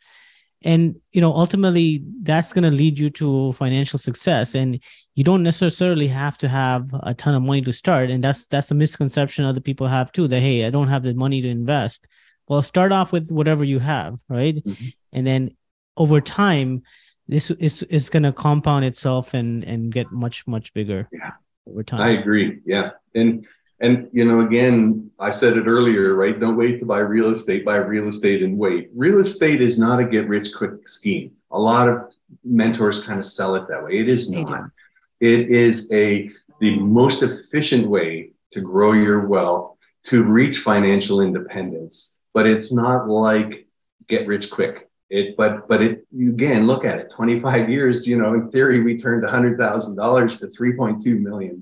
And 0.64 0.96
you 1.14 1.22
know 1.22 1.32
ultimately 1.32 2.04
that's 2.24 2.52
going 2.52 2.66
to 2.66 2.70
lead 2.72 3.00
you 3.00 3.10
to 3.12 3.54
financial 3.54 3.98
success 3.98 4.56
and 4.56 4.84
you 5.16 5.24
don't 5.24 5.44
necessarily 5.44 6.08
have 6.08 6.38
to 6.40 6.48
have 6.50 6.90
a 7.04 7.14
ton 7.14 7.34
of 7.34 7.44
money 7.44 7.62
to 7.62 7.72
start. 7.72 8.10
And 8.10 8.22
that's 8.24 8.46
that's 8.48 8.68
the 8.68 8.76
misconception 8.76 9.46
other 9.46 9.62
people 9.62 9.88
have 9.88 10.12
too 10.12 10.28
that 10.28 10.42
hey 10.42 10.66
i 10.66 10.70
don't 10.70 10.90
have 10.90 11.04
the 11.04 11.14
money 11.14 11.42
to 11.42 11.48
invest. 11.50 12.08
Well 12.48 12.62
start 12.62 12.92
off 12.92 13.12
with 13.12 13.30
whatever 13.32 13.64
you 13.64 13.80
have 13.80 14.18
right? 14.28 14.56
Mhm. 14.56 14.94
and 15.14 15.26
then 15.28 15.56
over 15.96 16.20
time 16.20 16.82
this 17.30 17.52
is 17.52 17.84
is 17.84 18.10
going 18.10 18.24
to 18.24 18.34
compound 18.34 18.84
itself 18.84 19.34
and 19.34 19.63
and 19.63 19.94
get 19.94 20.12
much 20.12 20.46
much 20.48 20.74
bigger 20.74 21.08
Yeah. 21.13 21.32
over 21.70 21.84
time 21.84 22.02
I 22.02 22.10
agree. 22.20 22.60
Yeah. 22.65 22.92
And 23.15 23.46
and 23.82 24.10
you 24.12 24.26
know, 24.26 24.42
again, 24.42 25.10
I 25.20 25.30
said 25.30 25.56
it 25.56 25.65
earlier, 25.65 26.15
right? 26.15 26.38
Don't 26.38 26.58
wait 26.58 26.80
to 26.80 26.86
buy 26.86 27.00
real 27.00 27.30
estate, 27.30 27.63
buy 27.63 27.78
real 27.78 28.08
estate 28.08 28.44
and 28.44 28.58
wait. 28.58 28.89
Real 28.94 29.20
estate 29.20 29.62
is 29.62 29.80
not 29.80 30.02
a 30.02 30.06
get 30.06 30.28
rich 30.28 30.54
quick 30.54 30.89
scheme. 30.89 31.32
A 31.52 31.60
lot 31.60 31.88
of 31.88 32.12
mentors 32.44 33.04
kind 33.06 33.20
of 33.20 33.26
sell 33.26 33.56
it 33.56 33.68
that 33.70 33.82
way. 33.84 33.94
It 33.98 34.10
is 34.10 34.30
not. 34.30 34.72
It 35.22 35.50
is 35.50 35.92
a 35.94 36.30
the 36.60 36.78
most 36.80 37.24
efficient 37.24 37.88
way 37.88 38.32
to 38.52 38.60
grow 38.60 38.92
your 38.92 39.28
wealth, 39.28 39.78
to 40.06 40.24
reach 40.24 40.60
financial 40.60 41.22
independence. 41.22 42.18
But 42.34 42.48
it's 42.48 42.74
not 42.74 43.08
like 43.08 43.68
get 44.08 44.28
rich 44.28 44.50
quick. 44.50 44.88
It, 45.10 45.36
but, 45.38 45.67
but 45.67 45.82
it, 45.82 46.06
again, 46.13 46.67
look 46.67 46.86
at 46.86 47.00
it, 47.00 47.12
25 47.12 47.69
years, 47.69 48.08
you 48.08 48.17
know, 48.17 48.34
in 48.36 48.50
theory, 48.52 48.82
we 48.82 49.00
turned 49.00 49.24
$100,000 49.24 50.39
to 50.39 50.45
$3.2 50.48 51.19
million. 51.19 51.60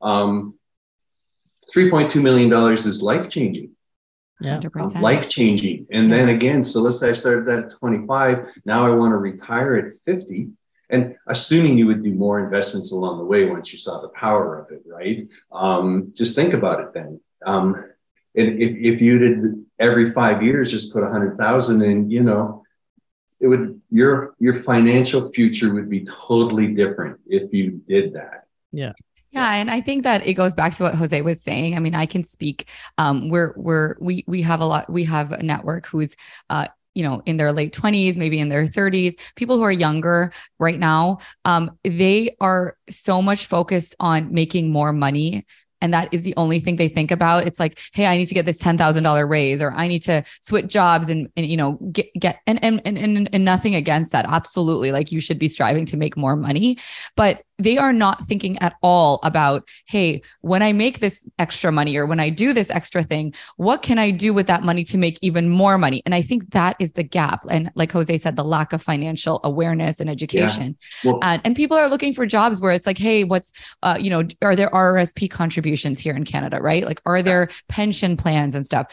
Um, 0.00 0.54
$3.2 1.74 2.22
million 2.22 2.72
is 2.72 3.02
life 3.02 3.28
changing, 3.28 3.70
yeah 4.40 4.58
100%. 4.58 5.00
life 5.00 5.28
changing. 5.28 5.86
And 5.90 6.12
then 6.12 6.28
again, 6.28 6.62
so 6.62 6.80
let's 6.80 7.00
say 7.00 7.10
I 7.10 7.12
started 7.12 7.46
that 7.46 7.58
at 7.66 7.70
25. 7.78 8.46
Now 8.64 8.86
I 8.86 8.90
want 8.90 9.12
to 9.12 9.16
retire 9.16 9.76
at 9.76 9.94
50. 10.04 10.50
And 10.90 11.16
assuming 11.26 11.78
you 11.78 11.86
would 11.86 12.02
do 12.02 12.12
more 12.12 12.44
investments 12.44 12.92
along 12.92 13.18
the 13.18 13.24
way 13.24 13.46
once 13.46 13.72
you 13.72 13.78
saw 13.78 14.02
the 14.02 14.10
power 14.10 14.58
of 14.58 14.70
it, 14.70 14.82
right? 14.86 15.26
Um, 15.50 16.12
just 16.14 16.36
think 16.36 16.52
about 16.52 16.80
it 16.80 16.92
then. 16.92 17.18
Um, 17.46 17.91
and 18.34 18.60
if, 18.60 18.94
if 18.94 19.02
you 19.02 19.18
did 19.18 19.66
every 19.78 20.10
five 20.10 20.42
years 20.42 20.70
just 20.70 20.92
put 20.92 21.02
a 21.02 21.10
hundred 21.10 21.36
thousand 21.36 21.82
in, 21.82 22.10
you 22.10 22.22
know, 22.22 22.62
it 23.40 23.48
would 23.48 23.80
your 23.90 24.34
your 24.38 24.54
financial 24.54 25.30
future 25.32 25.74
would 25.74 25.90
be 25.90 26.04
totally 26.04 26.68
different 26.68 27.20
if 27.26 27.52
you 27.52 27.82
did 27.86 28.14
that. 28.14 28.46
Yeah, 28.72 28.92
Yeah, 29.30 29.52
and 29.52 29.70
I 29.70 29.80
think 29.80 30.04
that 30.04 30.26
it 30.26 30.34
goes 30.34 30.54
back 30.54 30.72
to 30.74 30.84
what 30.84 30.94
Jose 30.94 31.20
was 31.22 31.42
saying. 31.42 31.76
I 31.76 31.80
mean, 31.80 31.94
I 31.94 32.06
can 32.06 32.22
speak. 32.22 32.68
Um, 32.98 33.28
we're 33.28 33.52
we're 33.56 33.96
we 34.00 34.24
we 34.26 34.42
have 34.42 34.60
a 34.60 34.66
lot. 34.66 34.90
We 34.90 35.04
have 35.04 35.32
a 35.32 35.42
network 35.42 35.86
who's 35.86 36.14
uh 36.48 36.68
you 36.94 37.02
know 37.02 37.22
in 37.26 37.36
their 37.36 37.52
late 37.52 37.74
20s 37.74 38.16
maybe 38.16 38.38
in 38.38 38.48
their 38.48 38.66
30s 38.66 39.14
people 39.34 39.56
who 39.56 39.62
are 39.62 39.72
younger 39.72 40.30
right 40.58 40.78
now 40.78 41.18
um 41.46 41.70
they 41.84 42.36
are 42.40 42.76
so 42.90 43.22
much 43.22 43.46
focused 43.46 43.94
on 43.98 44.32
making 44.32 44.70
more 44.70 44.92
money 44.92 45.46
and 45.82 45.92
that 45.92 46.08
is 46.14 46.22
the 46.22 46.34
only 46.36 46.60
thing 46.60 46.76
they 46.76 46.88
think 46.88 47.10
about. 47.10 47.46
It's 47.46 47.60
like 47.60 47.78
hey 47.92 48.06
i 48.06 48.16
need 48.16 48.26
to 48.26 48.34
get 48.34 48.46
this 48.46 48.58
$10000 48.58 49.28
raise 49.28 49.62
or 49.62 49.72
i 49.72 49.86
need 49.86 50.02
to 50.04 50.24
switch 50.40 50.66
jobs 50.66 51.10
and, 51.10 51.28
and 51.36 51.46
you 51.46 51.56
know 51.56 51.72
get 51.92 52.08
get 52.18 52.40
and, 52.46 52.62
and 52.64 52.80
and 52.86 52.96
and 52.96 53.28
and 53.32 53.44
nothing 53.44 53.74
against 53.74 54.12
that. 54.12 54.24
Absolutely. 54.28 54.92
Like 54.92 55.12
you 55.12 55.20
should 55.20 55.38
be 55.38 55.48
striving 55.48 55.84
to 55.86 55.96
make 55.96 56.16
more 56.16 56.36
money. 56.36 56.78
But 57.16 57.44
they 57.58 57.78
are 57.78 57.92
not 57.92 58.24
thinking 58.24 58.58
at 58.58 58.74
all 58.82 59.20
about 59.22 59.68
hey 59.86 60.22
when 60.40 60.62
i 60.62 60.72
make 60.72 61.00
this 61.00 61.26
extra 61.38 61.70
money 61.70 61.96
or 61.96 62.06
when 62.06 62.20
i 62.20 62.28
do 62.28 62.52
this 62.52 62.70
extra 62.70 63.02
thing 63.02 63.32
what 63.56 63.82
can 63.82 63.98
i 63.98 64.10
do 64.10 64.32
with 64.32 64.46
that 64.46 64.62
money 64.62 64.84
to 64.84 64.98
make 64.98 65.18
even 65.22 65.48
more 65.48 65.78
money? 65.78 66.02
And 66.04 66.14
i 66.14 66.22
think 66.22 66.50
that 66.52 66.76
is 66.78 66.92
the 66.92 67.02
gap. 67.02 67.44
And 67.50 67.70
like 67.74 67.92
jose 67.92 68.16
said 68.18 68.36
the 68.36 68.44
lack 68.44 68.72
of 68.72 68.82
financial 68.82 69.40
awareness 69.44 70.00
and 70.00 70.08
education. 70.08 70.76
Well, 71.04 71.18
and, 71.22 71.42
and 71.44 71.56
people 71.56 71.76
are 71.76 71.88
looking 71.88 72.12
for 72.12 72.26
jobs 72.26 72.60
where 72.60 72.72
it's 72.72 72.86
like 72.86 72.98
hey 72.98 73.24
what's 73.24 73.52
uh, 73.82 73.98
you 74.00 74.10
know 74.10 74.26
are 74.42 74.56
there 74.56 74.70
rsp 74.70 75.30
contributions 75.30 75.98
here 75.98 76.14
in 76.14 76.24
canada 76.24 76.60
right? 76.60 76.84
Like 76.84 77.00
are 77.06 77.22
there 77.22 77.48
pension 77.68 78.16
plans 78.16 78.54
and 78.54 78.64
stuff 78.64 78.86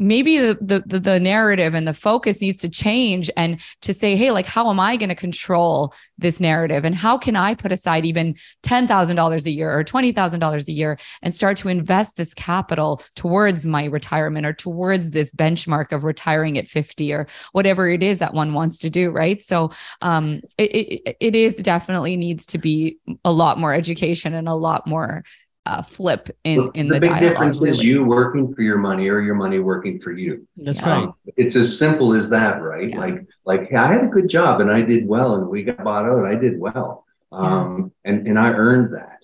maybe 0.00 0.38
the, 0.38 0.82
the 0.86 0.98
the 0.98 1.20
narrative 1.20 1.74
and 1.74 1.86
the 1.86 1.94
focus 1.94 2.40
needs 2.40 2.60
to 2.62 2.68
change 2.68 3.30
and 3.36 3.60
to 3.82 3.92
say 3.92 4.16
hey 4.16 4.30
like 4.30 4.46
how 4.46 4.70
am 4.70 4.80
i 4.80 4.96
going 4.96 5.10
to 5.10 5.14
control 5.14 5.94
this 6.18 6.40
narrative? 6.40 6.84
And 6.84 6.94
how 6.94 7.18
can 7.18 7.36
i 7.36 7.54
put 7.54 7.72
aside 7.72 8.04
even 8.04 8.34
$10,000 8.62 9.46
a 9.46 9.50
year 9.50 9.78
or 9.78 9.84
$20,000 9.84 10.68
a 10.68 10.72
year 10.72 10.98
and 11.22 11.34
start 11.34 11.56
to 11.58 11.68
invest 11.68 12.16
this 12.16 12.34
capital 12.34 13.02
towards 13.16 13.66
my 13.66 13.84
retirement 13.84 14.46
or 14.46 14.52
towards 14.52 15.10
this 15.10 15.32
benchmark 15.32 15.92
of 15.92 16.04
retiring 16.04 16.58
at 16.58 16.68
50 16.68 17.12
or 17.12 17.26
whatever 17.52 17.88
it 17.88 18.02
is 18.02 18.18
that 18.18 18.34
one 18.34 18.54
wants 18.54 18.78
to 18.80 18.90
do 18.90 19.10
right? 19.10 19.42
So 19.42 19.70
um 20.00 20.40
it 20.58 20.70
it, 20.70 21.16
it 21.20 21.36
is 21.36 21.56
definitely 21.56 22.16
needs 22.16 22.46
to 22.46 22.58
be 22.58 22.98
a 23.24 23.32
lot 23.32 23.58
more 23.58 23.74
education 23.74 24.34
and 24.34 24.48
a 24.48 24.54
lot 24.54 24.86
more 24.86 25.24
uh, 25.70 25.82
flip 25.82 26.36
in 26.44 26.58
Well, 26.58 26.70
in 26.74 26.88
the, 26.88 26.94
the, 26.94 27.00
big 27.00 27.10
dialogue 27.10 27.30
difference 27.30 27.64
is 27.64 27.82
you 27.82 28.04
working 28.04 28.52
for 28.52 28.62
your 28.62 28.78
money 28.78 29.08
or 29.08 29.20
your 29.20 29.36
money 29.36 29.60
working 29.60 30.00
for 30.00 30.10
you. 30.10 30.46
that's 30.56 30.78
Yeah. 30.78 31.04
right 31.04 31.14
it's 31.36 31.56
as 31.56 31.78
simple 31.78 32.12
as 32.14 32.28
that, 32.30 32.62
right? 32.62 32.90
Yeah. 32.90 32.98
Like, 32.98 33.26
like 33.44 33.68
hey, 33.70 33.76
I 33.76 33.92
had 33.92 34.04
a 34.04 34.08
good 34.08 34.28
job 34.28 34.60
and 34.60 34.70
I 34.70 34.82
did 34.82 35.06
well, 35.06 35.36
and 35.36 35.48
we 35.48 35.62
got 35.62 35.84
bought 35.84 36.06
out. 36.06 36.24
I 36.24 36.34
did 36.34 36.58
well, 36.58 37.04
um, 37.32 37.92
and 38.04 38.26
and 38.26 38.38
I 38.38 38.50
earned 38.50 38.94
that. 38.94 39.18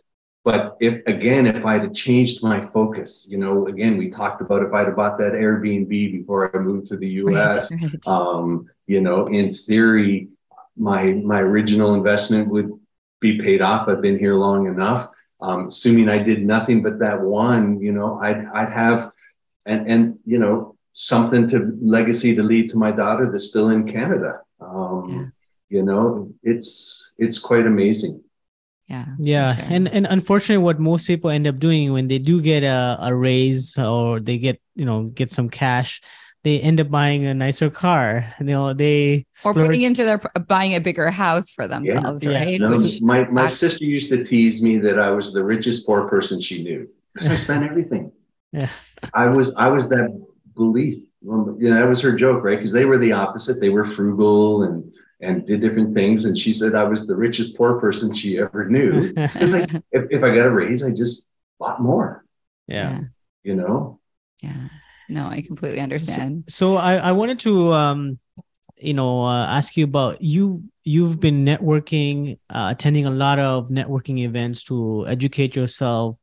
But 0.44 0.76
if 0.80 1.02
again, 1.06 1.46
if 1.46 1.64
I 1.66 1.78
had 1.78 1.94
changed 1.94 2.42
my 2.42 2.64
focus, 2.68 3.26
you 3.28 3.38
know, 3.38 3.66
again, 3.66 3.96
we 3.96 4.08
talked 4.08 4.40
about 4.40 4.62
if 4.62 4.72
I'd 4.72 4.86
have 4.86 4.96
bought 4.96 5.18
that 5.18 5.32
Airbnb 5.32 5.88
before 5.88 6.54
I 6.54 6.60
moved 6.60 6.86
to 6.88 6.96
the 6.96 7.08
U.S. 7.24 7.70
Right, 7.72 7.82
right. 7.82 8.06
um, 8.06 8.68
you 8.86 9.00
know, 9.00 9.26
in 9.26 9.52
theory, 9.52 10.28
my 10.76 11.14
my 11.14 11.40
original 11.40 11.94
investment 11.94 12.48
would 12.48 12.70
be 13.20 13.40
paid 13.40 13.60
off. 13.60 13.88
I've 13.88 14.02
been 14.02 14.18
here 14.18 14.34
long 14.34 14.66
enough. 14.66 15.10
Um, 15.40 15.68
assuming 15.68 16.08
I 16.08 16.18
did 16.18 16.46
nothing 16.46 16.82
but 16.82 16.98
that 17.00 17.20
one, 17.20 17.80
you 17.80 17.92
know, 17.92 18.18
I'd 18.20 18.46
I'd 18.54 18.72
have 18.72 19.10
and 19.66 19.86
and 19.90 20.18
you 20.24 20.38
know 20.38 20.76
something 20.94 21.46
to 21.48 21.76
legacy 21.82 22.34
to 22.34 22.42
leave 22.42 22.70
to 22.70 22.78
my 22.78 22.90
daughter 22.90 23.30
that's 23.30 23.48
still 23.48 23.70
in 23.70 23.86
Canada. 23.86 24.40
Um, 24.60 25.08
Yeah. 25.10 25.26
You 25.68 25.82
know, 25.82 26.32
it's 26.42 27.14
it's 27.18 27.38
quite 27.38 27.66
amazing. 27.66 28.22
yeah 28.88 29.06
yeah 29.18 29.56
sure. 29.56 29.64
and 29.74 29.88
and 29.90 30.06
unfortunately 30.06 30.62
what 30.62 30.78
most 30.78 31.06
people 31.10 31.28
end 31.28 31.46
up 31.46 31.58
doing 31.58 31.92
when 31.92 32.06
they 32.06 32.20
do 32.22 32.40
get 32.40 32.62
a, 32.62 32.96
a 33.02 33.10
raise 33.12 33.76
or 33.76 34.20
they 34.20 34.38
get 34.38 34.62
you 34.78 34.84
know 34.86 35.10
get 35.10 35.28
some 35.28 35.48
cash 35.50 36.00
they 36.46 36.60
end 36.60 36.78
up 36.80 36.88
buying 36.88 37.26
a 37.26 37.34
nicer 37.34 37.68
car 37.68 38.06
you 38.38 38.46
know 38.46 38.72
they 38.72 39.26
or 39.44 39.50
splurge- 39.52 39.66
putting 39.66 39.82
into 39.82 40.04
their 40.04 40.18
buying 40.54 40.74
a 40.76 40.80
bigger 40.80 41.10
house 41.10 41.50
for 41.50 41.66
themselves 41.74 42.22
Yeah. 42.24 42.38
right 42.38 42.60
No, 42.60 42.68
Which- 42.70 43.02
my 43.02 43.18
my 43.38 43.44
act- 43.50 43.54
sister 43.64 43.84
used 43.84 44.08
to 44.14 44.18
tease 44.24 44.62
me 44.62 44.78
that 44.86 44.98
I 45.06 45.10
was 45.10 45.26
the 45.34 45.42
richest 45.44 45.84
poor 45.86 46.08
person 46.08 46.40
she 46.40 46.62
knew 46.62 46.80
because 47.12 47.30
I 47.34 47.36
spent 47.46 47.64
everything. 47.70 48.04
Yeah. 48.52 48.70
I 49.12 49.26
was 49.36 49.46
I 49.56 49.68
was 49.76 49.84
that 49.94 50.08
belief. 50.54 50.98
Well, 51.26 51.56
Yeah, 51.58 51.74
that 51.78 51.88
was 51.92 52.00
her 52.06 52.14
joke, 52.24 52.40
right? 52.46 52.58
Because 52.58 52.72
they 52.78 52.84
were 52.90 52.98
the 53.06 53.12
opposite. 53.22 53.56
They 53.60 53.70
were 53.76 53.84
frugal 53.84 54.62
and 54.66 54.76
and 55.26 55.34
did 55.48 55.60
different 55.66 55.94
things. 55.98 56.18
And 56.26 56.34
she 56.42 56.52
said 56.52 56.74
I 56.74 56.84
was 56.92 57.00
the 57.06 57.16
richest 57.26 57.56
poor 57.58 57.72
person 57.84 58.14
she 58.20 58.30
ever 58.38 58.62
knew. 58.74 58.92
It's 59.42 59.52
like 59.56 59.70
if, 59.98 60.04
if 60.16 60.20
I 60.22 60.30
got 60.36 60.46
a 60.52 60.54
raise, 60.62 60.80
I 60.88 60.90
just 61.02 61.26
bought 61.58 61.80
more. 61.90 62.08
yeah 62.76 62.92
You 63.48 63.54
know. 63.60 63.98
yeah 64.46 64.68
no 65.08 65.26
i 65.26 65.40
completely 65.40 65.80
understand. 65.80 66.44
so 66.48 66.76
i 66.76 66.96
i 66.96 67.12
wanted 67.12 67.38
to 67.38 67.72
um 67.72 68.18
you 68.78 68.94
know 68.94 69.24
uh, 69.24 69.46
ask 69.46 69.76
you 69.76 69.84
about 69.84 70.20
you 70.20 70.62
you've 70.84 71.18
been 71.18 71.44
networking 71.44 72.38
uh, 72.50 72.68
attending 72.70 73.06
a 73.06 73.10
lot 73.10 73.38
of 73.38 73.68
networking 73.68 74.20
events 74.20 74.62
to 74.64 75.04
educate 75.08 75.56
yourself 75.56 76.16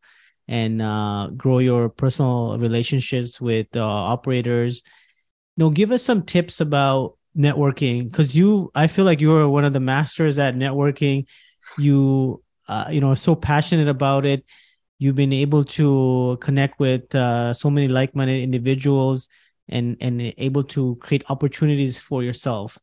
and 0.47 0.81
uh, 0.81 1.27
grow 1.37 1.59
your 1.59 1.89
personal 1.89 2.57
relationships 2.59 3.39
with 3.39 3.67
uh, 3.75 3.83
operators. 3.83 4.83
You 5.55 5.65
know 5.65 5.69
give 5.69 5.91
us 5.91 6.03
some 6.03 6.23
tips 6.23 6.61
about 6.61 7.17
networking 7.35 8.09
because 8.09 8.37
you 8.37 8.71
i 8.75 8.85
feel 8.85 9.05
like 9.05 9.19
you're 9.19 9.49
one 9.49 9.65
of 9.65 9.73
the 9.73 9.79
masters 9.79 10.37
at 10.39 10.55
networking. 10.55 11.25
You 11.77 12.43
uh, 12.67 12.85
you 12.91 13.01
know 13.01 13.11
are 13.11 13.15
so 13.15 13.35
passionate 13.35 13.87
about 13.87 14.25
it 14.25 14.45
you've 15.03 15.15
been 15.15 15.33
able 15.33 15.65
to 15.65 16.37
connect 16.39 16.79
with 16.79 17.13
uh, 17.13 17.53
so 17.53 17.69
many 17.69 17.87
like-minded 17.87 18.41
individuals 18.41 19.27
and 19.67 19.97
and 19.99 20.33
able 20.37 20.63
to 20.63 20.95
create 21.01 21.23
opportunities 21.29 21.99
for 21.99 22.23
yourself. 22.23 22.79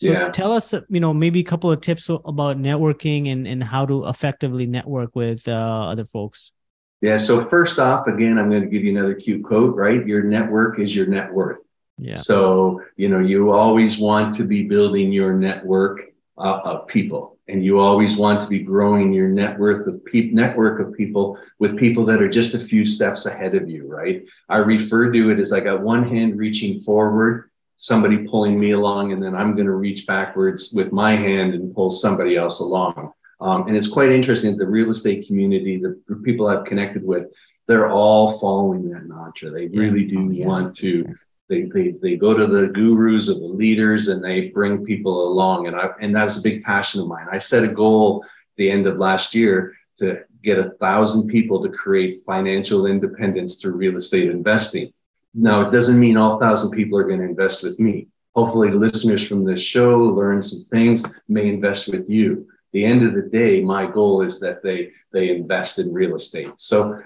So 0.00 0.10
Yeah. 0.12 0.30
tell 0.30 0.52
us, 0.52 0.72
you 0.88 1.00
know, 1.00 1.12
maybe 1.12 1.40
a 1.40 1.44
couple 1.44 1.70
of 1.70 1.80
tips 1.80 2.08
about 2.08 2.56
networking 2.56 3.30
and 3.32 3.46
and 3.46 3.62
how 3.62 3.84
to 3.86 4.06
effectively 4.06 4.66
network 4.66 5.14
with 5.14 5.46
uh, 5.48 5.92
other 5.92 6.04
folks. 6.04 6.52
Yeah. 7.00 7.16
So 7.16 7.44
first 7.44 7.78
off, 7.78 8.06
again, 8.06 8.38
I'm 8.38 8.50
going 8.50 8.62
to 8.62 8.68
give 8.68 8.82
you 8.82 8.90
another 8.96 9.14
cute 9.14 9.44
quote, 9.44 9.76
right? 9.76 10.04
Your 10.06 10.22
network 10.24 10.78
is 10.78 10.94
your 10.96 11.06
net 11.06 11.32
worth. 11.32 11.62
Yeah. 11.98 12.14
So, 12.14 12.82
you 12.96 13.08
know, 13.08 13.18
you 13.18 13.50
always 13.50 13.98
want 13.98 14.36
to 14.36 14.44
be 14.44 14.64
building 14.64 15.12
your 15.12 15.34
network 15.34 16.00
uh, 16.36 16.60
of 16.64 16.86
people 16.86 17.37
and 17.48 17.64
you 17.64 17.78
always 17.80 18.16
want 18.16 18.42
to 18.42 18.48
be 18.48 18.60
growing 18.60 19.12
your 19.12 19.28
net 19.28 19.58
worth 19.58 19.86
of 19.86 20.04
pe- 20.04 20.30
network 20.30 20.80
of 20.80 20.94
people 20.94 21.38
with 21.58 21.78
people 21.78 22.04
that 22.04 22.22
are 22.22 22.28
just 22.28 22.54
a 22.54 22.58
few 22.58 22.84
steps 22.84 23.26
ahead 23.26 23.54
of 23.54 23.68
you, 23.70 23.86
right? 23.86 24.24
I 24.48 24.58
refer 24.58 25.10
to 25.10 25.30
it 25.30 25.38
as 25.38 25.52
I 25.52 25.60
got 25.60 25.80
one 25.80 26.02
hand 26.02 26.38
reaching 26.38 26.80
forward, 26.82 27.50
somebody 27.78 28.18
pulling 28.18 28.60
me 28.60 28.72
along, 28.72 29.12
and 29.12 29.22
then 29.22 29.34
I'm 29.34 29.54
going 29.54 29.66
to 29.66 29.72
reach 29.72 30.06
backwards 30.06 30.72
with 30.74 30.92
my 30.92 31.14
hand 31.14 31.54
and 31.54 31.74
pull 31.74 31.88
somebody 31.90 32.36
else 32.36 32.60
along. 32.60 33.12
Um, 33.40 33.66
and 33.66 33.76
it's 33.76 33.88
quite 33.88 34.10
interesting 34.10 34.50
that 34.52 34.58
the 34.58 34.70
real 34.70 34.90
estate 34.90 35.26
community, 35.26 35.78
the 35.78 36.00
people 36.24 36.48
I've 36.48 36.64
connected 36.64 37.04
with, 37.04 37.28
they're 37.66 37.88
all 37.90 38.38
following 38.38 38.90
that 38.90 39.06
mantra. 39.06 39.50
They 39.50 39.68
really 39.68 40.04
do 40.04 40.26
Oh, 40.26 40.30
yeah, 40.30 40.46
want 40.46 40.74
to. 40.76 41.14
They, 41.48 41.62
they 41.62 41.92
they 42.02 42.16
go 42.16 42.36
to 42.36 42.46
the 42.46 42.68
gurus 42.68 43.28
or 43.28 43.34
the 43.34 43.46
leaders 43.46 44.08
and 44.08 44.22
they 44.22 44.48
bring 44.48 44.84
people 44.84 45.28
along 45.28 45.66
and 45.66 45.76
I 45.76 45.90
and 46.00 46.14
that 46.14 46.24
was 46.24 46.38
a 46.38 46.42
big 46.42 46.62
passion 46.62 47.00
of 47.00 47.08
mine. 47.08 47.26
I 47.30 47.38
set 47.38 47.64
a 47.64 47.68
goal 47.68 48.24
the 48.56 48.70
end 48.70 48.86
of 48.86 48.98
last 48.98 49.34
year 49.34 49.74
to 49.98 50.20
get 50.42 50.58
a 50.58 50.70
thousand 50.80 51.28
people 51.28 51.62
to 51.62 51.68
create 51.70 52.24
financial 52.24 52.86
independence 52.86 53.56
through 53.56 53.76
real 53.76 53.96
estate 53.96 54.30
investing. 54.30 54.92
Now 55.34 55.62
it 55.66 55.72
doesn't 55.72 56.00
mean 56.00 56.16
all 56.16 56.38
thousand 56.38 56.70
people 56.72 56.98
are 56.98 57.06
going 57.06 57.20
to 57.20 57.26
invest 57.26 57.62
with 57.62 57.80
me. 57.80 58.08
Hopefully 58.34 58.70
listeners 58.70 59.26
from 59.26 59.44
this 59.44 59.60
show 59.60 59.98
learn 59.98 60.40
some 60.40 60.64
things, 60.70 61.22
may 61.28 61.48
invest 61.48 61.88
with 61.88 62.08
you. 62.08 62.46
The 62.72 62.84
end 62.84 63.04
of 63.04 63.14
the 63.14 63.22
day, 63.22 63.62
my 63.62 63.86
goal 63.86 64.22
is 64.22 64.38
that 64.40 64.62
they 64.62 64.92
they 65.12 65.30
invest 65.30 65.78
in 65.78 65.92
real 65.92 66.14
estate. 66.14 66.50
So 66.56 67.02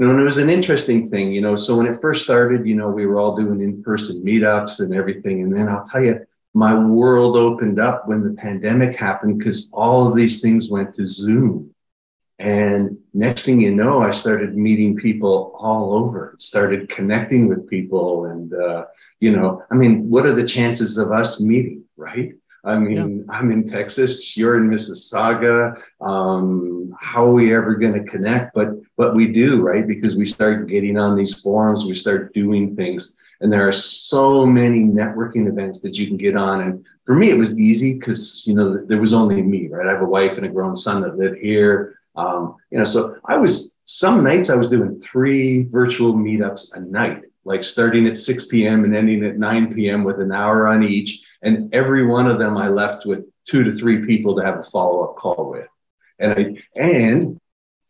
you 0.00 0.06
know, 0.06 0.12
and 0.12 0.20
it 0.22 0.24
was 0.24 0.38
an 0.38 0.48
interesting 0.48 1.10
thing, 1.10 1.30
you 1.30 1.42
know. 1.42 1.54
So 1.54 1.76
when 1.76 1.86
it 1.86 2.00
first 2.00 2.24
started, 2.24 2.66
you 2.66 2.74
know, 2.74 2.88
we 2.88 3.04
were 3.04 3.20
all 3.20 3.36
doing 3.36 3.60
in-person 3.60 4.24
meetups 4.24 4.80
and 4.80 4.94
everything. 4.94 5.42
And 5.42 5.54
then 5.54 5.68
I'll 5.68 5.84
tell 5.84 6.02
you, 6.02 6.24
my 6.54 6.74
world 6.74 7.36
opened 7.36 7.78
up 7.78 8.08
when 8.08 8.24
the 8.24 8.32
pandemic 8.32 8.96
happened 8.96 9.38
because 9.38 9.68
all 9.74 10.08
of 10.08 10.16
these 10.16 10.40
things 10.40 10.70
went 10.70 10.94
to 10.94 11.04
Zoom. 11.04 11.74
And 12.38 12.96
next 13.12 13.44
thing 13.44 13.60
you 13.60 13.74
know, 13.74 14.00
I 14.00 14.10
started 14.10 14.56
meeting 14.56 14.96
people 14.96 15.54
all 15.58 15.92
over, 15.92 16.34
started 16.38 16.88
connecting 16.88 17.46
with 17.46 17.68
people. 17.68 18.24
And, 18.24 18.54
uh, 18.54 18.86
you 19.20 19.32
know, 19.32 19.62
I 19.70 19.74
mean, 19.74 20.08
what 20.08 20.24
are 20.24 20.32
the 20.32 20.48
chances 20.48 20.96
of 20.96 21.12
us 21.12 21.42
meeting, 21.42 21.84
right? 21.98 22.32
I 22.64 22.76
mean, 22.76 23.24
I'm 23.30 23.50
in 23.50 23.64
Texas, 23.64 24.36
you're 24.36 24.56
in 24.56 24.68
Mississauga. 24.68 25.80
Um, 26.00 26.94
how 26.98 27.26
are 27.26 27.32
we 27.32 27.54
ever 27.54 27.74
going 27.76 27.94
to 27.94 28.04
connect? 28.04 28.54
But 28.54 28.70
but 28.96 29.14
we 29.14 29.28
do, 29.32 29.62
right? 29.62 29.86
Because 29.86 30.16
we 30.16 30.26
start 30.26 30.68
getting 30.68 30.98
on 30.98 31.16
these 31.16 31.40
forums, 31.40 31.86
we 31.86 31.94
start 31.94 32.34
doing 32.34 32.76
things, 32.76 33.16
and 33.40 33.52
there 33.52 33.66
are 33.66 33.72
so 33.72 34.44
many 34.44 34.80
networking 34.80 35.48
events 35.48 35.80
that 35.80 35.98
you 35.98 36.06
can 36.06 36.18
get 36.18 36.36
on. 36.36 36.60
And 36.60 36.86
for 37.04 37.14
me, 37.14 37.30
it 37.30 37.38
was 37.38 37.58
easy 37.58 37.98
because 37.98 38.46
you 38.46 38.54
know 38.54 38.76
there 38.76 39.00
was 39.00 39.14
only 39.14 39.40
me, 39.42 39.68
right? 39.68 39.86
I 39.86 39.92
have 39.92 40.02
a 40.02 40.06
wife 40.06 40.36
and 40.36 40.46
a 40.46 40.50
grown 40.50 40.76
son 40.76 41.00
that 41.02 41.16
live 41.16 41.36
here. 41.38 41.98
Um, 42.16 42.56
you 42.70 42.78
know, 42.78 42.84
so 42.84 43.16
I 43.24 43.36
was 43.38 43.78
some 43.84 44.22
nights 44.22 44.50
I 44.50 44.56
was 44.56 44.68
doing 44.68 45.00
three 45.00 45.64
virtual 45.64 46.12
meetups 46.12 46.76
a 46.76 46.80
night, 46.80 47.22
like 47.44 47.64
starting 47.64 48.06
at 48.06 48.16
6 48.16 48.46
p.m. 48.46 48.84
and 48.84 48.94
ending 48.94 49.24
at 49.24 49.38
9 49.38 49.74
p.m. 49.74 50.04
with 50.04 50.20
an 50.20 50.30
hour 50.30 50.68
on 50.68 50.82
each. 50.82 51.24
And 51.42 51.72
every 51.74 52.06
one 52.06 52.26
of 52.26 52.38
them 52.38 52.56
I 52.56 52.68
left 52.68 53.06
with 53.06 53.24
two 53.46 53.64
to 53.64 53.72
three 53.72 54.04
people 54.06 54.36
to 54.36 54.44
have 54.44 54.58
a 54.58 54.64
follow-up 54.64 55.16
call 55.16 55.50
with. 55.50 55.68
And 56.18 56.32
I 56.32 56.80
and 56.80 57.40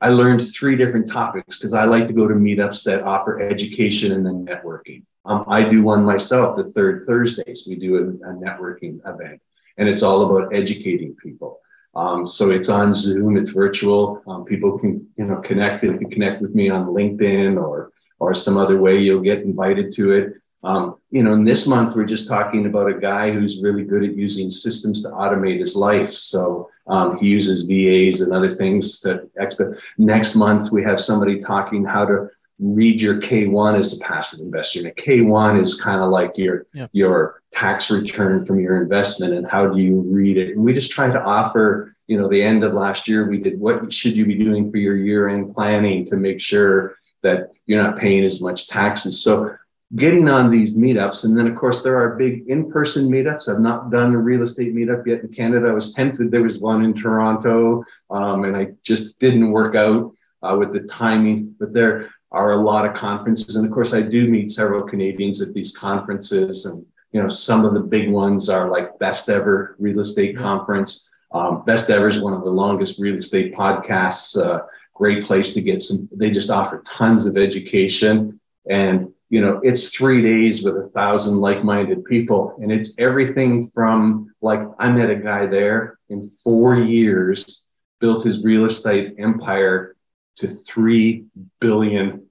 I 0.01 0.11
learned 0.11 0.43
three 0.43 0.77
different 0.77 1.11
topics 1.11 1.57
because 1.57 1.75
I 1.75 1.85
like 1.85 2.07
to 2.07 2.13
go 2.13 2.27
to 2.27 2.35
meetups 2.35 2.85
that 2.85 3.03
offer 3.03 3.41
education 3.41 4.13
and 4.13 4.25
then 4.25 4.47
networking. 4.47 5.03
Um, 5.27 5.45
I 5.49 5.69
do 5.69 5.83
one 5.83 6.05
myself 6.05 6.57
the 6.57 6.73
third 6.73 7.05
Thursdays. 7.07 7.67
We 7.69 7.77
do 7.77 7.97
a, 7.97 8.31
a 8.31 8.35
networking 8.35 9.01
event, 9.07 9.43
and 9.77 9.89
it's 9.89 10.03
all 10.03 10.23
about 10.23 10.55
educating 10.55 11.15
people. 11.17 11.61
Um, 11.95 12.27
so 12.27 12.51
it's 12.51 12.69
on 12.69 12.95
Zoom, 12.95 13.37
it's 13.37 13.51
virtual. 13.51 14.23
Um, 14.29 14.45
people 14.45 14.79
can 14.79 15.07
you 15.17 15.27
know 15.27 15.41
connect. 15.41 15.83
You 15.83 15.99
connect 16.09 16.41
with 16.41 16.55
me 16.55 16.71
on 16.71 16.87
LinkedIn 16.87 17.61
or 17.61 17.93
or 18.21 18.35
some 18.35 18.59
other 18.59 18.79
way, 18.79 18.99
you'll 18.99 19.23
get 19.23 19.43
invited 19.43 19.93
to 19.93 20.13
it. 20.13 20.35
Um, 20.63 20.97
you 21.11 21.23
know, 21.23 21.33
in 21.33 21.45
this 21.45 21.67
month, 21.67 21.97
we're 21.97 22.05
just 22.05 22.29
talking 22.29 22.67
about 22.67 22.91
a 22.91 22.99
guy 22.99 23.31
who's 23.31 23.63
really 23.63 23.83
good 23.85 24.05
at 24.05 24.17
using 24.17 24.51
systems 24.51 25.03
to 25.03 25.09
automate 25.09 25.59
his 25.59 25.75
life. 25.75 26.13
So 26.13 26.69
um, 26.87 27.17
he 27.17 27.29
uses 27.29 27.63
VAs 27.63 28.21
and 28.21 28.33
other 28.33 28.51
things 28.51 29.01
that 29.03 29.29
expert. 29.39 29.81
Next 29.97 30.35
month, 30.35 30.71
we 30.71 30.83
have 30.83 31.01
somebody 31.01 31.41
talking 31.41 31.85
how 31.85 32.05
to 32.05 32.29
read 32.59 33.01
your 33.01 33.21
K1 33.23 33.79
as 33.79 33.97
a 33.97 34.01
passive 34.05 34.41
investor. 34.41 34.81
And 34.81 34.89
a 34.89 34.93
K1 34.93 35.63
is 35.63 35.81
kind 35.81 36.03
of 36.03 36.11
like 36.11 36.37
your, 36.37 36.67
Yeah. 36.75 36.89
your 36.93 37.43
tax 37.53 37.91
return 37.91 38.45
from 38.45 38.61
your 38.61 38.83
investment 38.83 39.33
and 39.33 39.49
how 39.49 39.67
do 39.67 39.81
you 39.81 40.01
read 40.01 40.37
it? 40.37 40.55
And 40.55 40.63
we 40.63 40.75
just 40.75 40.91
try 40.91 41.11
to 41.11 41.23
offer, 41.23 41.97
you 42.07 42.19
know, 42.21 42.29
the 42.29 42.43
end 42.43 42.63
of 42.63 42.75
last 42.75 43.09
year, 43.09 43.27
we 43.31 43.39
did 43.39 43.59
what 43.59 43.91
should 43.91 44.15
you 44.15 44.27
be 44.27 44.35
doing 44.35 44.71
for 44.71 44.77
your 44.77 44.97
year 44.97 45.29
end 45.29 45.55
planning 45.55 46.05
to 46.07 46.17
make 46.19 46.39
sure 46.39 46.97
that 47.23 47.49
you're 47.65 47.83
not 47.83 47.97
paying 47.97 48.25
as 48.25 48.43
much 48.43 48.69
taxes. 48.69 49.23
So 49.23 49.57
getting 49.97 50.29
on 50.29 50.51
these 50.51 50.79
meetups. 50.79 51.25
And 51.25 51.37
then, 51.37 51.49
of 51.49 51.57
course, 51.57 51.83
there 51.83 51.97
are 51.97 52.17
big 52.17 52.45
in 52.49 52.71
person 52.71 53.11
meetups. 53.11 53.49
I've 53.49 53.61
not 53.61 53.91
done 53.91 54.15
a 54.15 54.19
real 54.19 54.43
estate 54.43 54.75
meetup 54.75 55.07
yet 55.07 55.23
in 55.23 55.29
Canada. 55.29 55.69
I 55.69 55.73
was 55.73 55.93
tempted. 55.93 56.31
There 56.31 56.43
was 56.43 56.61
one 56.61 56.85
in 56.85 56.95
Toronto, 56.95 57.85
um, 58.11 58.45
and 58.45 58.57
I 58.57 58.69
just 58.85 59.19
didn't 59.19 59.51
work 59.51 59.75
out 59.75 60.15
uh, 60.43 60.57
with 60.59 60.73
the 60.73 60.87
timing. 60.87 61.55
But 61.59 61.73
there 61.73 62.11
are 62.31 62.53
a 62.53 62.57
lot 62.57 62.87
of 62.87 62.95
conferences. 62.95 63.57
And 63.57 63.67
of 63.67 63.73
course, 63.73 63.93
I 63.93 64.03
do 64.03 64.29
meet 64.29 64.51
several 64.51 64.83
Canadians 64.83 65.43
at 65.43 65.55
these 65.55 65.77
conferences. 65.77 66.67
And, 66.67 66.87
you 67.13 67.21
know, 67.21 67.29
some 67.29 67.65
of 67.65 67.75
the 67.75 67.81
big 67.81 68.09
ones 68.09 68.49
are 68.49 68.71
like 68.71 68.97
Best 69.01 69.29
Ever 69.29 69.75
Real 69.81 70.01
Estate 70.01 70.37
Conference. 70.37 71.11
Um, 71.33 71.65
Best 71.65 71.91
Ever 71.91 72.09
is 72.09 72.21
one 72.21 72.33
of 72.33 72.45
the 72.45 72.51
longest 72.51 73.01
real 73.01 73.17
estate 73.17 73.55
podcasts. 73.55 74.41
Uh, 74.41 74.63
great 74.95 75.25
place 75.25 75.55
to 75.55 75.61
get 75.61 75.83
some, 75.83 76.09
they 76.13 76.31
just 76.31 76.51
offer 76.51 76.85
tons 76.87 77.27
of 77.27 77.37
education. 77.37 78.39
And 78.69 79.13
you 79.31 79.41
know, 79.41 79.61
it's 79.63 79.95
three 79.95 80.21
days 80.21 80.65
with 80.65 80.77
a 80.77 80.89
thousand 80.89 81.37
like-minded 81.37 82.05
people. 82.05 82.57
And 82.61 82.71
it's 82.71 82.99
everything 82.99 83.69
from 83.69 84.35
like, 84.43 84.61
I 84.79 84.91
met 84.91 85.09
a 85.09 85.15
guy 85.15 85.47
there 85.47 85.99
in 86.09 86.27
four 86.27 86.75
years, 86.75 87.65
built 88.01 88.25
his 88.25 88.45
real 88.45 88.65
estate 88.65 89.15
empire 89.19 89.97
to 90.37 90.47
$3 90.47 91.27
billion. 91.61 92.29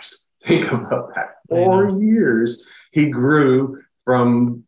Think 0.42 0.72
about 0.72 1.14
that. 1.14 1.34
Four 1.48 2.00
years, 2.00 2.66
he 2.92 3.10
grew 3.10 3.82
from 4.04 4.64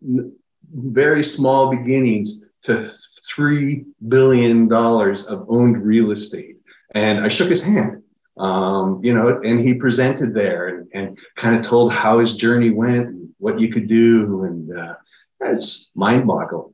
very 0.73 1.23
small 1.23 1.71
beginnings 1.71 2.47
to 2.63 2.91
$3 3.35 3.87
billion 4.07 4.71
of 4.71 5.47
owned 5.49 5.79
real 5.83 6.11
estate. 6.11 6.57
And 6.91 7.25
I 7.25 7.29
shook 7.29 7.49
his 7.49 7.63
hand 7.63 8.00
um, 8.41 9.01
you 9.05 9.13
know, 9.13 9.41
and 9.45 9.61
he 9.61 9.75
presented 9.75 10.33
there 10.33 10.69
and, 10.69 10.89
and 10.95 11.19
kind 11.37 11.57
of 11.57 11.63
told 11.63 11.93
how 11.93 12.21
his 12.21 12.37
journey 12.37 12.71
went 12.71 13.09
and 13.09 13.29
what 13.39 13.61
you 13.61 13.71
could 13.71 13.87
do. 13.87 14.45
And 14.45 14.77
uh, 14.77 14.95
it's 15.43 15.93
mind 15.95 16.27
boggling. 16.27 16.73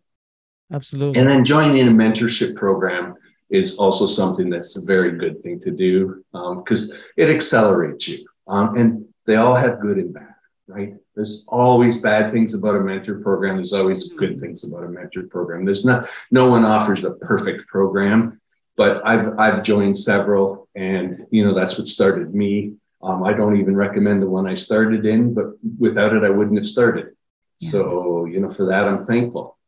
Absolutely. 0.72 1.20
And 1.20 1.28
then 1.28 1.44
joining 1.44 1.88
a 1.88 1.90
mentorship 1.90 2.54
program 2.54 3.16
is 3.50 3.78
also 3.78 4.06
something 4.06 4.48
that's 4.48 4.76
a 4.76 4.84
very 4.84 5.18
good 5.18 5.42
thing 5.42 5.58
to 5.60 5.72
do 5.72 6.24
because 6.32 6.92
um, 6.92 6.98
it 7.16 7.30
accelerates 7.30 8.06
you. 8.06 8.24
Um, 8.46 8.76
and 8.76 9.04
they 9.26 9.34
all 9.34 9.56
have 9.56 9.80
good 9.80 9.98
and 9.98 10.14
bad, 10.14 10.34
right? 10.68 10.94
There's 11.16 11.44
always 11.48 12.00
bad 12.00 12.30
things 12.30 12.54
about 12.54 12.76
a 12.76 12.80
mentor 12.80 13.20
program. 13.20 13.56
There's 13.56 13.72
always 13.72 14.12
good 14.12 14.40
things 14.40 14.62
about 14.62 14.84
a 14.84 14.88
mentor 14.88 15.24
program. 15.24 15.64
There's 15.64 15.84
not, 15.84 16.08
no 16.30 16.48
one 16.48 16.64
offers 16.64 17.04
a 17.04 17.14
perfect 17.14 17.66
program 17.66 18.40
but 18.76 19.04
I've 19.06 19.38
I've 19.38 19.62
joined 19.62 19.98
several, 19.98 20.65
and 20.76 21.26
you 21.30 21.42
know 21.42 21.54
that's 21.54 21.78
what 21.78 21.88
started 21.88 22.34
me. 22.34 22.74
Um, 23.02 23.24
I 23.24 23.32
don't 23.32 23.56
even 23.56 23.74
recommend 23.74 24.22
the 24.22 24.28
one 24.28 24.46
I 24.46 24.54
started 24.54 25.06
in, 25.06 25.34
but 25.34 25.46
without 25.78 26.14
it, 26.14 26.22
I 26.22 26.30
wouldn't 26.30 26.58
have 26.58 26.66
started. 26.66 27.16
Yeah. 27.58 27.70
So 27.70 28.26
you 28.26 28.40
know, 28.40 28.50
for 28.50 28.66
that, 28.66 28.84
I'm 28.84 29.04
thankful. 29.04 29.58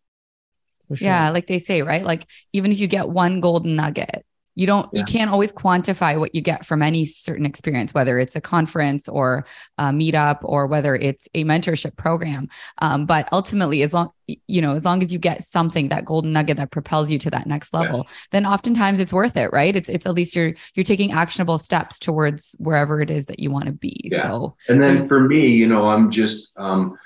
Sure. 0.95 1.07
Yeah, 1.07 1.31
like 1.31 1.47
they 1.47 1.59
say, 1.59 1.83
right? 1.83 2.05
Like 2.05 2.27
even 2.53 2.73
if 2.73 2.79
you 2.79 2.87
get 2.87 3.09
one 3.09 3.41
golden 3.41 3.77
nugget, 3.77 4.25
you 4.59 4.67
don't 4.67 4.91
yeah. 4.93 4.99
you 4.99 5.05
can't 5.05 5.31
always 5.31 5.53
quantify 5.53 6.19
what 6.19 6.35
you 6.35 6.43
get 6.43 6.67
from 6.67 6.83
any 6.83 7.05
certain 7.05 7.47
experience 7.47 7.95
whether 7.95 8.19
it's 8.19 8.35
a 8.35 8.41
conference 8.41 9.09
or 9.09 9.45
a 9.79 9.85
meetup 9.85 10.41
or 10.43 10.67
whether 10.67 10.97
it's 10.97 11.29
a 11.35 11.45
mentorship 11.45 11.97
program 11.97 12.49
um, 12.79 13.07
but 13.07 13.29
ultimately 13.33 13.83
as 13.83 13.93
long 13.93 14.11
you 14.27 14.61
know 14.61 14.75
as 14.75 14.85
long 14.85 15.03
as 15.03 15.13
you 15.13 15.19
get 15.19 15.45
something 15.45 15.89
that 15.89 16.05
golden 16.05 16.33
nugget 16.33 16.57
that 16.57 16.73
propels 16.73 17.09
you 17.11 17.19
to 17.19 17.31
that 17.31 17.47
next 17.47 17.73
level 17.73 17.99
yeah. 17.99 18.13
then 18.33 18.45
oftentimes 18.45 18.99
it's 18.99 19.13
worth 19.13 19.37
it 19.37 19.51
right 19.53 19.77
it's 19.77 19.89
it's 19.89 20.07
at 20.07 20.15
least 20.15 20.35
you're 20.35 20.53
you're 20.75 20.85
taking 20.85 21.13
actionable 21.13 21.57
steps 21.57 21.99
towards 21.99 22.57
wherever 22.59 23.01
it 23.01 23.11
is 23.11 23.27
that 23.27 23.39
you 23.39 23.51
want 23.51 23.67
to 23.67 23.73
be 23.73 24.09
yeah. 24.11 24.23
so 24.23 24.57
and 24.69 24.83
then 24.83 24.99
for 24.99 25.21
me 25.21 25.47
you 25.47 25.69
know 25.69 25.87
i'm 25.87 26.11
just 26.11 26.53
um 26.59 26.99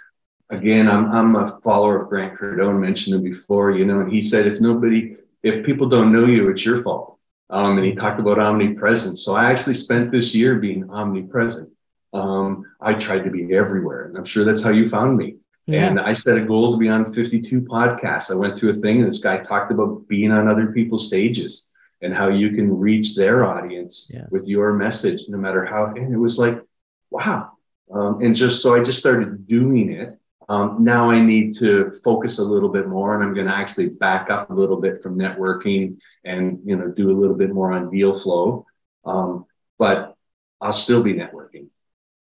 again 0.48 0.88
i'm 0.88 1.12
i'm 1.12 1.36
a 1.36 1.60
follower 1.60 2.02
of 2.02 2.08
grant 2.08 2.36
cardone 2.36 2.80
mentioned 2.80 3.14
it 3.14 3.22
before 3.22 3.70
you 3.70 3.84
know 3.84 4.06
he 4.06 4.22
said 4.22 4.46
if 4.46 4.58
nobody 4.58 5.16
if 5.42 5.64
people 5.66 5.86
don't 5.86 6.10
know 6.10 6.24
you 6.24 6.48
it's 6.48 6.64
your 6.64 6.82
fault 6.82 7.18
um, 7.52 7.78
and 7.78 7.86
he 7.86 7.94
talked 7.94 8.18
about 8.18 8.38
omnipresence 8.38 9.24
so 9.24 9.34
i 9.34 9.50
actually 9.50 9.74
spent 9.74 10.10
this 10.10 10.34
year 10.34 10.56
being 10.56 10.88
omnipresent 10.90 11.70
um, 12.12 12.64
i 12.80 12.92
tried 12.92 13.22
to 13.22 13.30
be 13.30 13.54
everywhere 13.54 14.06
and 14.06 14.16
i'm 14.16 14.24
sure 14.24 14.44
that's 14.44 14.62
how 14.62 14.70
you 14.70 14.88
found 14.88 15.16
me 15.16 15.36
yeah. 15.66 15.86
And 15.86 16.00
I 16.00 16.12
set 16.12 16.38
a 16.38 16.44
goal 16.44 16.72
to 16.72 16.78
be 16.78 16.88
on 16.88 17.12
52 17.12 17.62
podcasts. 17.62 18.32
I 18.32 18.34
went 18.34 18.58
to 18.58 18.70
a 18.70 18.74
thing 18.74 19.00
and 19.00 19.08
this 19.08 19.20
guy 19.20 19.38
talked 19.38 19.70
about 19.70 20.08
being 20.08 20.32
on 20.32 20.48
other 20.48 20.72
people's 20.72 21.06
stages 21.06 21.72
and 22.02 22.12
how 22.12 22.28
you 22.28 22.50
can 22.50 22.76
reach 22.76 23.14
their 23.14 23.44
audience 23.44 24.10
yeah. 24.12 24.26
with 24.30 24.48
your 24.48 24.72
message, 24.72 25.28
no 25.28 25.38
matter 25.38 25.64
how. 25.64 25.86
And 25.86 26.12
it 26.12 26.18
was 26.18 26.36
like, 26.36 26.60
wow. 27.10 27.52
Um, 27.92 28.20
and 28.22 28.34
just 28.34 28.60
so 28.60 28.74
I 28.74 28.82
just 28.82 28.98
started 28.98 29.46
doing 29.46 29.92
it. 29.92 30.18
Um, 30.48 30.78
now 30.80 31.10
I 31.10 31.20
need 31.20 31.56
to 31.58 31.92
focus 32.04 32.38
a 32.38 32.42
little 32.44 32.68
bit 32.68 32.88
more, 32.88 33.14
and 33.14 33.22
I'm 33.22 33.34
going 33.34 33.46
to 33.46 33.54
actually 33.54 33.90
back 33.90 34.30
up 34.30 34.50
a 34.50 34.54
little 34.54 34.80
bit 34.80 35.02
from 35.02 35.18
networking 35.18 35.98
and 36.24 36.58
you 36.64 36.76
know 36.76 36.88
do 36.88 37.10
a 37.10 37.18
little 37.18 37.36
bit 37.36 37.50
more 37.50 37.72
on 37.72 37.90
deal 37.90 38.14
flow. 38.14 38.66
Um, 39.04 39.46
but 39.78 40.16
I'll 40.60 40.72
still 40.72 41.02
be 41.02 41.14
networking. 41.14 41.68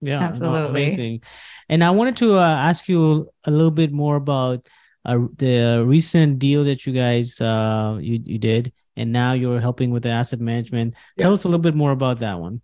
Yeah, 0.02 0.20
absolutely. 0.20 0.70
amazing. 0.70 1.22
And 1.70 1.84
I 1.84 1.92
wanted 1.92 2.18
to 2.18 2.38
uh, 2.38 2.42
ask 2.42 2.90
you 2.90 3.30
a 3.46 3.52
little 3.52 3.72
bit 3.72 3.92
more 3.92 4.16
about 4.16 4.68
uh, 5.06 5.20
the 5.38 5.84
recent 5.86 6.40
deal 6.40 6.64
that 6.66 6.86
you 6.86 6.94
guys 6.94 7.40
uh, 7.40 7.98
you 8.02 8.20
you 8.24 8.40
did, 8.40 8.74
and 8.96 9.12
now 9.12 9.34
you're 9.34 9.60
helping 9.60 9.92
with 9.92 10.04
the 10.04 10.10
asset 10.10 10.40
management. 10.40 10.96
Yeah. 11.18 11.26
Tell 11.26 11.34
us 11.34 11.44
a 11.44 11.48
little 11.48 11.62
bit 11.62 11.76
more 11.76 11.92
about 11.92 12.20
that 12.20 12.40
one. 12.40 12.62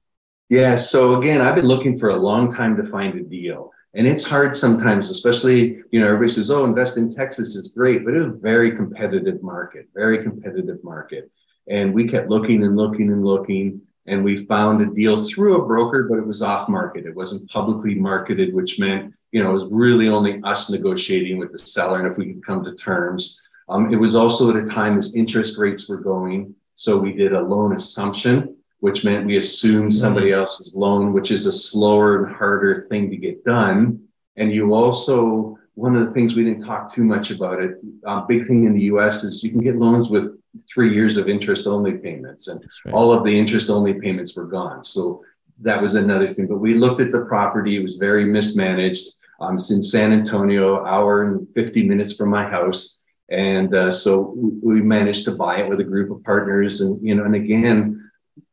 Yeah. 0.49 0.75
So 0.75 1.19
again, 1.21 1.41
I've 1.41 1.55
been 1.55 1.65
looking 1.65 1.97
for 1.99 2.09
a 2.09 2.15
long 2.15 2.51
time 2.51 2.75
to 2.77 2.85
find 2.85 3.17
a 3.19 3.23
deal. 3.23 3.71
And 3.97 4.05
it's 4.05 4.23
hard 4.23 4.55
sometimes, 4.55 5.09
especially, 5.09 5.81
you 5.91 5.99
know, 5.99 6.05
everybody 6.05 6.31
says, 6.31 6.51
oh, 6.51 6.63
invest 6.63 6.97
in 6.97 7.11
Texas 7.11 7.55
is 7.55 7.69
great, 7.69 8.05
but 8.05 8.13
it's 8.13 8.27
a 8.27 8.29
very 8.29 8.75
competitive 8.75 9.41
market, 9.41 9.89
very 9.95 10.21
competitive 10.21 10.83
market. 10.83 11.31
And 11.67 11.95
we 11.95 12.07
kept 12.07 12.29
looking 12.29 12.63
and 12.63 12.77
looking 12.77 13.11
and 13.11 13.25
looking 13.25 13.81
and 14.05 14.23
we 14.23 14.45
found 14.45 14.83
a 14.83 14.93
deal 14.93 15.25
through 15.25 15.63
a 15.63 15.65
broker, 15.65 16.03
but 16.03 16.19
it 16.19 16.27
was 16.27 16.43
off 16.43 16.69
market. 16.69 17.07
It 17.07 17.15
wasn't 17.15 17.49
publicly 17.49 17.95
marketed, 17.95 18.53
which 18.53 18.79
meant, 18.79 19.15
you 19.31 19.43
know, 19.43 19.49
it 19.49 19.53
was 19.53 19.67
really 19.71 20.09
only 20.09 20.41
us 20.43 20.69
negotiating 20.69 21.39
with 21.39 21.51
the 21.51 21.57
seller 21.57 21.99
and 21.99 22.09
if 22.09 22.19
we 22.19 22.33
could 22.33 22.45
come 22.45 22.63
to 22.65 22.75
terms. 22.75 23.41
Um, 23.67 23.91
it 23.91 23.97
was 23.97 24.15
also 24.15 24.55
at 24.55 24.63
a 24.63 24.67
time 24.67 24.95
as 24.95 25.15
interest 25.15 25.57
rates 25.57 25.89
were 25.89 25.99
going. 25.99 26.53
So 26.75 26.99
we 26.99 27.13
did 27.13 27.33
a 27.33 27.41
loan 27.41 27.73
assumption, 27.73 28.56
which 28.79 29.03
meant 29.03 29.25
we 29.25 29.37
assumed 29.37 29.93
somebody 29.93 30.31
else's 30.31 30.75
loan, 30.75 31.13
which 31.13 31.31
is 31.31 31.45
a 31.45 31.51
slower 31.51 32.25
and 32.25 32.35
harder 32.35 32.87
thing 32.89 33.09
to 33.09 33.17
get 33.17 33.43
done. 33.43 34.01
And 34.35 34.53
you 34.53 34.73
also, 34.73 35.57
one 35.73 35.95
of 35.95 36.05
the 36.05 36.13
things 36.13 36.35
we 36.35 36.43
didn't 36.43 36.65
talk 36.65 36.93
too 36.93 37.03
much 37.03 37.31
about 37.31 37.61
it, 37.61 37.77
uh, 38.05 38.21
big 38.21 38.45
thing 38.45 38.65
in 38.65 38.73
the 38.73 38.83
US 38.83 39.23
is 39.23 39.43
you 39.43 39.51
can 39.51 39.61
get 39.61 39.77
loans 39.77 40.09
with 40.09 40.37
three 40.71 40.93
years 40.93 41.17
of 41.17 41.27
interest 41.29 41.67
only 41.67 41.93
payments 41.93 42.47
and 42.47 42.63
right. 42.85 42.93
all 42.93 43.11
of 43.11 43.23
the 43.23 43.37
interest 43.37 43.69
only 43.69 43.93
payments 43.93 44.35
were 44.35 44.45
gone. 44.45 44.83
So 44.83 45.23
that 45.59 45.81
was 45.81 45.95
another 45.95 46.27
thing. 46.27 46.47
But 46.47 46.59
we 46.59 46.75
looked 46.75 47.01
at 47.01 47.11
the 47.11 47.25
property, 47.25 47.77
it 47.77 47.83
was 47.83 47.95
very 47.95 48.25
mismanaged. 48.25 49.07
Um, 49.39 49.55
it's 49.55 49.71
in 49.71 49.83
San 49.83 50.11
Antonio, 50.11 50.83
hour 50.83 51.23
and 51.23 51.47
50 51.53 51.87
minutes 51.87 52.15
from 52.15 52.29
my 52.29 52.49
house. 52.49 53.01
And 53.29 53.73
uh, 53.73 53.91
so 53.91 54.33
we 54.63 54.81
managed 54.81 55.25
to 55.25 55.35
buy 55.35 55.59
it 55.59 55.69
with 55.69 55.79
a 55.79 55.83
group 55.83 56.11
of 56.11 56.23
partners. 56.23 56.81
And, 56.81 57.05
you 57.05 57.13
know, 57.13 57.23
and 57.23 57.35
again, 57.35 57.96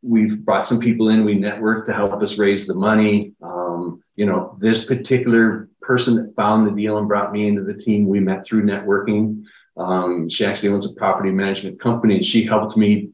we've 0.04 0.44
brought 0.44 0.66
some 0.66 0.78
people 0.78 1.08
in, 1.08 1.24
we 1.24 1.34
networked 1.34 1.86
to 1.86 1.92
help 1.92 2.22
us 2.22 2.38
raise 2.38 2.66
the 2.66 2.74
money. 2.74 3.32
Um, 3.42 4.02
you 4.16 4.26
know, 4.26 4.56
this 4.60 4.84
particular 4.84 5.68
person 5.80 6.16
that 6.16 6.36
found 6.36 6.66
the 6.66 6.72
deal 6.72 6.98
and 6.98 7.08
brought 7.08 7.32
me 7.32 7.48
into 7.48 7.64
the 7.64 7.76
team, 7.76 8.06
we 8.06 8.20
met 8.20 8.44
through 8.44 8.64
networking. 8.64 9.44
Um, 9.76 10.28
she 10.28 10.44
actually 10.44 10.70
owns 10.70 10.86
a 10.86 10.94
property 10.94 11.30
management 11.30 11.80
company 11.80 12.16
and 12.16 12.24
she 12.24 12.44
helped 12.44 12.76
me 12.76 13.10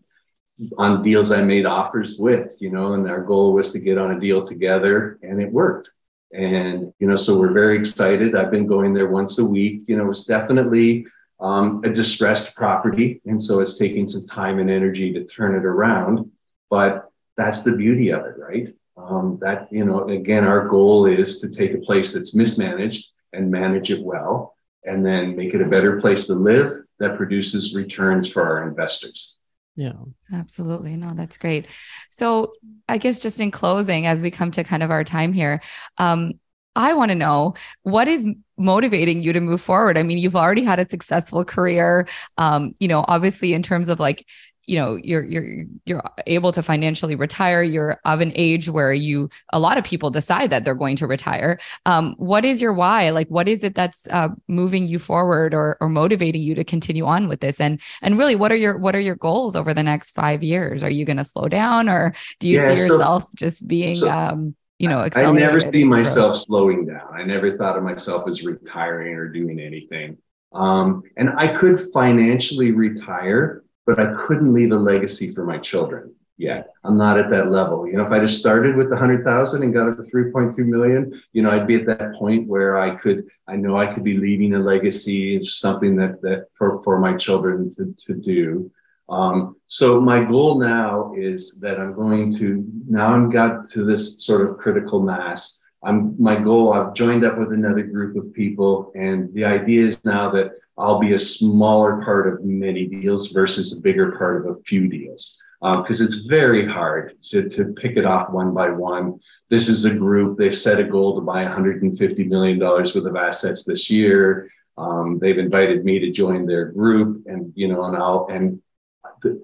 on 0.76 1.02
deals 1.02 1.32
I 1.32 1.42
made 1.42 1.64
offers 1.64 2.18
with, 2.18 2.58
you 2.60 2.70
know, 2.70 2.92
and 2.92 3.08
our 3.08 3.22
goal 3.22 3.54
was 3.54 3.72
to 3.72 3.78
get 3.78 3.96
on 3.96 4.10
a 4.10 4.20
deal 4.20 4.44
together 4.44 5.18
and 5.22 5.40
it 5.40 5.50
worked. 5.50 5.90
And, 6.32 6.92
you 6.98 7.06
know, 7.06 7.16
so 7.16 7.40
we're 7.40 7.52
very 7.52 7.78
excited. 7.78 8.34
I've 8.34 8.50
been 8.50 8.66
going 8.66 8.92
there 8.92 9.08
once 9.08 9.38
a 9.38 9.44
week. 9.44 9.82
You 9.86 9.96
know, 9.96 10.10
it's 10.10 10.24
definitely 10.24 11.06
um, 11.40 11.80
a 11.84 11.88
distressed 11.88 12.54
property. 12.54 13.22
And 13.24 13.40
so 13.40 13.60
it's 13.60 13.78
taking 13.78 14.06
some 14.06 14.26
time 14.26 14.58
and 14.58 14.70
energy 14.70 15.12
to 15.14 15.24
turn 15.24 15.54
it 15.54 15.64
around. 15.64 16.30
But 16.70 17.10
that's 17.36 17.62
the 17.62 17.76
beauty 17.76 18.10
of 18.10 18.24
it, 18.24 18.36
right? 18.38 18.74
Um, 18.96 19.38
that, 19.40 19.68
you 19.72 19.84
know, 19.84 20.08
again, 20.08 20.44
our 20.44 20.68
goal 20.68 21.06
is 21.06 21.40
to 21.40 21.50
take 21.50 21.74
a 21.74 21.78
place 21.78 22.12
that's 22.12 22.34
mismanaged 22.34 23.10
and 23.32 23.50
manage 23.50 23.90
it 23.90 24.02
well 24.02 24.54
and 24.84 25.04
then 25.04 25.36
make 25.36 25.54
it 25.54 25.60
a 25.60 25.68
better 25.68 26.00
place 26.00 26.26
to 26.26 26.34
live 26.34 26.72
that 26.98 27.16
produces 27.16 27.74
returns 27.74 28.30
for 28.30 28.42
our 28.42 28.68
investors. 28.68 29.38
Yeah. 29.76 29.92
Absolutely. 30.32 30.96
No, 30.96 31.14
that's 31.14 31.38
great. 31.38 31.66
So, 32.10 32.52
I 32.88 32.98
guess 32.98 33.18
just 33.18 33.40
in 33.40 33.50
closing, 33.50 34.06
as 34.06 34.20
we 34.20 34.30
come 34.30 34.50
to 34.52 34.64
kind 34.64 34.82
of 34.82 34.90
our 34.90 35.04
time 35.04 35.32
here, 35.32 35.60
um, 35.96 36.32
I 36.76 36.92
want 36.94 37.10
to 37.10 37.16
know 37.16 37.54
what 37.82 38.06
is 38.06 38.28
motivating 38.56 39.22
you 39.22 39.32
to 39.32 39.40
move 39.40 39.60
forward. 39.60 39.98
I 39.98 40.02
mean, 40.02 40.18
you've 40.18 40.36
already 40.36 40.62
had 40.64 40.78
a 40.78 40.88
successful 40.88 41.44
career. 41.44 42.06
Um, 42.36 42.74
you 42.78 42.88
know, 42.88 43.04
obviously, 43.08 43.54
in 43.54 43.62
terms 43.62 43.88
of 43.88 43.98
like 43.98 44.26
you 44.70 44.78
know 44.78 44.94
you're 45.02 45.24
you're 45.24 45.64
you're 45.84 46.02
able 46.28 46.52
to 46.52 46.62
financially 46.62 47.16
retire. 47.16 47.60
You're 47.60 48.00
of 48.04 48.20
an 48.20 48.30
age 48.36 48.68
where 48.68 48.92
you 48.92 49.28
a 49.52 49.58
lot 49.58 49.78
of 49.78 49.82
people 49.82 50.10
decide 50.10 50.50
that 50.50 50.64
they're 50.64 50.76
going 50.76 50.94
to 50.96 51.08
retire. 51.08 51.58
Um, 51.86 52.14
what 52.18 52.44
is 52.44 52.62
your 52.62 52.72
why? 52.72 53.10
Like 53.10 53.26
what 53.28 53.48
is 53.48 53.64
it 53.64 53.74
that's 53.74 54.06
uh, 54.10 54.28
moving 54.46 54.86
you 54.86 55.00
forward 55.00 55.54
or 55.54 55.76
or 55.80 55.88
motivating 55.88 56.42
you 56.42 56.54
to 56.54 56.62
continue 56.62 57.04
on 57.04 57.26
with 57.26 57.40
this? 57.40 57.60
And 57.60 57.80
and 58.00 58.16
really 58.16 58.36
what 58.36 58.52
are 58.52 58.56
your 58.56 58.78
what 58.78 58.94
are 58.94 59.00
your 59.00 59.16
goals 59.16 59.56
over 59.56 59.74
the 59.74 59.82
next 59.82 60.12
five 60.12 60.44
years? 60.44 60.84
Are 60.84 60.90
you 60.90 61.04
going 61.04 61.16
to 61.16 61.24
slow 61.24 61.48
down 61.48 61.88
or 61.88 62.14
do 62.38 62.48
you 62.48 62.58
yeah, 62.58 62.72
see 62.72 62.76
so, 62.76 62.94
yourself 62.94 63.26
just 63.34 63.66
being 63.66 63.96
so 63.96 64.08
um, 64.08 64.54
you 64.78 64.88
know 64.88 65.06
i 65.14 65.32
never 65.32 65.60
see 65.60 65.84
myself 65.84 66.36
slowing 66.36 66.86
down. 66.86 67.08
I 67.12 67.24
never 67.24 67.50
thought 67.50 67.76
of 67.76 67.82
myself 67.82 68.28
as 68.28 68.44
retiring 68.44 69.14
or 69.14 69.28
doing 69.28 69.58
anything. 69.58 70.16
Um, 70.52 71.02
and 71.16 71.30
i 71.36 71.48
could 71.48 71.92
financially 71.92 72.70
retire 72.70 73.64
but 73.86 73.98
I 73.98 74.14
couldn't 74.14 74.52
leave 74.52 74.72
a 74.72 74.76
legacy 74.76 75.34
for 75.34 75.44
my 75.44 75.58
children 75.58 76.14
yet. 76.40 76.70
I'm 76.84 76.96
not 76.96 77.18
at 77.18 77.30
that 77.30 77.50
level. 77.50 77.86
You 77.86 77.94
know, 77.94 78.04
if 78.04 78.12
I 78.12 78.18
just 78.18 78.40
started 78.40 78.74
with 78.74 78.88
the 78.88 78.96
hundred 78.96 79.22
thousand 79.22 79.62
and 79.62 79.74
got 79.74 79.88
up 79.88 79.96
to 79.98 80.02
3.2 80.02 80.58
million, 80.58 81.20
you 81.32 81.42
know, 81.42 81.50
I'd 81.50 81.66
be 81.66 81.74
at 81.74 81.86
that 81.86 82.14
point 82.14 82.48
where 82.48 82.78
I 82.78 82.96
could, 82.96 83.28
I 83.46 83.56
know 83.56 83.76
I 83.76 83.92
could 83.92 84.04
be 84.04 84.16
leaving 84.16 84.54
a 84.54 84.58
legacy. 84.58 85.36
It's 85.36 85.58
something 85.58 85.96
that, 85.96 86.22
that 86.22 86.46
for, 86.54 86.82
for 86.82 86.98
my 86.98 87.14
children 87.14 87.72
to, 87.76 87.94
to 88.06 88.14
do. 88.14 88.70
Um, 89.10 89.56
so 89.66 90.00
my 90.00 90.24
goal 90.24 90.58
now 90.58 91.12
is 91.14 91.60
that 91.60 91.78
I'm 91.78 91.94
going 91.94 92.34
to, 92.36 92.64
now 92.88 93.12
I'm 93.12 93.28
got 93.28 93.68
to 93.70 93.84
this 93.84 94.24
sort 94.24 94.48
of 94.48 94.56
critical 94.56 95.02
mass. 95.02 95.62
I'm, 95.82 96.14
my 96.20 96.36
goal, 96.36 96.72
I've 96.72 96.94
joined 96.94 97.24
up 97.24 97.38
with 97.38 97.52
another 97.52 97.82
group 97.82 98.16
of 98.16 98.32
people 98.32 98.92
and 98.94 99.32
the 99.34 99.44
idea 99.44 99.86
is 99.86 100.02
now 100.04 100.30
that 100.30 100.52
I'll 100.80 100.98
be 100.98 101.12
a 101.12 101.18
smaller 101.18 102.02
part 102.02 102.32
of 102.32 102.44
many 102.44 102.86
deals 102.86 103.28
versus 103.28 103.78
a 103.78 103.82
bigger 103.82 104.12
part 104.16 104.44
of 104.44 104.56
a 104.56 104.62
few 104.62 104.88
deals. 104.88 105.38
Because 105.60 106.00
uh, 106.00 106.04
it's 106.04 106.26
very 106.26 106.66
hard 106.66 107.22
to, 107.30 107.48
to 107.50 107.66
pick 107.74 107.98
it 107.98 108.06
off 108.06 108.30
one 108.30 108.54
by 108.54 108.70
one. 108.70 109.20
This 109.50 109.68
is 109.68 109.84
a 109.84 109.98
group, 109.98 110.38
they've 110.38 110.56
set 110.56 110.80
a 110.80 110.84
goal 110.84 111.16
to 111.16 111.20
buy 111.20 111.44
$150 111.44 112.26
million 112.28 112.58
worth 112.58 112.94
of 112.96 113.16
assets 113.16 113.64
this 113.64 113.90
year. 113.90 114.50
Um, 114.78 115.18
they've 115.18 115.38
invited 115.38 115.84
me 115.84 115.98
to 115.98 116.10
join 116.10 116.46
their 116.46 116.66
group 116.66 117.24
and, 117.26 117.52
you 117.54 117.68
know, 117.68 117.84
and 117.84 117.96
I'll, 117.96 118.26
and 118.30 118.62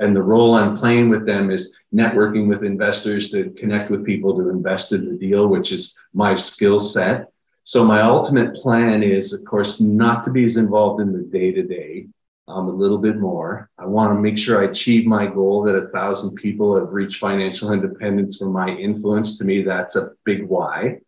and 0.01 0.17
the 0.17 0.23
role 0.23 0.55
I'm 0.55 0.77
playing 0.77 1.09
with 1.09 1.27
them 1.27 1.51
is 1.51 1.79
networking 1.95 2.49
with 2.49 2.65
investors 2.65 3.31
to 3.33 3.51
connect 3.51 3.91
with 3.91 4.05
people 4.05 4.35
to 4.37 4.49
invest 4.49 4.93
in 4.93 5.09
the 5.09 5.17
deal, 5.17 5.49
which 5.49 5.73
is 5.73 5.99
my 6.15 6.35
skill 6.35 6.79
set. 6.79 7.31
So 7.67 7.85
my 7.85 8.03
ultimate 8.03 8.55
plan 8.55 9.03
is, 9.03 9.33
of 9.33 9.45
course, 9.45 9.81
not 9.81 10.23
to 10.23 10.31
be 10.31 10.45
as 10.45 10.57
involved 10.57 11.01
in 11.01 11.13
the 11.13 11.25
day 11.25 11.51
to 11.51 11.65
day. 11.65 12.07
Um, 12.47 12.69
a 12.69 12.73
little 12.73 12.99
bit 12.99 13.17
more. 13.17 13.69
I 13.77 13.87
want 13.87 14.15
to 14.15 14.21
make 14.21 14.39
sure 14.39 14.61
I 14.61 14.71
achieve 14.71 15.05
my 15.05 15.27
goal 15.27 15.65
that 15.65 15.75
a 15.75 15.89
thousand 15.89 16.37
people 16.37 16.79
have 16.79 16.93
reached 16.93 17.19
financial 17.19 17.73
independence 17.73 18.37
from 18.37 18.53
my 18.53 18.69
influence. 18.69 19.37
To 19.39 19.45
me, 19.45 19.63
that's 19.63 19.97
a 19.97 20.11
big 20.25 20.47
why. 20.47 21.01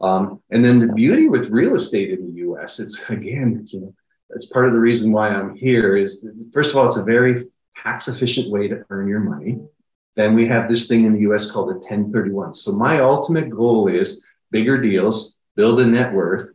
Um, 0.00 0.40
and 0.52 0.64
then 0.64 0.78
the 0.78 0.92
beauty 0.92 1.28
with 1.28 1.50
real 1.50 1.74
estate 1.74 2.10
in 2.10 2.28
the 2.28 2.36
U.S. 2.42 2.78
It's 2.78 3.10
again, 3.10 3.66
you 3.68 3.80
know, 3.80 3.94
part 4.52 4.68
of 4.68 4.72
the 4.72 4.78
reason 4.78 5.10
why 5.10 5.30
I'm 5.30 5.56
here. 5.56 5.96
Is 5.96 6.20
that, 6.20 6.48
first 6.54 6.70
of 6.70 6.76
all, 6.76 6.86
it's 6.86 6.96
a 6.96 7.02
very 7.02 7.42
tax 7.76 8.06
efficient 8.06 8.52
way 8.52 8.68
to 8.68 8.84
earn 8.90 9.08
your 9.08 9.20
money. 9.20 9.58
then 10.14 10.36
we 10.36 10.46
have 10.46 10.68
this 10.68 10.86
thing 10.86 11.06
in 11.06 11.14
the 11.14 11.32
US 11.32 11.50
called 11.50 11.70
a 11.70 11.78
1031. 11.78 12.54
So 12.54 12.70
my 12.70 13.00
ultimate 13.00 13.50
goal 13.50 13.88
is 13.88 14.24
bigger 14.52 14.80
deals, 14.80 15.37
build 15.58 15.80
a 15.80 15.86
net 15.86 16.14
worth, 16.14 16.54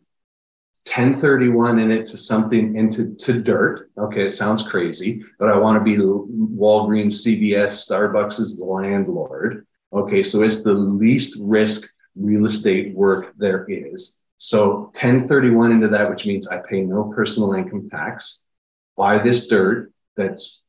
1031 0.86 1.80
in 1.80 1.92
it 1.92 2.08
to 2.08 2.18
something 2.18 2.78
into 2.78 3.14
to 3.16 3.42
dirt. 3.42 3.92
Okay, 3.98 4.28
it 4.28 4.32
sounds 4.32 4.68
crazy, 4.68 5.22
but 5.38 5.50
I 5.50 5.58
want 5.58 5.78
to 5.78 5.84
be 5.84 5.98
Walgreens, 5.98 7.26
CVS, 7.26 7.86
Starbucks 7.86 8.40
is 8.40 8.58
the 8.58 8.66
landlord. 8.66 9.68
Okay, 9.92 10.24
so 10.24 10.42
it's 10.42 10.64
the 10.64 10.74
least 10.74 11.38
risk 11.42 11.90
real 12.16 12.46
estate 12.46 12.96
work 12.96 13.34
there 13.38 13.66
is. 13.70 14.24
So 14.38 14.92
1031 14.94 15.74
into 15.74 15.90
that, 15.90 16.10
which 16.10 16.26
means 16.26 16.48
I 16.48 16.60
pay 16.60 16.82
no 16.82 17.12
personal 17.14 17.54
income 17.54 17.90
tax, 17.90 18.48
buy 18.96 19.20
this 19.20 19.48
dirt 19.50 19.92
that's 20.16 20.64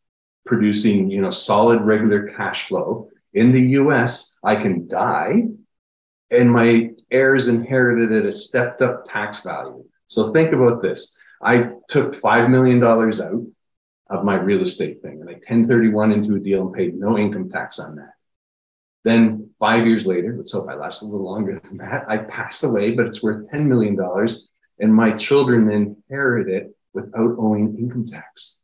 producing, 0.45 1.09
you 1.09 1.21
know, 1.21 1.31
solid 1.31 1.83
regular 1.83 2.33
cash 2.37 2.67
flow. 2.67 3.11
In 3.33 3.53
the 3.53 3.63
US, 3.79 4.37
I 4.43 4.57
can 4.57 4.89
die 4.89 5.45
and 6.35 6.51
my 6.51 6.91
heirs 7.11 7.49
inherited 7.49 8.13
it 8.13 8.19
at 8.21 8.27
a 8.27 8.33
stepped 8.33 8.83
up 8.83 9.05
tax 9.07 9.43
value. 9.43 9.85
So 10.07 10.33
think 10.33 10.53
about 10.53 10.83
this. 10.83 11.17
I 11.43 11.71
took 11.89 12.15
$5 12.15 12.51
million 12.51 12.83
out 12.83 13.47
of 14.11 14.25
my 14.25 14.37
real 14.37 14.63
estate 14.63 15.03
thing 15.03 15.21
and 15.21 15.29
I 15.29 15.35
1031 15.35 16.13
into 16.13 16.37
a 16.37 16.41
deal 16.41 16.67
and 16.67 16.75
paid 16.75 16.95
no 16.95 17.19
income 17.19 17.51
tax 17.51 17.79
on 17.79 17.97
that. 17.97 18.13
Then 19.05 19.51
five 19.59 19.87
years 19.87 20.07
later, 20.07 20.35
let's 20.37 20.53
hope 20.53 20.69
I 20.69 20.75
last 20.75 21.03
a 21.03 21.07
little 21.07 21.25
longer 21.25 21.59
than 21.65 21.79
that, 21.79 22.05
I 22.09 22.19
pass 22.19 22.63
away, 22.63 22.93
but 22.93 23.07
it's 23.07 23.23
worth 23.23 23.51
$10 23.51 23.67
million 23.67 23.99
and 24.81 24.95
my 24.95 25.13
children 25.13 25.71
inherit 25.71 26.49
it 26.49 26.77
without 26.93 27.37
owing 27.39 27.79
income 27.79 28.07
tax. 28.07 28.61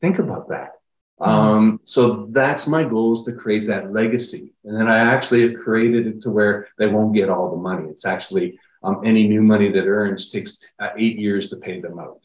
Think 0.00 0.18
about 0.18 0.48
that. 0.48 0.72
Mm-hmm. 1.20 1.30
Um, 1.30 1.80
so 1.84 2.26
that's 2.30 2.66
my 2.66 2.82
goal 2.82 3.12
is 3.12 3.24
to 3.24 3.32
create 3.32 3.66
that 3.68 3.92
legacy. 3.92 4.54
And 4.64 4.76
then 4.76 4.88
I 4.88 4.98
actually 4.98 5.42
have 5.42 5.60
created 5.60 6.06
it 6.06 6.22
to 6.22 6.30
where 6.30 6.68
they 6.78 6.88
won't 6.88 7.14
get 7.14 7.28
all 7.28 7.50
the 7.50 7.56
money. 7.56 7.88
It's 7.88 8.06
actually 8.06 8.58
um, 8.82 9.02
any 9.04 9.28
new 9.28 9.42
money 9.42 9.70
that 9.70 9.86
earns 9.86 10.30
takes 10.30 10.72
uh, 10.78 10.90
eight 10.96 11.18
years 11.18 11.50
to 11.50 11.56
pay 11.56 11.80
them 11.80 11.98
out. 11.98 12.20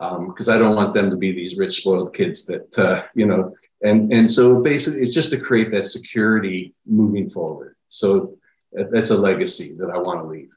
Um, 0.00 0.28
because 0.28 0.48
um, 0.48 0.54
I 0.54 0.58
don't 0.58 0.76
want 0.76 0.94
them 0.94 1.10
to 1.10 1.16
be 1.16 1.32
these 1.32 1.58
rich, 1.58 1.80
spoiled 1.80 2.14
kids 2.14 2.46
that, 2.46 2.78
uh, 2.78 3.02
you 3.14 3.26
know, 3.26 3.52
and, 3.82 4.12
and 4.12 4.30
so 4.30 4.62
basically 4.62 5.02
it's 5.02 5.12
just 5.12 5.30
to 5.30 5.38
create 5.38 5.70
that 5.72 5.86
security 5.86 6.74
moving 6.86 7.28
forward. 7.28 7.76
So 7.88 8.38
that's 8.72 9.10
a 9.10 9.16
legacy 9.16 9.74
that 9.78 9.90
I 9.90 9.98
want 9.98 10.20
to 10.20 10.26
leave. 10.26 10.50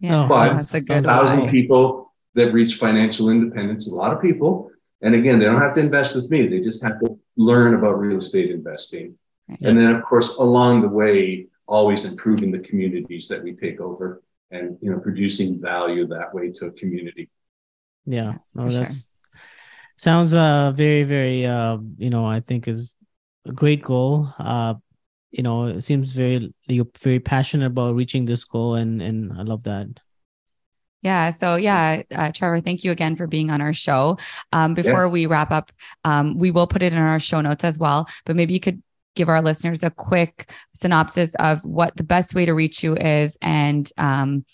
Yeah, 0.00 0.26
but 0.28 0.54
that's 0.54 0.74
a 0.74 0.80
good 0.80 1.04
thousand 1.04 1.48
people 1.50 2.12
that 2.34 2.52
reach 2.52 2.74
financial 2.74 3.28
independence, 3.28 3.90
a 3.90 3.94
lot 3.94 4.12
of 4.12 4.20
people. 4.20 4.71
And 5.02 5.14
again, 5.14 5.38
they 5.38 5.46
don't 5.46 5.60
have 5.60 5.74
to 5.74 5.80
invest 5.80 6.14
with 6.14 6.30
me. 6.30 6.46
They 6.46 6.60
just 6.60 6.82
have 6.82 7.00
to 7.00 7.18
learn 7.36 7.74
about 7.74 7.98
real 7.98 8.18
estate 8.18 8.50
investing. 8.50 9.16
Right. 9.48 9.58
And 9.62 9.78
then 9.78 9.94
of 9.94 10.04
course, 10.04 10.36
along 10.36 10.82
the 10.82 10.88
way, 10.88 11.48
always 11.66 12.04
improving 12.04 12.50
the 12.50 12.58
communities 12.58 13.28
that 13.28 13.42
we 13.42 13.54
take 13.54 13.80
over 13.80 14.22
and 14.50 14.76
you 14.80 14.90
know 14.90 14.98
producing 15.00 15.60
value 15.60 16.06
that 16.06 16.32
way 16.34 16.50
to 16.50 16.66
a 16.66 16.72
community 16.72 17.30
yeah 18.04 18.34
no 18.54 18.70
that's 18.70 19.06
sure. 19.06 19.40
sounds 19.96 20.34
uh 20.34 20.72
very 20.72 21.02
very 21.04 21.46
uh 21.46 21.78
you 21.96 22.10
know 22.10 22.26
i 22.26 22.40
think 22.40 22.68
is 22.68 22.92
a 23.46 23.52
great 23.52 23.82
goal 23.82 24.28
uh 24.38 24.74
you 25.30 25.42
know 25.42 25.66
it 25.66 25.80
seems 25.80 26.12
very 26.12 26.52
you're 26.66 26.86
very 27.00 27.20
passionate 27.20 27.66
about 27.66 27.94
reaching 27.94 28.24
this 28.24 28.44
goal 28.44 28.74
and 28.74 29.00
and 29.00 29.32
i 29.32 29.42
love 29.42 29.62
that 29.62 29.86
yeah. 31.02 31.30
So, 31.30 31.56
yeah, 31.56 32.02
uh, 32.14 32.32
Trevor, 32.32 32.60
thank 32.60 32.84
you 32.84 32.92
again 32.92 33.16
for 33.16 33.26
being 33.26 33.50
on 33.50 33.60
our 33.60 33.72
show. 33.72 34.18
Um, 34.52 34.74
before 34.74 35.04
yeah. 35.04 35.08
we 35.08 35.26
wrap 35.26 35.50
up, 35.50 35.72
um, 36.04 36.38
we 36.38 36.50
will 36.50 36.66
put 36.66 36.82
it 36.82 36.92
in 36.92 36.98
our 36.98 37.18
show 37.18 37.40
notes 37.40 37.64
as 37.64 37.78
well. 37.78 38.08
But 38.24 38.36
maybe 38.36 38.54
you 38.54 38.60
could 38.60 38.82
give 39.14 39.28
our 39.28 39.42
listeners 39.42 39.82
a 39.82 39.90
quick 39.90 40.50
synopsis 40.72 41.34
of 41.36 41.64
what 41.64 41.96
the 41.96 42.02
best 42.02 42.34
way 42.34 42.46
to 42.46 42.52
reach 42.54 42.82
you 42.82 42.96
is 42.96 43.36
and 43.42 43.90
um, 43.98 44.44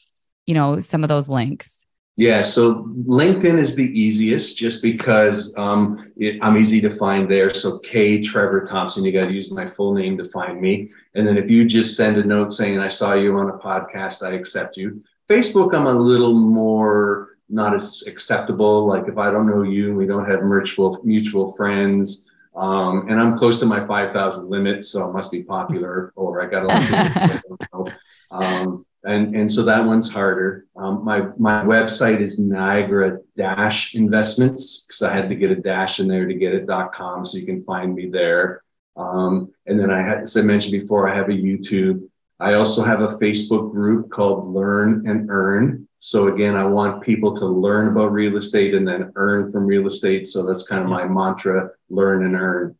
you 0.47 0.55
know 0.55 0.81
some 0.81 1.03
of 1.03 1.09
those 1.09 1.29
links 1.29 1.87
yeah 2.17 2.41
so 2.41 2.85
linkedin 3.07 3.59
is 3.59 3.77
the 3.77 3.99
easiest 3.99 4.57
just 4.57 4.83
because 4.83 5.57
um, 5.57 6.11
it, 6.17 6.39
i'm 6.43 6.57
easy 6.57 6.81
to 6.81 6.91
find 6.91 7.31
there 7.31 7.53
so 7.53 7.79
k 7.81 8.21
trevor 8.21 8.65
thompson 8.65 9.05
you 9.05 9.13
got 9.13 9.27
to 9.27 9.33
use 9.33 9.53
my 9.53 9.67
full 9.67 9.95
name 9.95 10.17
to 10.17 10.25
find 10.25 10.61
me 10.61 10.91
and 11.15 11.27
then 11.27 11.37
if 11.37 11.51
you 11.51 11.65
just 11.65 11.97
send 11.97 12.17
a 12.17 12.25
note 12.25 12.53
saying 12.53 12.79
i 12.79 12.89
saw 12.89 13.15
you 13.15 13.37
on 13.37 13.51
a 13.51 13.59
podcast 13.59 14.27
i 14.27 14.33
accept 14.33 14.77
you 14.77 15.03
facebook 15.29 15.75
i'm 15.75 15.87
a 15.87 15.93
little 15.93 16.35
more 16.35 17.37
not 17.49 17.75
as 17.75 18.05
acceptable 18.07 18.87
like 18.87 19.09
if 19.09 19.19
i 19.19 19.31
don't 19.31 19.49
know 19.49 19.63
you 19.63 19.95
we 19.95 20.07
don't 20.07 20.29
have 20.29 20.43
mutual 20.43 21.01
mutual 21.05 21.55
friends 21.55 22.29
um, 22.59 23.07
and 23.09 23.21
I'm 23.21 23.39
close 23.39 23.61
to 23.61 23.67
my 23.67 23.87
5,000 23.87 24.51
limit, 24.51 24.85
so 24.85 25.09
it 25.09 25.13
must 25.13 25.31
be 25.31 25.45
popular, 25.45 26.13
or 26.17 26.43
I 26.43 26.47
got 26.47 26.65
a 26.65 26.67
lot 26.67 27.43
of 27.73 27.93
um, 28.31 28.85
and, 29.05 29.37
and 29.37 29.51
so 29.51 29.65
that 29.65 29.85
one's 29.85 30.13
harder. 30.13 30.67
Um, 30.77 31.05
my, 31.05 31.29
my 31.39 31.63
website 31.65 32.21
is 32.21 32.39
Niagara 32.39 33.21
Dash 33.37 33.95
Investments 33.95 34.87
because 34.87 35.03
I 35.03 35.15
had 35.15 35.29
to 35.29 35.37
get 35.37 35.53
a 35.53 35.57
dash 35.57 36.01
in 36.01 36.09
there 36.09 36.27
to 36.27 36.35
get 36.35 36.53
it.com, 36.53 37.25
so 37.25 37.39
you 37.39 37.47
can 37.47 37.63
find 37.63 37.95
me 37.95 38.09
there. 38.09 38.63
Um, 38.97 39.53
and 39.67 39.79
then 39.79 39.93
I 39.93 40.03
had, 40.03 40.23
as 40.23 40.37
I 40.37 40.43
mentioned 40.43 40.81
before, 40.81 41.09
I 41.09 41.15
have 41.15 41.29
a 41.29 41.33
YouTube. 41.33 42.08
I 42.41 42.55
also 42.55 42.83
have 42.83 43.01
a 43.01 43.17
Facebook 43.17 43.73
group 43.73 44.11
called 44.11 44.53
Learn 44.55 45.09
and 45.09 45.29
Earn. 45.29 45.89
So 45.99 46.33
again, 46.33 46.55
I 46.55 46.65
want 46.65 47.03
people 47.03 47.35
to 47.37 47.45
learn 47.45 47.89
about 47.89 48.13
real 48.13 48.37
estate 48.37 48.75
and 48.75 48.87
then 48.87 49.13
earn 49.17 49.51
from 49.51 49.67
real 49.67 49.89
estate. 49.89 50.27
So 50.29 50.47
that's 50.47 50.67
kind 50.67 50.83
of 50.83 50.89
my 50.89 51.05
mantra, 51.05 51.71
learn 51.91 52.25
and 52.25 52.37
earn. 52.37 52.77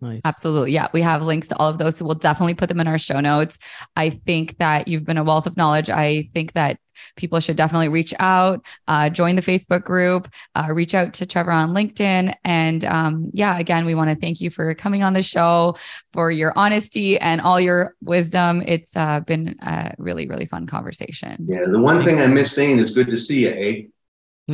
Nice. 0.00 0.22
Absolutely. 0.24 0.72
Yeah. 0.72 0.88
We 0.92 1.02
have 1.02 1.22
links 1.22 1.48
to 1.48 1.56
all 1.58 1.68
of 1.68 1.78
those. 1.78 1.96
So 1.96 2.04
we'll 2.04 2.14
definitely 2.14 2.54
put 2.54 2.68
them 2.68 2.80
in 2.80 2.86
our 2.86 2.98
show 2.98 3.20
notes. 3.20 3.58
I 3.96 4.10
think 4.10 4.56
that 4.58 4.88
you've 4.88 5.04
been 5.04 5.18
a 5.18 5.24
wealth 5.24 5.46
of 5.46 5.56
knowledge. 5.56 5.90
I 5.90 6.30
think 6.32 6.52
that 6.54 6.78
people 7.16 7.40
should 7.40 7.56
definitely 7.56 7.88
reach 7.88 8.12
out, 8.18 8.64
uh, 8.88 9.08
join 9.08 9.36
the 9.36 9.42
Facebook 9.42 9.84
group, 9.84 10.28
uh, 10.54 10.68
reach 10.70 10.94
out 10.94 11.14
to 11.14 11.26
Trevor 11.26 11.50
on 11.50 11.70
LinkedIn. 11.70 12.34
And 12.44 12.84
um, 12.84 13.30
yeah, 13.32 13.58
again, 13.58 13.84
we 13.84 13.94
want 13.94 14.10
to 14.10 14.16
thank 14.16 14.40
you 14.40 14.50
for 14.50 14.74
coming 14.74 15.02
on 15.02 15.12
the 15.12 15.22
show, 15.22 15.76
for 16.12 16.30
your 16.30 16.52
honesty 16.56 17.18
and 17.18 17.40
all 17.40 17.60
your 17.60 17.94
wisdom. 18.02 18.62
It's 18.66 18.96
uh, 18.96 19.20
been 19.20 19.56
a 19.62 19.94
really, 19.98 20.26
really 20.28 20.46
fun 20.46 20.66
conversation. 20.66 21.46
Yeah. 21.48 21.64
The 21.70 21.78
one 21.78 22.04
thing 22.04 22.20
I 22.20 22.26
miss 22.26 22.54
saying 22.54 22.78
is 22.78 22.90
good 22.90 23.08
to 23.08 23.16
see 23.16 23.40
you, 23.40 23.50
eh? 23.50 23.86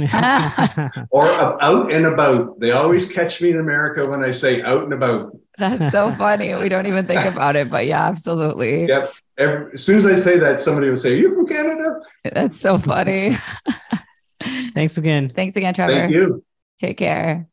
or 1.10 1.26
out 1.26 1.92
and 1.92 2.06
about. 2.06 2.60
They 2.60 2.72
always 2.72 3.10
catch 3.10 3.40
me 3.40 3.50
in 3.50 3.60
America 3.60 4.08
when 4.08 4.22
I 4.22 4.30
say 4.30 4.62
out 4.62 4.84
and 4.84 4.92
about. 4.92 5.36
That's 5.58 5.92
so 5.92 6.10
funny. 6.12 6.54
We 6.54 6.68
don't 6.68 6.86
even 6.86 7.06
think 7.06 7.24
about 7.24 7.56
it, 7.56 7.70
but 7.70 7.86
yeah, 7.86 8.06
absolutely. 8.06 8.86
Yep. 8.86 9.10
Every, 9.38 9.72
as 9.72 9.82
soon 9.82 9.98
as 9.98 10.06
I 10.06 10.16
say 10.16 10.38
that, 10.38 10.60
somebody 10.60 10.88
will 10.88 10.96
say, 10.96 11.14
Are 11.14 11.16
you 11.16 11.34
from 11.34 11.46
Canada? 11.46 12.00
That's 12.24 12.58
so 12.58 12.78
funny. 12.78 13.36
Thanks 14.74 14.98
again. 14.98 15.30
Thanks 15.30 15.56
again, 15.56 15.74
Trevor. 15.74 15.94
Thank 15.94 16.12
you. 16.12 16.44
Take 16.78 16.98
care. 16.98 17.48